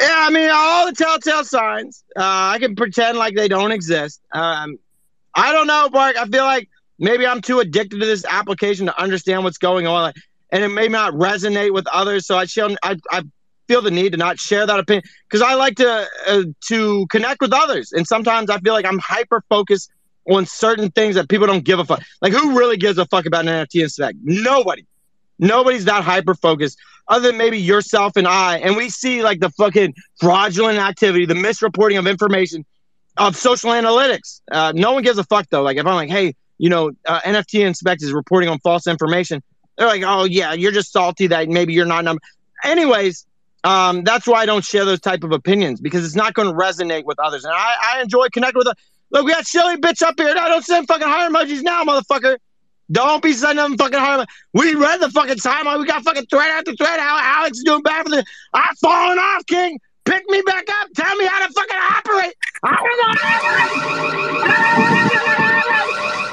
Yeah, 0.00 0.08
I 0.16 0.30
mean, 0.30 0.48
all 0.50 0.86
the 0.86 0.92
telltale 0.92 1.44
signs. 1.44 2.04
Uh, 2.16 2.22
I 2.24 2.58
can 2.58 2.74
pretend 2.74 3.18
like 3.18 3.34
they 3.34 3.48
don't 3.48 3.70
exist. 3.70 4.22
Um, 4.32 4.78
I 5.34 5.52
don't 5.52 5.66
know, 5.66 5.90
Mark. 5.92 6.16
I 6.16 6.24
feel 6.24 6.44
like 6.44 6.70
maybe 6.98 7.26
I'm 7.26 7.42
too 7.42 7.60
addicted 7.60 8.00
to 8.00 8.06
this 8.06 8.24
application 8.24 8.86
to 8.86 8.98
understand 9.00 9.44
what's 9.44 9.58
going 9.58 9.86
on, 9.86 10.02
like, 10.02 10.14
and 10.50 10.64
it 10.64 10.68
may 10.68 10.88
not 10.88 11.12
resonate 11.12 11.74
with 11.74 11.86
others. 11.88 12.26
So 12.26 12.38
I 12.38 12.46
shall, 12.46 12.74
I, 12.82 12.96
I 13.10 13.22
feel 13.68 13.82
the 13.82 13.90
need 13.90 14.12
to 14.12 14.18
not 14.18 14.38
share 14.38 14.66
that 14.66 14.78
opinion 14.80 15.04
because 15.28 15.42
I 15.42 15.54
like 15.54 15.76
to 15.76 16.06
uh, 16.26 16.44
to 16.68 17.06
connect 17.08 17.42
with 17.42 17.52
others, 17.52 17.92
and 17.92 18.06
sometimes 18.06 18.48
I 18.48 18.58
feel 18.58 18.72
like 18.72 18.86
I'm 18.86 18.98
hyper 18.98 19.44
focused 19.50 19.90
on 20.30 20.46
certain 20.46 20.90
things 20.90 21.14
that 21.14 21.28
people 21.28 21.46
don't 21.46 21.64
give 21.64 21.78
a 21.78 21.84
fuck. 21.84 22.02
Like, 22.22 22.32
who 22.32 22.58
really 22.58 22.78
gives 22.78 22.96
a 22.96 23.04
fuck 23.06 23.26
about 23.26 23.46
an 23.46 23.66
NFT 23.66 24.00
and? 24.00 24.18
Nobody. 24.24 24.86
Nobody's 25.38 25.84
that 25.86 26.04
hyper 26.04 26.34
focused 26.34 26.78
other 27.10 27.28
than 27.28 27.36
maybe 27.36 27.58
yourself 27.58 28.16
and 28.16 28.26
I. 28.26 28.58
And 28.58 28.76
we 28.76 28.88
see 28.88 29.22
like 29.22 29.40
the 29.40 29.50
fucking 29.50 29.94
fraudulent 30.20 30.78
activity, 30.78 31.26
the 31.26 31.34
misreporting 31.34 31.98
of 31.98 32.06
information 32.06 32.64
of 33.18 33.36
social 33.36 33.70
analytics. 33.70 34.40
Uh, 34.50 34.72
no 34.74 34.92
one 34.92 35.02
gives 35.02 35.18
a 35.18 35.24
fuck 35.24 35.46
though. 35.50 35.62
Like 35.62 35.76
if 35.76 35.84
I'm 35.86 35.94
like, 35.96 36.08
hey, 36.08 36.34
you 36.56 36.70
know, 36.70 36.92
uh, 37.06 37.20
NFT 37.20 37.66
Inspect 37.66 38.02
is 38.02 38.12
reporting 38.12 38.48
on 38.48 38.58
false 38.60 38.86
information, 38.86 39.42
they're 39.76 39.88
like, 39.88 40.02
oh 40.06 40.24
yeah, 40.24 40.54
you're 40.54 40.72
just 40.72 40.92
salty 40.92 41.26
that 41.26 41.48
maybe 41.48 41.72
you're 41.74 41.84
not 41.86 42.04
number. 42.04 42.22
Anyways, 42.64 43.26
um, 43.64 44.04
that's 44.04 44.26
why 44.26 44.42
I 44.42 44.46
don't 44.46 44.64
share 44.64 44.84
those 44.84 45.00
type 45.00 45.24
of 45.24 45.32
opinions 45.32 45.80
because 45.80 46.04
it's 46.04 46.16
not 46.16 46.32
going 46.34 46.48
to 46.48 46.54
resonate 46.54 47.04
with 47.04 47.18
others. 47.18 47.44
And 47.44 47.52
I, 47.54 47.96
I 47.96 48.00
enjoy 48.02 48.28
connecting 48.32 48.58
with. 48.58 48.68
A- 48.68 48.74
Look, 49.12 49.26
we 49.26 49.32
got 49.32 49.44
silly 49.44 49.76
bitch 49.76 50.02
up 50.02 50.14
here. 50.16 50.32
No, 50.32 50.46
don't 50.46 50.64
send 50.64 50.86
fucking 50.86 51.06
heart 51.08 51.32
emojis 51.32 51.62
now, 51.62 51.82
motherfucker. 51.82 52.36
Don't 52.92 53.22
be 53.22 53.32
sending 53.32 53.62
them 53.62 53.76
fucking 53.76 53.98
heart. 53.98 54.28
We 54.52 54.74
read 54.74 55.00
the 55.00 55.10
fucking 55.10 55.36
timeline. 55.36 55.78
We 55.78 55.86
got 55.86 56.02
fucking 56.02 56.26
thread 56.26 56.50
after 56.50 56.74
thread. 56.74 56.98
How 56.98 57.18
Alex 57.20 57.58
is 57.58 57.64
doing 57.64 57.82
bad 57.82 58.04
for 58.04 58.10
the. 58.10 58.24
I'm 58.52 58.74
falling 58.76 59.18
off, 59.18 59.46
King. 59.46 59.78
Pick 60.04 60.28
me 60.28 60.42
back 60.42 60.68
up. 60.68 60.88
Tell 60.96 61.14
me 61.16 61.24
how 61.26 61.46
to 61.46 61.52
fucking 61.52 61.78
operate. 61.78 62.34
I 62.64 62.76
don't 62.76 62.98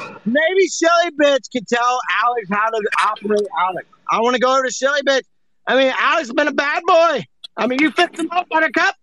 know. 0.04 0.20
Maybe 0.26 0.68
Shelly 0.68 1.12
Bitch 1.22 1.52
can 1.52 1.64
tell 1.66 2.00
Alex 2.24 2.48
how 2.50 2.70
to 2.70 2.82
operate 3.02 3.48
Alex. 3.60 3.88
I 4.10 4.20
want 4.22 4.36
to 4.36 4.40
go 4.40 4.52
over 4.54 4.64
to 4.64 4.72
Shelly 4.72 5.02
Bitch. 5.02 5.24
I 5.68 5.78
mean, 5.78 5.94
Alex 6.00 6.28
has 6.28 6.34
been 6.34 6.48
a 6.48 6.54
bad 6.54 6.82
boy. 6.88 7.24
I 7.56 7.68
mean, 7.68 7.80
you 7.82 7.92
fixed 7.92 8.20
him 8.20 8.32
up, 8.32 8.48
Buttercup. 8.50 8.96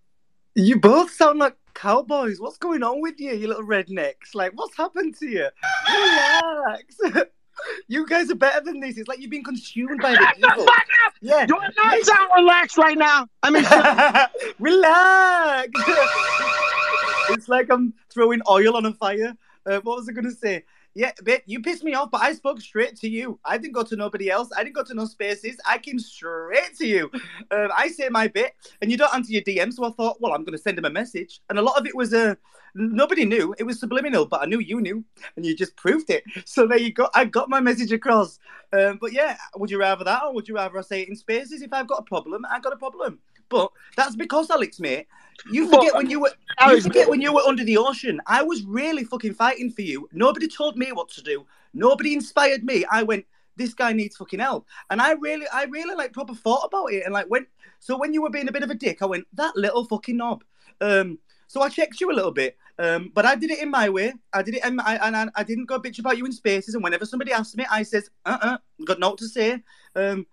You 0.54 0.80
both 0.80 1.10
sound 1.12 1.38
like 1.38 1.56
cowboys. 1.74 2.40
What's 2.40 2.58
going 2.58 2.82
on 2.82 3.00
with 3.00 3.20
you, 3.20 3.32
you 3.34 3.48
little 3.48 3.64
rednecks? 3.64 4.34
Like, 4.34 4.52
what's 4.54 4.76
happened 4.76 5.16
to 5.20 5.28
you? 5.28 5.48
Relax. 5.92 6.96
you 7.88 8.06
guys 8.06 8.30
are 8.30 8.34
better 8.34 8.60
than 8.64 8.80
this. 8.80 8.98
It's 8.98 9.08
like 9.08 9.20
you've 9.20 9.30
been 9.30 9.44
consumed 9.44 10.00
by 10.00 10.12
the 10.14 10.34
evil. 10.38 10.66
Yeah. 11.20 11.44
It 11.44 11.50
not 11.50 12.04
sound 12.04 12.30
relaxed 12.36 12.78
right 12.78 12.98
now. 12.98 13.28
I 13.42 13.50
mean, 13.50 13.64
relax. 14.58 15.70
it's 17.30 17.48
like 17.48 17.70
I'm 17.70 17.94
throwing 18.10 18.40
oil 18.48 18.76
on 18.76 18.86
a 18.86 18.92
fire. 18.92 19.34
Uh, 19.66 19.80
what 19.80 19.96
was 19.96 20.08
I 20.08 20.12
going 20.12 20.24
to 20.24 20.30
say? 20.30 20.64
Yeah, 20.96 21.10
bit 21.24 21.42
you 21.46 21.60
pissed 21.60 21.82
me 21.82 21.94
off, 21.94 22.12
but 22.12 22.20
I 22.20 22.32
spoke 22.34 22.60
straight 22.60 22.94
to 23.00 23.08
you. 23.08 23.40
I 23.44 23.58
didn't 23.58 23.74
go 23.74 23.82
to 23.82 23.96
nobody 23.96 24.30
else. 24.30 24.50
I 24.56 24.62
didn't 24.62 24.76
go 24.76 24.84
to 24.84 24.94
no 24.94 25.06
spaces. 25.06 25.56
I 25.66 25.78
came 25.78 25.98
straight 25.98 26.76
to 26.78 26.86
you. 26.86 27.10
Um, 27.50 27.68
I 27.76 27.88
say 27.88 28.08
my 28.08 28.28
bit, 28.28 28.52
and 28.80 28.92
you 28.92 28.96
don't 28.96 29.12
answer 29.12 29.32
your 29.32 29.42
DM. 29.42 29.72
So 29.72 29.84
I 29.84 29.90
thought, 29.90 30.20
well, 30.20 30.32
I'm 30.32 30.44
going 30.44 30.56
to 30.56 30.62
send 30.62 30.78
him 30.78 30.84
a 30.84 30.90
message, 30.90 31.40
and 31.50 31.58
a 31.58 31.62
lot 31.62 31.78
of 31.78 31.86
it 31.86 31.96
was 31.96 32.14
uh, 32.14 32.36
nobody 32.76 33.24
knew. 33.24 33.54
It 33.58 33.64
was 33.64 33.80
subliminal, 33.80 34.26
but 34.26 34.42
I 34.42 34.46
knew 34.46 34.60
you 34.60 34.80
knew, 34.80 35.04
and 35.36 35.44
you 35.44 35.56
just 35.56 35.76
proved 35.76 36.10
it. 36.10 36.24
So 36.46 36.66
there 36.66 36.78
you 36.78 36.92
go. 36.92 37.08
I 37.14 37.24
got 37.24 37.48
my 37.48 37.58
message 37.60 37.90
across. 37.92 38.38
Um, 38.72 38.98
but 39.00 39.12
yeah, 39.12 39.36
would 39.56 39.70
you 39.70 39.78
rather 39.80 40.04
that, 40.04 40.22
or 40.24 40.34
would 40.34 40.46
you 40.46 40.54
rather 40.54 40.78
I 40.78 40.82
say 40.82 41.02
it 41.02 41.08
in 41.08 41.16
spaces? 41.16 41.62
If 41.62 41.72
I've 41.72 41.88
got 41.88 42.00
a 42.00 42.02
problem, 42.02 42.44
I 42.48 42.60
got 42.60 42.72
a 42.72 42.76
problem. 42.76 43.18
But 43.48 43.70
that's 43.96 44.16
because 44.16 44.50
Alex, 44.50 44.80
mate. 44.80 45.06
You 45.50 45.68
forget 45.68 45.94
when 45.94 46.08
you 46.08 46.20
were 46.20 46.32
you 46.68 46.80
forget 46.80 47.08
when 47.08 47.20
you 47.20 47.32
were 47.32 47.42
under 47.42 47.64
the 47.64 47.76
ocean. 47.76 48.20
I 48.26 48.42
was 48.42 48.62
really 48.64 49.04
fucking 49.04 49.34
fighting 49.34 49.70
for 49.70 49.82
you. 49.82 50.08
Nobody 50.12 50.48
told 50.48 50.76
me 50.76 50.92
what 50.92 51.08
to 51.10 51.22
do. 51.22 51.44
Nobody 51.72 52.14
inspired 52.14 52.64
me. 52.64 52.84
I 52.90 53.02
went, 53.02 53.26
this 53.56 53.74
guy 53.74 53.92
needs 53.92 54.16
fucking 54.16 54.40
help. 54.40 54.66
And 54.90 55.02
I 55.02 55.12
really, 55.12 55.46
I 55.52 55.64
really 55.64 55.94
like 55.94 56.12
proper 56.12 56.34
thought 56.34 56.64
about 56.64 56.92
it. 56.92 57.04
And 57.04 57.12
like 57.12 57.26
when 57.26 57.46
so 57.80 57.98
when 57.98 58.14
you 58.14 58.22
were 58.22 58.30
being 58.30 58.48
a 58.48 58.52
bit 58.52 58.62
of 58.62 58.70
a 58.70 58.74
dick, 58.74 59.02
I 59.02 59.06
went, 59.06 59.26
that 59.34 59.56
little 59.56 59.84
fucking 59.84 60.16
knob. 60.16 60.44
Um, 60.80 61.18
so 61.48 61.60
I 61.62 61.68
checked 61.68 62.00
you 62.00 62.10
a 62.10 62.14
little 62.14 62.32
bit. 62.32 62.56
Um, 62.78 63.12
but 63.14 63.24
I 63.24 63.36
did 63.36 63.50
it 63.50 63.60
in 63.60 63.70
my 63.70 63.88
way. 63.88 64.12
I 64.32 64.42
did 64.42 64.56
it, 64.56 64.64
in 64.64 64.76
my, 64.76 64.98
and 65.02 65.16
I, 65.16 65.28
I 65.36 65.44
didn't 65.44 65.66
go 65.66 65.78
bitch 65.78 66.00
about 66.00 66.18
you 66.18 66.26
in 66.26 66.32
spaces. 66.32 66.74
And 66.74 66.82
whenever 66.82 67.06
somebody 67.06 67.32
asked 67.32 67.56
me, 67.56 67.64
I 67.70 67.84
says, 67.84 68.10
"Uh, 68.26 68.38
uh 68.40 68.58
got 68.84 68.98
no 68.98 69.14
to 69.14 69.28
say." 69.28 69.62
Um, 69.94 70.26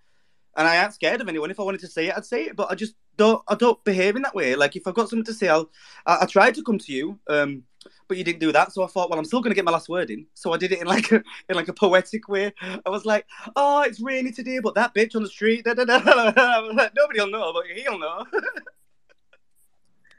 and 0.57 0.67
I 0.67 0.83
ain't 0.83 0.93
scared 0.93 1.21
of 1.21 1.29
anyone. 1.29 1.51
If 1.51 1.59
I 1.59 1.63
wanted 1.63 1.81
to 1.81 1.87
say 1.87 2.07
it, 2.07 2.17
I'd 2.17 2.25
say 2.25 2.45
it. 2.45 2.55
But 2.55 2.71
I 2.71 2.75
just 2.75 2.95
don't. 3.17 3.41
I 3.47 3.55
don't 3.55 3.83
behave 3.83 4.15
in 4.15 4.21
that 4.23 4.35
way. 4.35 4.55
Like 4.55 4.75
if 4.75 4.87
I've 4.87 4.93
got 4.93 5.09
something 5.09 5.25
to 5.25 5.33
say, 5.33 5.47
I'll. 5.47 5.69
I, 6.05 6.19
I 6.21 6.25
tried 6.25 6.55
to 6.55 6.63
come 6.63 6.77
to 6.79 6.91
you, 6.91 7.19
um, 7.29 7.63
but 8.07 8.17
you 8.17 8.23
didn't 8.23 8.39
do 8.39 8.51
that. 8.51 8.73
So 8.73 8.83
I 8.83 8.87
thought, 8.87 9.09
well, 9.09 9.19
I'm 9.19 9.25
still 9.25 9.41
going 9.41 9.51
to 9.51 9.55
get 9.55 9.65
my 9.65 9.71
last 9.71 9.89
word 9.89 10.09
in. 10.09 10.25
So 10.33 10.53
I 10.53 10.57
did 10.57 10.71
it 10.71 10.81
in 10.81 10.87
like 10.87 11.11
a 11.11 11.23
in 11.49 11.55
like 11.55 11.67
a 11.67 11.73
poetic 11.73 12.27
way. 12.27 12.53
I 12.61 12.89
was 12.89 13.05
like, 13.05 13.25
"Oh, 13.55 13.81
it's 13.81 14.01
rainy 14.01 14.31
today, 14.31 14.59
but 14.59 14.75
that 14.75 14.93
bitch 14.93 15.15
on 15.15 15.23
the 15.23 15.29
street, 15.29 15.65
da, 15.65 15.73
da, 15.73 15.85
da. 15.85 15.99
nobody'll 16.95 17.29
know, 17.29 17.53
but 17.53 17.65
he'll 17.73 17.99
know." 17.99 18.25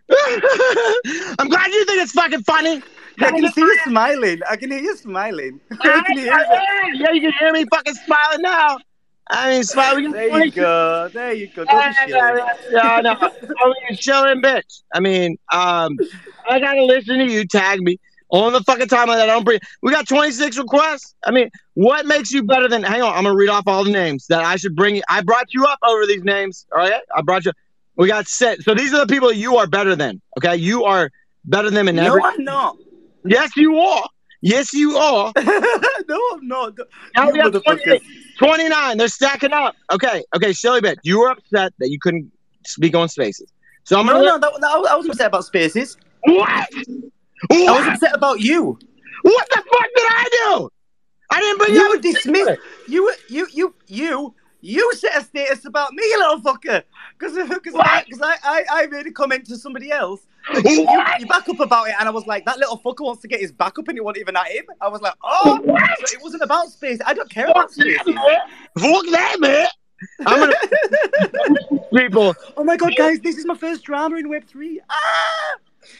I'm 1.38 1.48
glad 1.48 1.72
you 1.72 1.84
think 1.84 2.02
it's 2.02 2.12
fucking 2.12 2.42
funny. 2.42 2.82
I 3.20 3.30
can 3.30 3.52
see 3.52 3.60
you 3.60 3.78
smiling. 3.84 4.40
I 4.48 4.56
can 4.56 4.70
hear 4.70 4.80
you 4.80 4.96
smiling. 4.96 5.60
I 5.80 6.02
can 6.06 6.18
hear 6.18 6.24
you. 6.26 7.00
yeah, 7.00 7.12
you 7.12 7.20
can 7.20 7.32
hear 7.38 7.52
me 7.52 7.64
fucking 7.70 7.94
smiling 7.94 8.42
now. 8.42 8.78
I 9.30 9.50
mean, 9.50 9.62
smiling. 9.64 10.12
There 10.12 10.44
you 10.44 10.50
go. 10.50 11.08
There 11.12 11.32
you 11.32 11.48
go. 11.48 11.64
Don't 11.64 11.78
be 11.78 11.84
Yeah, 11.84 12.06
shilling. 12.06 12.44
yeah, 12.70 13.00
no, 13.02 13.10
I 13.12 13.72
mean, 13.88 13.96
chilling, 13.98 14.42
bitch. 14.42 14.82
I 14.94 15.00
mean, 15.00 15.36
um, 15.52 15.96
I 16.48 16.58
gotta 16.60 16.84
listen 16.84 17.18
to 17.18 17.24
you. 17.24 17.46
Tag 17.46 17.80
me 17.80 17.98
on 18.30 18.52
the 18.52 18.60
fucking 18.62 18.88
time 18.88 19.08
that 19.08 19.20
I 19.20 19.26
don't 19.26 19.44
bring. 19.44 19.60
We 19.82 19.92
got 19.92 20.06
26 20.08 20.58
requests. 20.58 21.14
I 21.24 21.30
mean, 21.30 21.50
what 21.74 22.04
makes 22.06 22.30
you 22.32 22.42
better 22.42 22.68
than? 22.68 22.82
Hang 22.82 23.02
on, 23.02 23.14
I'm 23.14 23.24
gonna 23.24 23.34
read 23.36 23.48
off 23.48 23.64
all 23.66 23.84
the 23.84 23.92
names 23.92 24.26
that 24.28 24.42
I 24.44 24.56
should 24.56 24.74
bring. 24.74 25.00
I 25.08 25.22
brought 25.22 25.52
you 25.54 25.64
up 25.66 25.78
over 25.82 26.06
these 26.06 26.24
names. 26.24 26.66
All 26.72 26.78
right, 26.78 27.00
I 27.14 27.22
brought 27.22 27.44
you. 27.44 27.52
We 27.96 28.08
got 28.08 28.26
set. 28.26 28.60
So 28.62 28.74
these 28.74 28.92
are 28.92 29.06
the 29.06 29.12
people 29.12 29.32
you 29.32 29.56
are 29.58 29.66
better 29.66 29.94
than. 29.94 30.20
Okay, 30.38 30.56
you 30.56 30.84
are 30.84 31.10
better 31.44 31.70
than 31.70 31.88
in 31.88 31.96
No, 31.96 32.06
every. 32.06 32.22
I'm 32.22 32.44
not. 32.44 32.76
Yes, 33.24 33.50
you 33.56 33.78
are. 33.78 34.08
Yes, 34.40 34.74
you 34.74 34.96
are. 34.96 35.32
no, 36.08 36.20
I'm 36.32 36.48
not. 36.48 36.76
Now 37.14 37.26
You 37.28 37.32
we 37.32 37.38
have 37.38 37.52
motherfuckers. 37.52 37.82
28, 37.84 38.02
29. 38.38 38.98
They're 38.98 39.08
stacking 39.08 39.52
up. 39.52 39.74
Okay, 39.92 40.22
okay, 40.34 40.52
Shelly 40.52 40.80
Bit, 40.80 40.98
you 41.02 41.20
were 41.20 41.30
upset 41.30 41.72
that 41.78 41.90
you 41.90 41.98
couldn't 42.00 42.30
speak 42.66 42.94
on 42.94 43.08
spaces. 43.08 43.50
So 43.84 43.98
I'm 43.98 44.06
No, 44.06 44.12
gonna 44.14 44.24
no, 44.24 44.38
that, 44.38 44.52
that, 44.60 44.70
I 44.90 44.96
was 44.96 45.08
upset 45.08 45.26
about 45.26 45.44
spaces. 45.44 45.96
What? 46.24 46.68
I 47.50 47.70
was 47.70 47.86
upset 47.88 48.14
about 48.14 48.40
you. 48.40 48.78
What 49.22 49.48
the 49.50 49.56
fuck 49.56 49.88
did 49.96 50.06
I 50.08 50.28
do? 50.46 50.70
I 51.30 51.40
didn't 51.40 51.58
bring 51.58 51.74
you 51.74 51.88
were 51.88 51.98
dismissed. 51.98 52.60
You 52.88 53.12
you 53.28 53.48
you 53.52 53.74
you 53.86 54.34
you 54.60 54.94
set 54.94 55.20
a 55.20 55.24
status 55.24 55.64
about 55.64 55.92
me, 55.92 56.02
little 56.18 56.40
fucker. 56.40 56.82
Because 57.18 57.48
because 57.48 57.74
I, 57.74 58.04
I 58.44 58.64
I 58.70 58.86
made 58.86 59.06
a 59.06 59.12
comment 59.12 59.46
to 59.46 59.56
somebody 59.56 59.90
else. 59.90 60.26
You, 60.64 60.86
you, 61.18 61.26
back 61.26 61.48
up 61.48 61.60
about 61.60 61.88
it, 61.88 61.94
and 61.98 62.08
I 62.08 62.12
was 62.12 62.26
like, 62.26 62.44
that 62.46 62.58
little 62.58 62.78
fucker 62.78 63.04
wants 63.04 63.22
to 63.22 63.28
get 63.28 63.40
his 63.40 63.52
back 63.52 63.78
up, 63.78 63.88
and 63.88 63.96
it 63.96 64.04
wasn't 64.04 64.18
even 64.18 64.36
at 64.36 64.48
him. 64.48 64.64
I 64.80 64.88
was 64.88 65.00
like, 65.00 65.14
oh, 65.22 65.60
so 65.64 66.16
it 66.16 66.22
wasn't 66.22 66.42
about 66.42 66.68
space. 66.68 66.98
I 67.06 67.14
don't 67.14 67.30
care 67.30 67.48
about 67.48 67.70
space. 67.70 67.98
Fuck 67.98 68.16
that, 68.76 69.36
man. 69.38 69.66
I'm 70.26 70.40
gonna 70.40 71.80
people. 71.94 72.34
Oh 72.56 72.64
my 72.64 72.76
god, 72.76 72.94
guys, 72.96 73.20
this 73.20 73.38
is 73.38 73.46
my 73.46 73.54
first 73.54 73.84
drama 73.84 74.16
in 74.16 74.28
Web 74.28 74.44
three. 74.46 74.80
Ah! 74.90 75.54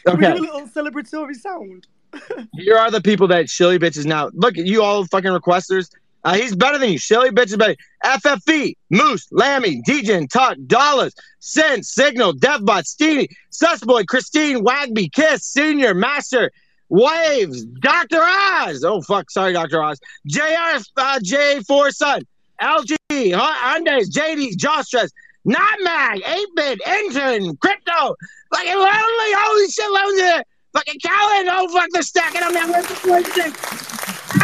Okay. 0.07 0.31
a 0.31 0.35
little 0.35 0.67
celebratory 0.67 1.35
sound? 1.35 1.87
Here 2.53 2.77
are 2.77 2.91
the 2.91 3.01
people 3.01 3.27
that 3.29 3.45
Shilly 3.45 3.79
bitches 3.79 4.05
now. 4.05 4.29
Look 4.33 4.55
you 4.57 4.83
all 4.83 5.05
fucking 5.05 5.31
requesters. 5.31 5.89
Uh, 6.23 6.35
he's 6.35 6.55
better 6.55 6.77
than 6.77 6.89
you. 6.89 6.97
Shilly 6.97 7.29
Bitch 7.31 7.47
is 7.47 7.57
better. 7.57 7.75
FFV, 8.05 8.75
Moose, 8.89 9.27
Lammy, 9.31 9.81
DJ, 9.87 10.29
Tuck, 10.29 10.57
Dollars, 10.67 11.13
Sense, 11.39 11.93
Signal, 11.93 12.33
Devbot, 12.33 12.85
Steenie, 12.85 13.27
Susboy, 13.51 14.05
Christine, 14.05 14.63
Wagby, 14.63 15.09
Kiss, 15.11 15.45
Senior, 15.45 15.93
Master, 15.93 16.51
Waves, 16.89 17.65
Dr. 17.65 18.21
Oz. 18.21 18.83
Oh, 18.83 19.01
fuck. 19.01 19.29
Sorry, 19.31 19.53
Dr. 19.53 19.83
Oz. 19.83 19.99
JR, 20.27 20.79
uh, 20.97 21.19
J4 21.19 21.91
Son, 21.91 22.21
LG, 22.61 22.95
Hy- 23.11 23.79
Hyundai's, 23.79 24.09
JD, 24.09 24.55
Josh 24.57 24.85
Stress, 24.85 25.11
Not 25.43 25.79
Mag, 25.81 26.21
8 26.25 26.47
Bit, 26.55 26.81
Intern, 26.87 27.57
Crypto, 27.57 28.15
fucking 28.53 28.75
Lonely, 28.75 29.33
holy 29.35 29.69
shit, 29.69 29.91
Lonely. 29.91 30.43
Fucking 30.73 30.99
Callan, 31.01 31.49
oh 31.51 31.67
fuck, 31.71 31.87
they're 31.91 32.01
stacking 32.01 32.41
them 32.41 32.53
now. 32.53 34.02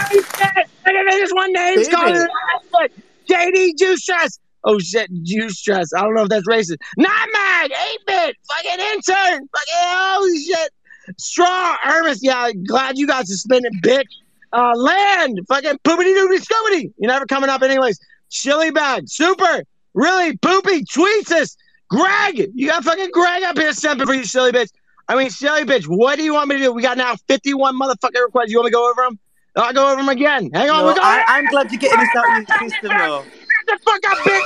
Where's 0.10 0.28
the 0.28 0.36
question? 0.36 0.56
Holy 0.56 0.56
shit, 0.56 0.70
look 0.86 0.96
at 0.96 1.12
this 1.12 1.32
one 1.34 1.54
name's 1.54 1.88
it 1.88 2.94
JD 3.30 3.78
Juice 3.78 4.02
Stress. 4.02 4.40
Oh 4.64 4.80
shit, 4.80 5.10
Juice 5.24 5.58
Stress. 5.58 5.94
I 5.96 6.02
don't 6.02 6.16
know 6.16 6.24
if 6.24 6.30
that's 6.30 6.48
racist. 6.48 6.78
Not 6.98 7.30
Mag, 7.32 7.72
8 7.72 8.00
Bit, 8.08 8.36
fucking 8.48 8.80
Intern, 8.80 9.48
fucking 9.48 9.74
holy 9.74 10.40
shit. 10.44 10.72
Straw, 11.18 11.76
Hermes, 11.82 12.20
yeah, 12.22 12.52
glad 12.68 12.98
you 12.98 13.08
got 13.08 13.28
suspended, 13.28 13.74
bitch. 13.84 14.04
Uh, 14.52 14.74
Land, 14.76 15.40
fucking 15.48 15.78
poopity 15.84 16.16
doopity 16.16 16.44
scoopity. 16.44 16.94
You're 16.98 17.12
never 17.12 17.26
coming 17.26 17.50
up 17.50 17.62
anyways. 17.62 18.00
Chili 18.30 18.72
bag, 18.72 19.04
super, 19.08 19.64
really 19.94 20.38
poopy, 20.38 20.84
tweets 20.86 21.32
us. 21.32 21.56
Greg, 21.90 22.52
you 22.54 22.68
got 22.68 22.84
fucking 22.84 23.10
Greg 23.12 23.44
up 23.44 23.58
here 23.58 23.72
simping 23.72 24.06
for 24.06 24.14
you, 24.14 24.24
silly 24.24 24.52
bitch. 24.52 24.70
I 25.08 25.16
mean, 25.16 25.32
silly 25.32 25.64
bitch, 25.64 25.86
what 25.88 26.18
do 26.18 26.24
you 26.24 26.34
want 26.34 26.50
me 26.50 26.58
to 26.58 26.64
do? 26.64 26.72
We 26.72 26.84
got 26.84 26.98
now 26.98 27.16
51 27.28 27.80
motherfucking 27.80 28.24
requests. 28.24 28.50
You 28.50 28.58
want 28.58 28.66
me 28.66 28.70
to 28.72 28.76
go 28.76 28.90
over 28.90 29.02
them? 29.04 29.20
I'll 29.56 29.74
go 29.74 29.88
over 29.92 29.98
them 29.98 30.10
again. 30.10 30.50
Hang 30.54 30.70
on, 30.70 30.80
No, 30.80 30.86
we're 30.86 30.94
going. 30.94 31.06
I, 31.06 31.24
I'm 31.28 31.46
glad 31.48 31.72
you're 31.72 31.80
getting 31.80 32.00
this 32.00 32.16
out 32.16 32.30
of 32.30 32.36
your 32.36 32.46
system, 32.46 32.92
though. 32.98 33.24
Get 33.68 33.68
the 33.68 33.80
fuck 33.86 34.02
up, 34.12 34.18
bitch. 34.26 34.42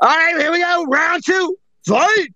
All 0.00 0.08
right, 0.08 0.36
here 0.36 0.52
we 0.52 0.58
go. 0.58 0.84
Round 0.84 1.24
two. 1.24 1.56
Fight. 1.86 2.28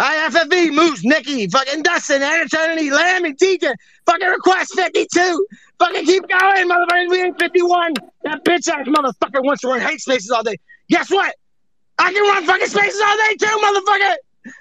IFFV, 0.00 0.72
Moose, 0.72 1.04
Nikki, 1.04 1.46
fucking 1.46 1.82
Dustin, 1.82 2.22
Eternity, 2.22 2.90
Lammy, 2.90 3.34
DJ, 3.34 3.74
fucking 4.06 4.28
request 4.28 4.72
52. 4.74 5.46
Fucking 5.78 6.06
keep 6.06 6.26
going, 6.26 6.68
motherfuckers. 6.70 7.10
We 7.10 7.22
ain't 7.22 7.38
51. 7.38 7.94
That 8.24 8.42
bitch 8.42 8.66
ass 8.68 8.86
motherfucker 8.86 9.44
wants 9.44 9.60
to 9.60 9.68
run 9.68 9.80
hate 9.80 10.00
spaces 10.00 10.30
all 10.30 10.42
day. 10.42 10.56
Guess 10.88 11.10
what? 11.10 11.34
I 11.98 12.14
can 12.14 12.22
run 12.22 12.46
fucking 12.46 12.66
spaces 12.68 13.00
all 13.06 13.16
day 13.16 13.36
too, 13.38 13.46
motherfucker. 13.46 14.14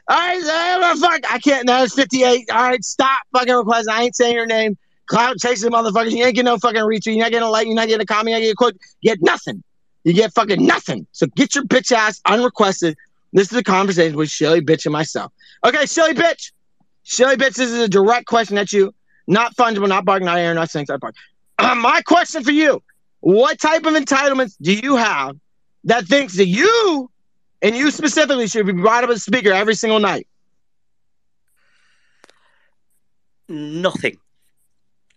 All 0.10 0.18
right, 0.18 0.42
uh, 0.82 0.96
fuck. 0.96 1.32
I 1.32 1.40
can't. 1.40 1.68
That 1.68 1.82
was 1.82 1.94
58. 1.94 2.50
All 2.52 2.62
right, 2.62 2.84
stop 2.84 3.20
fucking 3.34 3.54
request. 3.54 3.90
I 3.90 4.04
ain't 4.04 4.16
saying 4.16 4.36
your 4.36 4.46
name. 4.46 4.78
Cloud 5.08 5.38
chasing 5.40 5.72
motherfuckers. 5.72 6.12
You 6.12 6.24
ain't 6.26 6.36
getting 6.36 6.46
no 6.46 6.58
fucking 6.58 6.82
retweet. 6.82 7.16
You're 7.16 7.24
not 7.24 7.32
getting 7.32 7.48
a 7.48 7.50
like. 7.50 7.66
You're 7.66 7.76
not 7.76 7.88
getting 7.88 8.04
a 8.04 8.06
comment. 8.06 8.30
You're 8.30 8.38
not 8.38 8.42
getting 8.42 8.52
a 8.52 8.56
quote. 8.56 8.78
You 9.02 9.12
get 9.12 9.22
nothing. 9.22 9.64
You 10.04 10.14
get 10.14 10.34
fucking 10.34 10.66
nothing. 10.66 11.08
So 11.12 11.28
get 11.28 11.56
your 11.56 11.64
bitch 11.66 11.92
ass 11.92 12.22
unrequested. 12.26 12.96
This 13.34 13.52
is 13.52 13.58
a 13.58 13.64
conversation 13.64 14.18
with 14.18 14.30
Shelly 14.30 14.62
Bitch 14.62 14.86
and 14.86 14.94
myself. 14.94 15.32
Okay, 15.66 15.86
Shelly 15.86 16.14
Bitch. 16.14 16.52
Shelly 17.04 17.36
Bitch, 17.36 17.56
this 17.56 17.72
is 17.72 17.80
a 17.80 17.90
direct 17.90 18.26
question 18.26 18.58
at 18.58 18.72
you. 18.72 18.94
Not 19.28 19.56
fungible, 19.56 19.88
not 19.88 20.06
bark, 20.06 20.24
not 20.24 20.38
air, 20.38 20.54
not 20.54 20.70
sinks, 20.72 20.90
not 20.90 21.00
bark. 21.00 21.16
Uh, 21.58 21.76
my 21.76 22.02
question 22.02 22.44
for 22.44 22.52
you 22.52 22.82
What 23.20 23.60
type 23.60 23.86
of 23.86 23.94
entitlements 23.94 24.56
do 24.62 24.74
you 24.74 24.96
have 24.96 25.36
that 25.84 26.06
thinks 26.06 26.38
that 26.38 26.48
you 26.48 27.12
and 27.62 27.76
you 27.76 27.92
specifically 27.92 28.48
should 28.48 28.66
be 28.66 28.74
brought 28.74 29.04
up 29.04 29.10
as 29.10 29.24
speaker 29.24 29.52
every 29.52 29.76
single 29.76 30.00
night? 30.00 30.28
Nothing. 33.48 34.18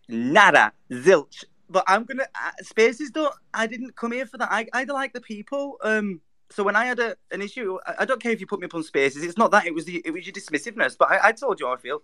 Nada. 0.08 0.72
Zilch. 0.90 1.44
But 1.68 1.84
I'm 1.86 2.04
gonna 2.04 2.24
uh, 2.24 2.50
spaces 2.62 3.10
don't. 3.10 3.34
I 3.54 3.66
didn't 3.66 3.96
come 3.96 4.12
here 4.12 4.26
for 4.26 4.38
that. 4.38 4.50
I 4.50 4.66
I 4.72 4.84
like 4.84 5.12
the 5.12 5.20
people. 5.20 5.78
Um. 5.82 6.20
So 6.50 6.62
when 6.62 6.76
I 6.76 6.84
had 6.84 6.98
a, 6.98 7.16
an 7.30 7.40
issue, 7.40 7.78
I, 7.86 7.94
I 8.00 8.04
don't 8.04 8.22
care 8.22 8.30
if 8.30 8.38
you 8.38 8.46
put 8.46 8.60
me 8.60 8.66
up 8.66 8.74
on 8.74 8.82
spaces. 8.82 9.22
It's 9.22 9.38
not 9.38 9.50
that. 9.52 9.66
It 9.66 9.74
was 9.74 9.86
the 9.86 10.02
it 10.04 10.10
was 10.10 10.26
your 10.26 10.34
dismissiveness. 10.34 10.96
But 10.98 11.10
I, 11.10 11.28
I 11.28 11.32
told 11.32 11.60
you 11.60 11.66
how 11.66 11.74
I 11.74 11.76
feel. 11.76 12.02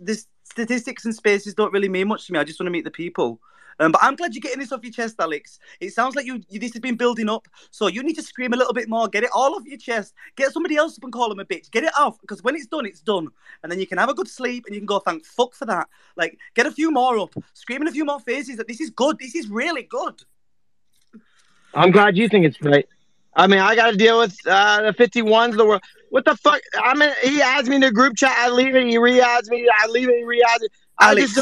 This 0.00 0.26
statistics 0.44 1.04
and 1.04 1.14
spaces 1.14 1.54
don't 1.54 1.72
really 1.72 1.88
mean 1.88 2.08
much 2.08 2.26
to 2.26 2.32
me. 2.32 2.38
I 2.38 2.44
just 2.44 2.60
want 2.60 2.68
to 2.68 2.70
meet 2.70 2.84
the 2.84 2.90
people. 2.90 3.40
Um, 3.80 3.92
but 3.92 4.02
I'm 4.02 4.16
glad 4.16 4.34
you're 4.34 4.40
getting 4.40 4.58
this 4.58 4.72
off 4.72 4.82
your 4.82 4.92
chest, 4.92 5.16
Alex. 5.18 5.58
It 5.80 5.92
sounds 5.92 6.16
like 6.16 6.26
you, 6.26 6.40
you 6.48 6.58
this 6.58 6.72
has 6.72 6.80
been 6.80 6.96
building 6.96 7.28
up. 7.28 7.46
So 7.70 7.86
you 7.86 8.02
need 8.02 8.14
to 8.14 8.22
scream 8.22 8.52
a 8.52 8.56
little 8.56 8.72
bit 8.72 8.88
more. 8.88 9.08
Get 9.08 9.24
it 9.24 9.30
all 9.34 9.54
off 9.54 9.64
your 9.66 9.78
chest. 9.78 10.14
Get 10.36 10.52
somebody 10.52 10.76
else 10.76 10.98
up 10.98 11.04
and 11.04 11.12
call 11.12 11.28
them 11.28 11.38
a 11.38 11.44
bitch. 11.44 11.70
Get 11.70 11.84
it 11.84 11.92
off 11.98 12.20
because 12.20 12.42
when 12.42 12.56
it's 12.56 12.66
done, 12.66 12.86
it's 12.86 13.00
done. 13.00 13.28
And 13.62 13.70
then 13.70 13.78
you 13.78 13.86
can 13.86 13.98
have 13.98 14.08
a 14.08 14.14
good 14.14 14.28
sleep 14.28 14.64
and 14.66 14.74
you 14.74 14.80
can 14.80 14.86
go 14.86 14.98
thank 14.98 15.24
fuck 15.24 15.54
for 15.54 15.66
that. 15.66 15.88
Like 16.16 16.38
get 16.54 16.66
a 16.66 16.72
few 16.72 16.90
more 16.90 17.18
up, 17.18 17.34
screaming 17.54 17.88
a 17.88 17.92
few 17.92 18.04
more 18.04 18.20
faces 18.20 18.56
that 18.56 18.68
this 18.68 18.80
is 18.80 18.90
good. 18.90 19.18
This 19.18 19.34
is 19.34 19.48
really 19.48 19.84
good. 19.84 20.22
I'm 21.74 21.90
glad 21.90 22.16
you 22.16 22.28
think 22.28 22.46
it's 22.46 22.56
great. 22.56 22.88
I 23.36 23.46
mean, 23.46 23.60
I 23.60 23.76
got 23.76 23.92
to 23.92 23.96
deal 23.96 24.18
with 24.18 24.36
uh, 24.46 24.90
the 24.90 24.92
51s 24.92 25.50
of 25.50 25.56
the 25.58 25.64
world. 25.64 25.82
What 26.10 26.24
the 26.24 26.34
fuck? 26.36 26.60
I 26.82 26.94
mean, 26.94 27.10
he 27.22 27.40
adds 27.40 27.68
me 27.68 27.76
in 27.76 27.82
the 27.82 27.92
group 27.92 28.16
chat. 28.16 28.34
I 28.36 28.48
leave 28.48 28.74
it. 28.74 28.86
He 28.86 28.98
re-adds 28.98 29.48
me. 29.48 29.68
I 29.72 29.86
leave 29.86 30.08
it. 30.08 30.16
He 30.16 30.24
re-adds 30.24 30.64
it. 30.64 30.72
I 30.98 31.10
Alex, 31.10 31.38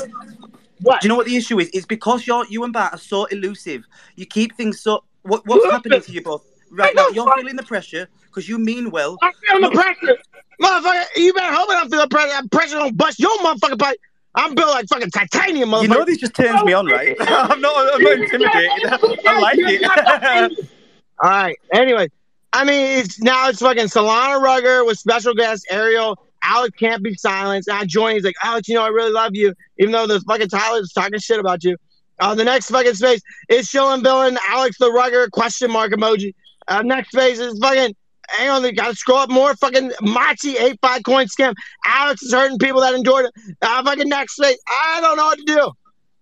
what? 0.80 1.00
Do 1.00 1.06
you 1.06 1.08
know 1.08 1.16
what 1.16 1.26
the 1.26 1.36
issue 1.36 1.58
is? 1.60 1.70
It's 1.72 1.86
because 1.86 2.26
you're 2.26 2.46
you 2.46 2.64
and 2.64 2.72
Bat 2.72 2.94
are 2.94 2.98
so 2.98 3.24
elusive. 3.26 3.86
You 4.16 4.26
keep 4.26 4.56
things 4.56 4.80
so. 4.80 5.04
What, 5.22 5.46
what's 5.46 5.64
happening 5.66 6.00
to 6.00 6.12
you 6.12 6.22
both 6.22 6.46
right 6.70 6.94
now? 6.94 7.08
You're 7.08 7.32
feeling 7.36 7.56
the 7.56 7.62
pressure 7.62 8.08
because 8.26 8.48
you 8.48 8.58
mean 8.58 8.90
well. 8.90 9.18
I'm 9.22 9.32
feeling 9.46 9.62
the 9.62 9.70
pressure. 9.70 10.18
Motherfucker, 10.60 11.04
you 11.16 11.32
better 11.34 11.54
hope 11.54 11.68
I 11.70 11.74
don't 11.74 11.90
feel 11.90 12.00
the 12.00 12.48
pressure. 12.50 12.76
Don't 12.76 12.96
bust 12.96 13.18
your 13.18 13.36
motherfucking 13.38 13.78
pipe. 13.78 13.98
I'm 14.34 14.54
built 14.54 14.68
like 14.68 14.86
fucking 14.88 15.10
titanium, 15.10 15.70
motherfucker. 15.70 15.82
You 15.82 15.88
know 15.88 16.04
this 16.04 16.18
just 16.18 16.34
turns 16.34 16.62
me 16.62 16.72
on, 16.74 16.86
right? 16.86 17.16
I'm 17.20 17.60
not. 17.60 17.94
I'm 17.94 18.02
not 18.02 18.12
intimidated. 18.12 18.70
I 19.26 19.40
like 19.40 19.58
it. 19.58 20.68
All 21.22 21.30
right. 21.30 21.56
Anyway, 21.72 22.08
I 22.52 22.64
mean, 22.64 22.98
it's 22.98 23.20
now 23.20 23.48
it's 23.48 23.60
fucking 23.60 23.86
Solana 23.86 24.40
Rugger 24.40 24.84
with 24.84 24.98
special 24.98 25.34
guest 25.34 25.66
Ariel 25.70 26.18
Alex 26.42 26.76
can't 26.78 27.02
be 27.02 27.14
silenced. 27.14 27.68
And 27.68 27.78
I 27.78 27.84
join. 27.84 28.14
He's 28.14 28.24
like, 28.24 28.34
Alex, 28.42 28.68
you 28.68 28.74
know, 28.74 28.84
I 28.84 28.88
really 28.88 29.12
love 29.12 29.32
you, 29.34 29.54
even 29.78 29.92
though 29.92 30.06
the 30.06 30.20
fucking 30.20 30.48
Tyler's 30.48 30.92
talking 30.92 31.18
shit 31.18 31.40
about 31.40 31.64
you. 31.64 31.76
Uh, 32.18 32.34
the 32.34 32.44
next 32.44 32.70
fucking 32.70 32.94
space 32.94 33.20
is 33.48 33.66
showing 33.66 34.02
villain 34.02 34.38
Alex 34.48 34.78
the 34.78 34.90
Rugger 34.90 35.28
question 35.30 35.70
mark 35.70 35.92
emoji. 35.92 36.34
Uh, 36.68 36.82
next 36.82 37.10
space 37.10 37.38
is 37.38 37.58
fucking. 37.58 37.94
Hang 38.28 38.50
on, 38.50 38.62
they 38.62 38.72
gotta 38.72 38.94
scroll 38.96 39.18
up 39.18 39.30
more. 39.30 39.54
Fucking 39.54 39.92
Machi 40.00 40.56
eight 40.56 40.78
five 40.80 41.02
coin 41.04 41.26
scam. 41.26 41.54
Alex 41.84 42.22
is 42.22 42.32
hurting 42.32 42.58
people 42.58 42.80
that 42.80 42.94
enjoyed 42.94 43.26
it. 43.26 43.56
Uh, 43.62 43.84
fucking 43.84 44.08
next 44.08 44.34
space. 44.34 44.58
I 44.68 45.00
don't 45.00 45.16
know 45.16 45.26
what 45.26 45.38
to 45.38 45.44
do. 45.44 45.70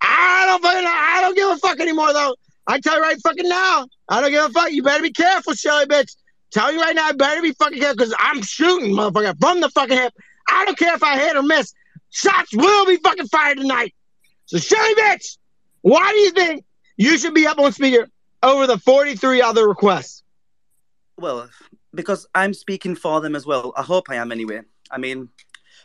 I 0.03 0.45
don't 0.47 0.63
fucking. 0.63 0.87
I 0.87 1.21
don't 1.23 1.35
give 1.35 1.49
a 1.49 1.57
fuck 1.59 1.81
anymore 1.81 2.13
though. 2.13 2.35
I 2.67 2.81
tell 2.81 2.97
you 2.97 3.03
right 3.03 3.17
fucking 3.23 3.49
now. 3.49 3.87
I 4.09 4.21
don't 4.21 4.31
give 4.31 4.45
a 4.45 4.49
fuck. 4.51 4.73
You 4.73 4.83
better 4.83 5.03
be 5.03 5.13
careful, 5.13 5.55
Shelly 5.55 5.87
bitch. 5.87 6.15
Tell 6.55 6.73
you 6.73 6.81
right 6.81 6.95
now, 6.95 7.09
I 7.09 7.13
better 7.13 7.43
be 7.43 7.51
fucking 7.51 7.81
careful 7.81 7.97
because 7.97 8.15
I'm 8.17 8.41
shooting, 8.41 8.93
motherfucker, 8.93 9.37
from 9.41 9.61
the 9.61 9.69
fucking 9.71 9.99
hip. 9.99 10.15
I 10.49 10.65
don't 10.65 10.79
care 10.79 10.95
if 10.95 11.03
I 11.03 11.19
hit 11.19 11.37
or 11.37 11.43
miss. 11.43 11.75
Shots 12.11 12.55
will 12.55 12.87
be 12.87 12.97
fucking 12.99 13.27
fired 13.27 13.59
tonight. 13.59 13.93
So 14.47 14.59
Shelly 14.59 14.95
bitch, 14.95 15.37
why 15.81 16.13
do 16.13 16.19
you 16.19 16.31
think 16.31 16.65
you 16.97 17.19
should 17.19 17.35
be 17.35 17.45
up 17.45 17.59
on 17.59 17.73
speaker 17.73 18.07
over 18.41 18.69
the 18.69 18.79
43 18.79 19.43
other 19.43 19.67
requests? 19.67 20.23
Well, 21.19 21.51
because 21.93 22.25
I'm 22.37 22.55
speaking 22.55 22.95
for 22.95 23.21
them 23.21 23.35
as 23.35 23.45
well. 23.45 23.73
I 23.77 23.83
hope 23.83 24.09
I 24.09 24.15
am 24.15 24.31
anyway. 24.31 24.61
I 24.93 24.99
mean, 24.99 25.31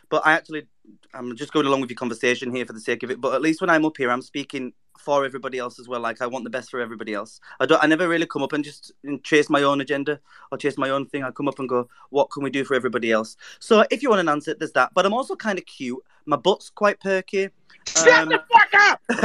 but 0.08 0.24
I 0.24 0.34
actually, 0.34 0.68
I'm 1.12 1.34
just 1.34 1.52
going 1.52 1.66
along 1.66 1.80
with 1.80 1.90
your 1.90 1.96
conversation 1.96 2.54
here 2.54 2.64
for 2.64 2.74
the 2.74 2.80
sake 2.80 3.02
of 3.02 3.10
it. 3.10 3.20
But 3.20 3.34
at 3.34 3.42
least 3.42 3.60
when 3.60 3.70
I'm 3.70 3.84
up 3.84 3.96
here, 3.96 4.12
I'm 4.12 4.22
speaking 4.22 4.72
for 5.00 5.24
everybody 5.24 5.58
else 5.58 5.78
as 5.78 5.88
well. 5.88 6.00
Like 6.00 6.20
I 6.22 6.26
want 6.26 6.44
the 6.44 6.50
best 6.50 6.70
for 6.70 6.80
everybody 6.80 7.14
else. 7.14 7.40
I 7.58 7.66
don't. 7.66 7.82
I 7.82 7.86
never 7.86 8.08
really 8.08 8.26
come 8.26 8.42
up 8.42 8.52
and 8.52 8.62
just 8.64 8.92
chase 9.22 9.48
my 9.50 9.62
own 9.62 9.80
agenda 9.80 10.20
or 10.52 10.58
chase 10.58 10.76
my 10.78 10.90
own 10.90 11.06
thing. 11.06 11.24
I 11.24 11.30
come 11.30 11.48
up 11.48 11.58
and 11.58 11.68
go, 11.68 11.88
what 12.10 12.30
can 12.30 12.42
we 12.42 12.50
do 12.50 12.64
for 12.64 12.74
everybody 12.74 13.10
else? 13.10 13.36
So 13.58 13.84
if 13.90 14.02
you 14.02 14.10
want 14.10 14.20
an 14.20 14.28
answer, 14.28 14.54
there's 14.54 14.72
that. 14.72 14.92
But 14.94 15.06
I'm 15.06 15.14
also 15.14 15.34
kind 15.36 15.58
of 15.58 15.66
cute. 15.66 16.02
My 16.26 16.36
butt's 16.36 16.70
quite 16.70 17.00
perky. 17.00 17.48
Shut 17.86 18.08
Um, 18.08 18.28
the 18.28 18.42
fuck 18.52 18.74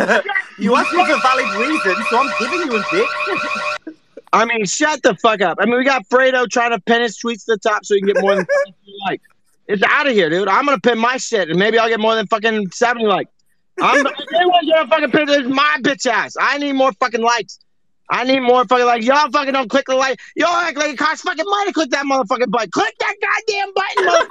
up! 0.07 0.25
you 0.57 0.75
asked 0.75 0.93
me 0.93 1.05
for 1.05 1.19
valid 1.21 1.45
reason, 1.55 1.95
so 2.09 2.19
I'm 2.19 2.31
giving 2.39 2.71
you 2.71 2.77
a 2.77 2.83
dick. 2.91 3.95
I 4.33 4.45
mean, 4.45 4.65
shut 4.65 5.01
the 5.03 5.15
fuck 5.15 5.41
up. 5.41 5.57
I 5.61 5.65
mean, 5.65 5.77
we 5.77 5.83
got 5.83 6.07
Fredo 6.09 6.49
trying 6.49 6.71
to 6.71 6.79
pin 6.79 7.01
his 7.01 7.17
tweets 7.17 7.45
to 7.45 7.53
the 7.53 7.57
top 7.57 7.85
so 7.85 7.95
he 7.95 8.01
can 8.01 8.07
get 8.07 8.21
more 8.21 8.35
than 8.35 8.45
50 8.65 8.93
likes. 9.07 9.23
It's 9.67 9.83
out 9.83 10.07
of 10.07 10.13
here, 10.13 10.29
dude. 10.29 10.47
I'm 10.47 10.65
gonna 10.65 10.79
pin 10.79 10.97
my 10.99 11.17
shit, 11.17 11.49
and 11.49 11.57
maybe 11.57 11.77
I'll 11.79 11.89
get 11.89 11.99
more 11.99 12.15
than 12.15 12.27
fucking 12.27 12.71
70 12.71 13.05
likes. 13.05 13.31
I'm 13.81 14.05
anyone's 14.35 14.69
gonna 14.69 14.87
fucking 14.87 15.11
pin 15.11 15.25
this, 15.27 15.47
my 15.47 15.77
bitch 15.81 16.05
ass. 16.05 16.35
I 16.39 16.57
need 16.57 16.73
more 16.73 16.91
fucking 16.93 17.21
likes. 17.21 17.59
I 18.09 18.23
need 18.23 18.41
more 18.41 18.65
fucking 18.65 18.85
like 18.85 19.03
y'all 19.03 19.29
fucking 19.31 19.53
don't 19.53 19.69
click 19.69 19.85
the 19.87 19.95
like. 19.95 20.19
Y'all 20.35 20.49
act 20.49 20.77
like 20.77 20.93
it 20.93 20.97
costs 20.97 21.21
fucking 21.23 21.45
money 21.45 21.67
to 21.67 21.73
click 21.73 21.89
that 21.89 22.05
motherfucking 22.05 22.51
button. 22.51 22.69
Click 22.71 22.93
that 22.99 23.15
goddamn 23.21 23.73
button, 23.73 24.29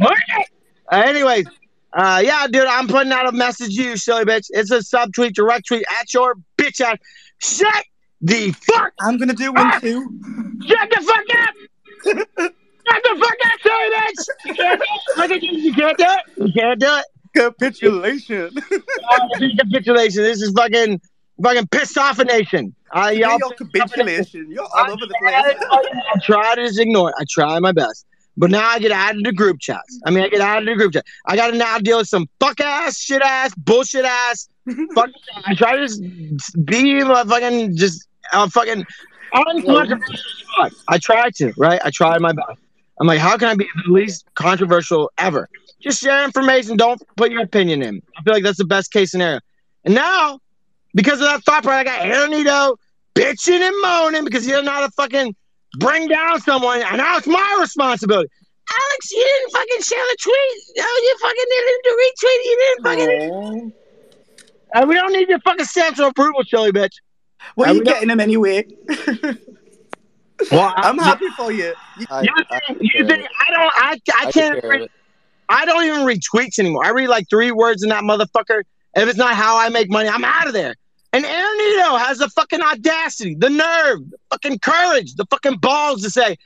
motherfucker. 0.00 0.14
Uh, 0.90 0.96
anyways, 0.96 1.46
uh, 1.94 2.20
yeah, 2.22 2.46
dude, 2.48 2.66
I'm 2.66 2.86
putting 2.86 3.12
out 3.12 3.26
a 3.26 3.32
message 3.32 3.76
to 3.76 3.82
you, 3.82 3.96
silly 3.96 4.24
bitch. 4.24 4.46
It's 4.50 4.70
a 4.70 4.78
subtweet, 4.78 5.32
direct 5.32 5.68
tweet 5.68 5.84
at 6.00 6.12
your 6.12 6.34
bitch 6.58 6.80
ass. 6.80 6.98
Shut 7.38 7.84
the 8.20 8.50
fuck. 8.52 8.92
I'm 9.00 9.16
gonna 9.16 9.32
do 9.32 9.52
one 9.52 9.80
too. 9.80 10.02
Shut 10.66 10.90
the 10.90 11.00
fuck 11.00 11.24
up. 11.40 11.54
Shut 12.84 13.02
the 13.04 13.16
fuck 13.20 13.36
up, 13.46 13.60
silly 13.62 13.90
bitch. 13.94 14.28
You 14.44 14.54
can't 14.54 14.80
do 14.80 14.86
it. 14.86 15.18
Look 15.18 15.30
at 15.30 15.42
you. 15.42 15.52
You 15.52 15.72
can't 15.72 15.96
do 15.96 16.04
it. 16.06 16.46
You 16.46 16.52
can't 16.52 16.80
do 16.80 16.96
it. 16.96 17.04
Capitulation. 17.34 18.50
Oh, 18.54 19.28
this 19.38 19.50
is 19.50 19.58
capitulation. 19.58 20.22
This 20.22 20.42
is 20.42 20.52
fucking 20.52 21.00
fucking 21.42 21.66
pissed 21.68 21.98
off 21.98 22.18
a 22.18 22.24
nation. 22.24 22.74
Uh, 22.94 23.12
y'all 23.14 23.38
your 23.38 23.52
capitulation. 23.52 24.50
You're 24.50 24.62
all 24.62 24.90
over 24.90 25.06
the 25.06 25.14
place. 25.20 25.34
I 25.34 26.18
try 26.22 26.54
to 26.54 26.66
just 26.66 26.78
ignore 26.78 27.10
it. 27.10 27.14
I 27.18 27.24
try 27.28 27.58
my 27.58 27.72
best. 27.72 28.06
But 28.36 28.50
now 28.50 28.66
I 28.66 28.78
get 28.78 28.92
added 28.92 29.24
to 29.24 29.32
group 29.32 29.60
chats. 29.60 30.00
I 30.06 30.10
mean, 30.10 30.24
I 30.24 30.28
get 30.28 30.40
added 30.40 30.66
to 30.66 30.74
group 30.74 30.92
chat. 30.94 31.04
I 31.26 31.36
got 31.36 31.50
to 31.50 31.56
now 31.56 31.78
deal 31.78 31.98
with 31.98 32.08
some 32.08 32.28
fuck 32.40 32.60
ass, 32.60 32.98
shit 32.98 33.20
ass, 33.22 33.54
bullshit 33.56 34.04
ass. 34.04 34.48
fuck. 34.94 35.10
I 35.44 35.54
try 35.54 35.76
to 35.76 35.86
just 35.86 36.02
be 36.64 37.00
a 37.00 37.24
fucking 37.26 37.76
just 37.76 38.08
uh, 38.32 38.48
fucking 38.48 38.86
uncontroversial. 39.34 40.24
fuck. 40.56 40.72
I 40.88 40.98
try 40.98 41.30
to, 41.30 41.52
right? 41.56 41.80
I 41.84 41.90
try 41.90 42.16
my 42.18 42.32
best. 42.32 42.58
I'm 43.00 43.06
like, 43.06 43.18
how 43.18 43.36
can 43.36 43.48
I 43.48 43.54
be 43.54 43.66
the 43.84 43.92
least 43.92 44.26
controversial 44.34 45.10
ever? 45.18 45.48
Just 45.82 46.00
share 46.00 46.24
information. 46.24 46.76
Don't 46.76 47.02
put 47.16 47.30
your 47.32 47.42
opinion 47.42 47.82
in. 47.82 48.02
I 48.16 48.22
feel 48.22 48.34
like 48.34 48.44
that's 48.44 48.58
the 48.58 48.64
best 48.64 48.92
case 48.92 49.10
scenario. 49.10 49.40
And 49.84 49.94
now, 49.94 50.38
because 50.94 51.14
of 51.20 51.26
that 51.26 51.42
thought, 51.44 51.64
process, 51.64 51.80
I 51.80 51.84
got 51.84 52.30
Aranito 52.30 52.76
bitching 53.14 53.60
and 53.60 53.74
moaning 53.82 54.24
because 54.24 54.44
he 54.44 54.50
doesn't 54.52 54.64
know 54.66 54.72
how 54.72 54.86
to 54.86 54.92
fucking 54.92 55.34
bring 55.78 56.06
down 56.08 56.40
someone, 56.40 56.82
and 56.82 56.96
now 56.98 57.16
it's 57.16 57.26
my 57.26 57.58
responsibility. 57.60 58.28
Alex, 58.70 59.12
you 59.12 59.18
didn't 59.18 59.52
fucking 59.52 59.82
share 59.82 60.04
the 60.10 60.16
tweet. 60.22 60.62
No, 60.76 60.84
you 60.84 61.16
fucking 61.20 61.44
didn't 61.50 61.84
do 61.84 61.90
retweet. 62.04 62.44
You 62.44 62.56
didn't 62.60 62.84
fucking. 62.84 63.72
Uh, 64.74 64.86
we 64.86 64.94
don't 64.94 65.12
need 65.12 65.28
your 65.28 65.40
fucking 65.40 65.64
stamps 65.66 65.98
of 65.98 66.06
approval, 66.06 66.42
Chili 66.44 66.70
bitch. 66.72 66.92
Well, 67.56 67.70
Uh, 67.70 67.72
you 67.74 67.78
we 67.80 67.84
getting 67.84 68.08
them 68.08 68.20
anyway. 68.20 68.64
Well, 70.50 70.72
I'm 70.76 70.98
happy 70.98 71.28
for 71.36 71.52
you. 71.52 71.72
You- 71.98 72.06
I, 72.10 72.22
You 72.22 72.28
I 72.50 72.60
think, 72.66 72.80
took 72.80 72.94
you 72.94 73.06
think. 73.06 73.26
I 73.38 73.50
don't? 73.52 73.72
I, 73.76 74.00
I 74.14 74.26
I 74.26 74.32
can't. 74.32 74.34
care 74.34 74.56
of 74.58 74.64
Read, 74.64 74.80
it. 74.82 74.90
I 75.48 75.64
don't 75.64 75.84
even 75.84 76.04
read 76.04 76.22
tweets 76.22 76.58
anymore. 76.58 76.84
I 76.84 76.90
read 76.90 77.08
like 77.08 77.28
three 77.28 77.52
words 77.52 77.82
in 77.82 77.88
that 77.90 78.02
motherfucker. 78.02 78.62
If 78.94 79.08
it's 79.08 79.18
not 79.18 79.34
how 79.34 79.58
I 79.58 79.68
make 79.68 79.90
money, 79.90 80.08
I'm 80.08 80.24
out 80.24 80.46
of 80.46 80.52
there. 80.52 80.74
And 81.12 81.24
Aranito 81.24 81.98
has 81.98 82.18
the 82.18 82.28
fucking 82.30 82.62
audacity, 82.62 83.34
the 83.34 83.50
nerve, 83.50 84.10
the 84.10 84.18
fucking 84.30 84.60
courage, 84.60 85.14
the 85.14 85.26
fucking 85.26 85.58
balls 85.58 86.02
to 86.02 86.10
say, 86.10 86.36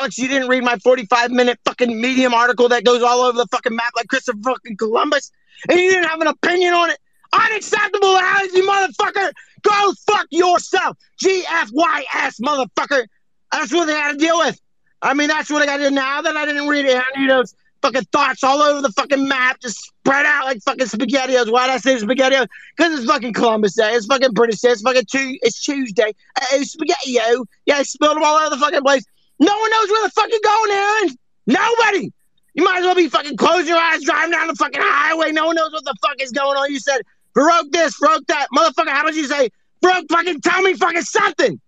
Alex, 0.00 0.18
you 0.18 0.26
didn't 0.26 0.48
read 0.48 0.64
my 0.64 0.78
45 0.78 1.30
minute 1.30 1.58
fucking 1.64 2.00
medium 2.00 2.32
article 2.34 2.68
that 2.70 2.84
goes 2.84 3.02
all 3.02 3.20
over 3.20 3.36
the 3.36 3.46
fucking 3.48 3.76
map 3.76 3.92
like 3.94 4.08
Christopher 4.08 4.38
fucking 4.42 4.76
Columbus, 4.78 5.30
and 5.68 5.78
you 5.78 5.90
didn't 5.90 6.08
have 6.08 6.20
an 6.20 6.28
opinion 6.28 6.74
on 6.74 6.90
it. 6.90 6.98
Unacceptable, 7.32 8.16
Alex, 8.16 8.54
you 8.54 8.66
motherfucker. 8.66 9.32
Go 9.62 9.92
fuck 10.06 10.26
yourself. 10.30 10.96
GFYS, 11.22 12.40
motherfucker. 12.40 13.06
That's 13.52 13.72
what 13.72 13.86
they 13.86 13.94
had 13.94 14.12
to 14.12 14.18
deal 14.18 14.38
with. 14.38 14.60
I 15.02 15.12
mean, 15.14 15.28
that's 15.28 15.50
what 15.50 15.62
I 15.62 15.66
got 15.66 15.76
to 15.76 15.88
do 15.88 15.94
now 15.94 16.22
that 16.22 16.36
I 16.36 16.46
didn't 16.46 16.68
read 16.68 16.86
Aranito's 16.86 17.54
fucking 17.86 18.06
thoughts 18.12 18.42
all 18.42 18.60
over 18.62 18.82
the 18.82 18.90
fucking 18.92 19.28
map, 19.28 19.60
just 19.60 19.78
spread 19.78 20.26
out 20.26 20.44
like 20.44 20.60
fucking 20.62 20.86
spaghettios. 20.86 21.50
Why'd 21.50 21.70
I 21.70 21.78
say 21.78 21.96
spaghettios? 21.96 22.46
Because 22.76 22.98
it's 22.98 23.10
fucking 23.10 23.32
Columbus 23.32 23.74
Day. 23.74 23.92
It's 23.94 24.06
fucking 24.06 24.32
British 24.32 24.60
Day. 24.60 24.70
It's 24.70 24.82
fucking 24.82 25.04
tu- 25.10 25.38
It's 25.42 25.62
Tuesday. 25.62 26.12
Uh, 26.36 26.42
spaghettio. 26.58 27.46
Yeah, 27.66 27.76
I 27.76 27.82
spilled 27.84 28.16
them 28.16 28.24
all 28.24 28.36
over 28.38 28.50
the 28.50 28.60
fucking 28.60 28.82
place. 28.82 29.04
No 29.38 29.56
one 29.56 29.70
knows 29.70 29.88
where 29.90 30.04
the 30.04 30.10
fuck 30.10 30.28
you're 30.30 30.40
going, 30.42 30.70
Aaron. 30.72 31.16
Nobody. 31.46 32.12
You 32.54 32.64
might 32.64 32.78
as 32.78 32.84
well 32.84 32.94
be 32.94 33.08
fucking 33.08 33.36
closing 33.36 33.68
your 33.68 33.78
eyes, 33.78 34.02
driving 34.02 34.32
down 34.32 34.48
the 34.48 34.54
fucking 34.54 34.80
highway. 34.82 35.30
No 35.30 35.46
one 35.46 35.56
knows 35.56 35.72
what 35.72 35.84
the 35.84 35.94
fuck 36.02 36.20
is 36.20 36.32
going 36.32 36.56
on. 36.56 36.72
You 36.72 36.80
said, 36.80 37.02
broke 37.34 37.70
this, 37.70 37.98
broke 37.98 38.26
that. 38.28 38.46
Motherfucker, 38.56 38.88
how 38.88 39.02
about 39.02 39.14
you 39.14 39.26
say, 39.26 39.50
broke 39.82 40.06
fucking, 40.10 40.40
tell 40.40 40.62
me 40.62 40.74
fucking 40.74 41.02
something. 41.02 41.60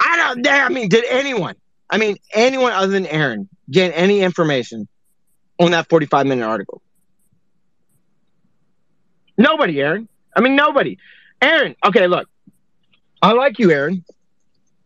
I 0.00 0.16
don't. 0.16 0.46
I 0.48 0.68
mean, 0.70 0.88
did 0.88 1.04
anyone, 1.10 1.56
I 1.90 1.98
mean, 1.98 2.16
anyone 2.32 2.72
other 2.72 2.90
than 2.90 3.06
Aaron 3.06 3.48
get 3.70 3.92
any 3.94 4.20
information 4.22 4.88
on 5.60 5.70
that 5.72 5.88
45 5.88 6.26
minute 6.26 6.44
article? 6.44 6.82
Nobody, 9.38 9.80
Aaron. 9.80 10.08
I 10.34 10.40
mean, 10.40 10.56
nobody. 10.56 10.98
Aaron, 11.40 11.76
okay, 11.86 12.06
look, 12.06 12.28
I 13.22 13.32
like 13.32 13.58
you, 13.58 13.70
Aaron. 13.70 14.04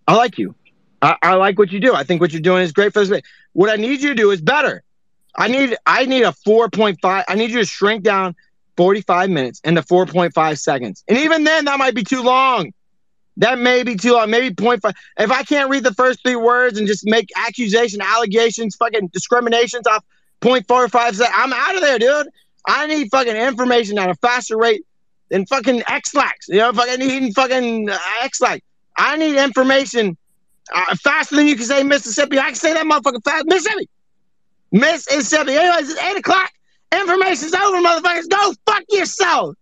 I 0.07 0.15
like 0.15 0.39
you. 0.39 0.55
I, 1.01 1.17
I 1.23 1.35
like 1.35 1.59
what 1.59 1.73
you 1.73 1.81
do. 1.81 1.95
I 1.95 2.05
think 2.05 2.21
what 2.21 2.33
you're 2.33 2.43
doing 2.43 2.63
is 2.63 2.73
great 2.73 2.93
for 2.93 3.05
this. 3.05 3.23
What 3.53 3.71
I 3.71 3.77
need 3.77 4.01
you 4.01 4.11
to 4.11 4.15
do 4.15 4.31
is 4.31 4.41
better. 4.41 4.83
I 5.37 5.49
need 5.49 5.77
I 5.87 6.07
need 6.07 6.23
a 6.23 6.33
4.5. 6.47 7.25
I 7.27 7.35
need 7.35 7.51
you 7.51 7.59
to 7.59 7.65
shrink 7.65 8.05
down 8.05 8.37
45 8.77 9.31
minutes 9.31 9.61
into 9.65 9.83
4.5 9.83 10.59
seconds. 10.59 11.05
And 11.09 11.19
even 11.19 11.45
then, 11.45 11.65
that 11.65 11.79
might 11.79 11.95
be 11.95 12.05
too 12.05 12.23
long. 12.23 12.73
That 13.39 13.59
may 13.59 13.83
be 13.83 13.97
too 13.97 14.13
long. 14.13 14.31
Maybe 14.31 14.55
0.5. 14.55 14.93
If 15.19 15.31
I 15.31 15.43
can't 15.43 15.69
read 15.69 15.83
the 15.83 15.95
first 15.95 16.23
three 16.23 16.37
words 16.37 16.79
and 16.79 16.87
just 16.87 17.05
make 17.05 17.31
accusation, 17.37 18.01
allegations, 18.01 18.77
fucking 18.77 19.09
discriminations 19.09 19.87
off 19.87 20.05
0.45 20.45 20.91
seconds, 21.15 21.23
I'm 21.35 21.53
out 21.53 21.75
of 21.75 21.81
there, 21.81 21.99
dude. 21.99 22.29
I 22.67 22.87
need 22.87 23.09
fucking 23.11 23.35
information 23.35 23.99
at 23.99 24.11
a 24.11 24.15
faster 24.17 24.57
rate 24.57 24.85
than 25.31 25.47
fucking 25.47 25.83
Ex-Lax. 25.89 26.49
You 26.49 26.59
know, 26.59 26.73
fucking 26.73 27.03
eating 27.03 27.33
fucking 27.33 27.89
uh, 27.89 27.99
Ex-Lax. 28.23 28.61
I 28.97 29.17
need 29.17 29.37
information 29.37 30.17
uh, 30.73 30.95
faster 30.97 31.37
than 31.37 31.47
you 31.47 31.57
can 31.57 31.65
say 31.65 31.83
Mississippi. 31.83 32.39
I 32.39 32.47
can 32.47 32.55
say 32.55 32.73
that 32.75 32.85
motherfucker 32.85 33.25
fast. 33.25 33.47
Mississippi. 33.47 33.89
Mississippi. 34.71 35.53
Anyways, 35.53 35.91
it's 35.91 36.01
8 36.01 36.19
o'clock. 36.19 36.51
Information's 36.93 37.55
over, 37.55 37.79
motherfuckers. 37.79 38.29
Go 38.29 38.55
fuck 38.67 38.85
yourself. 38.91 39.57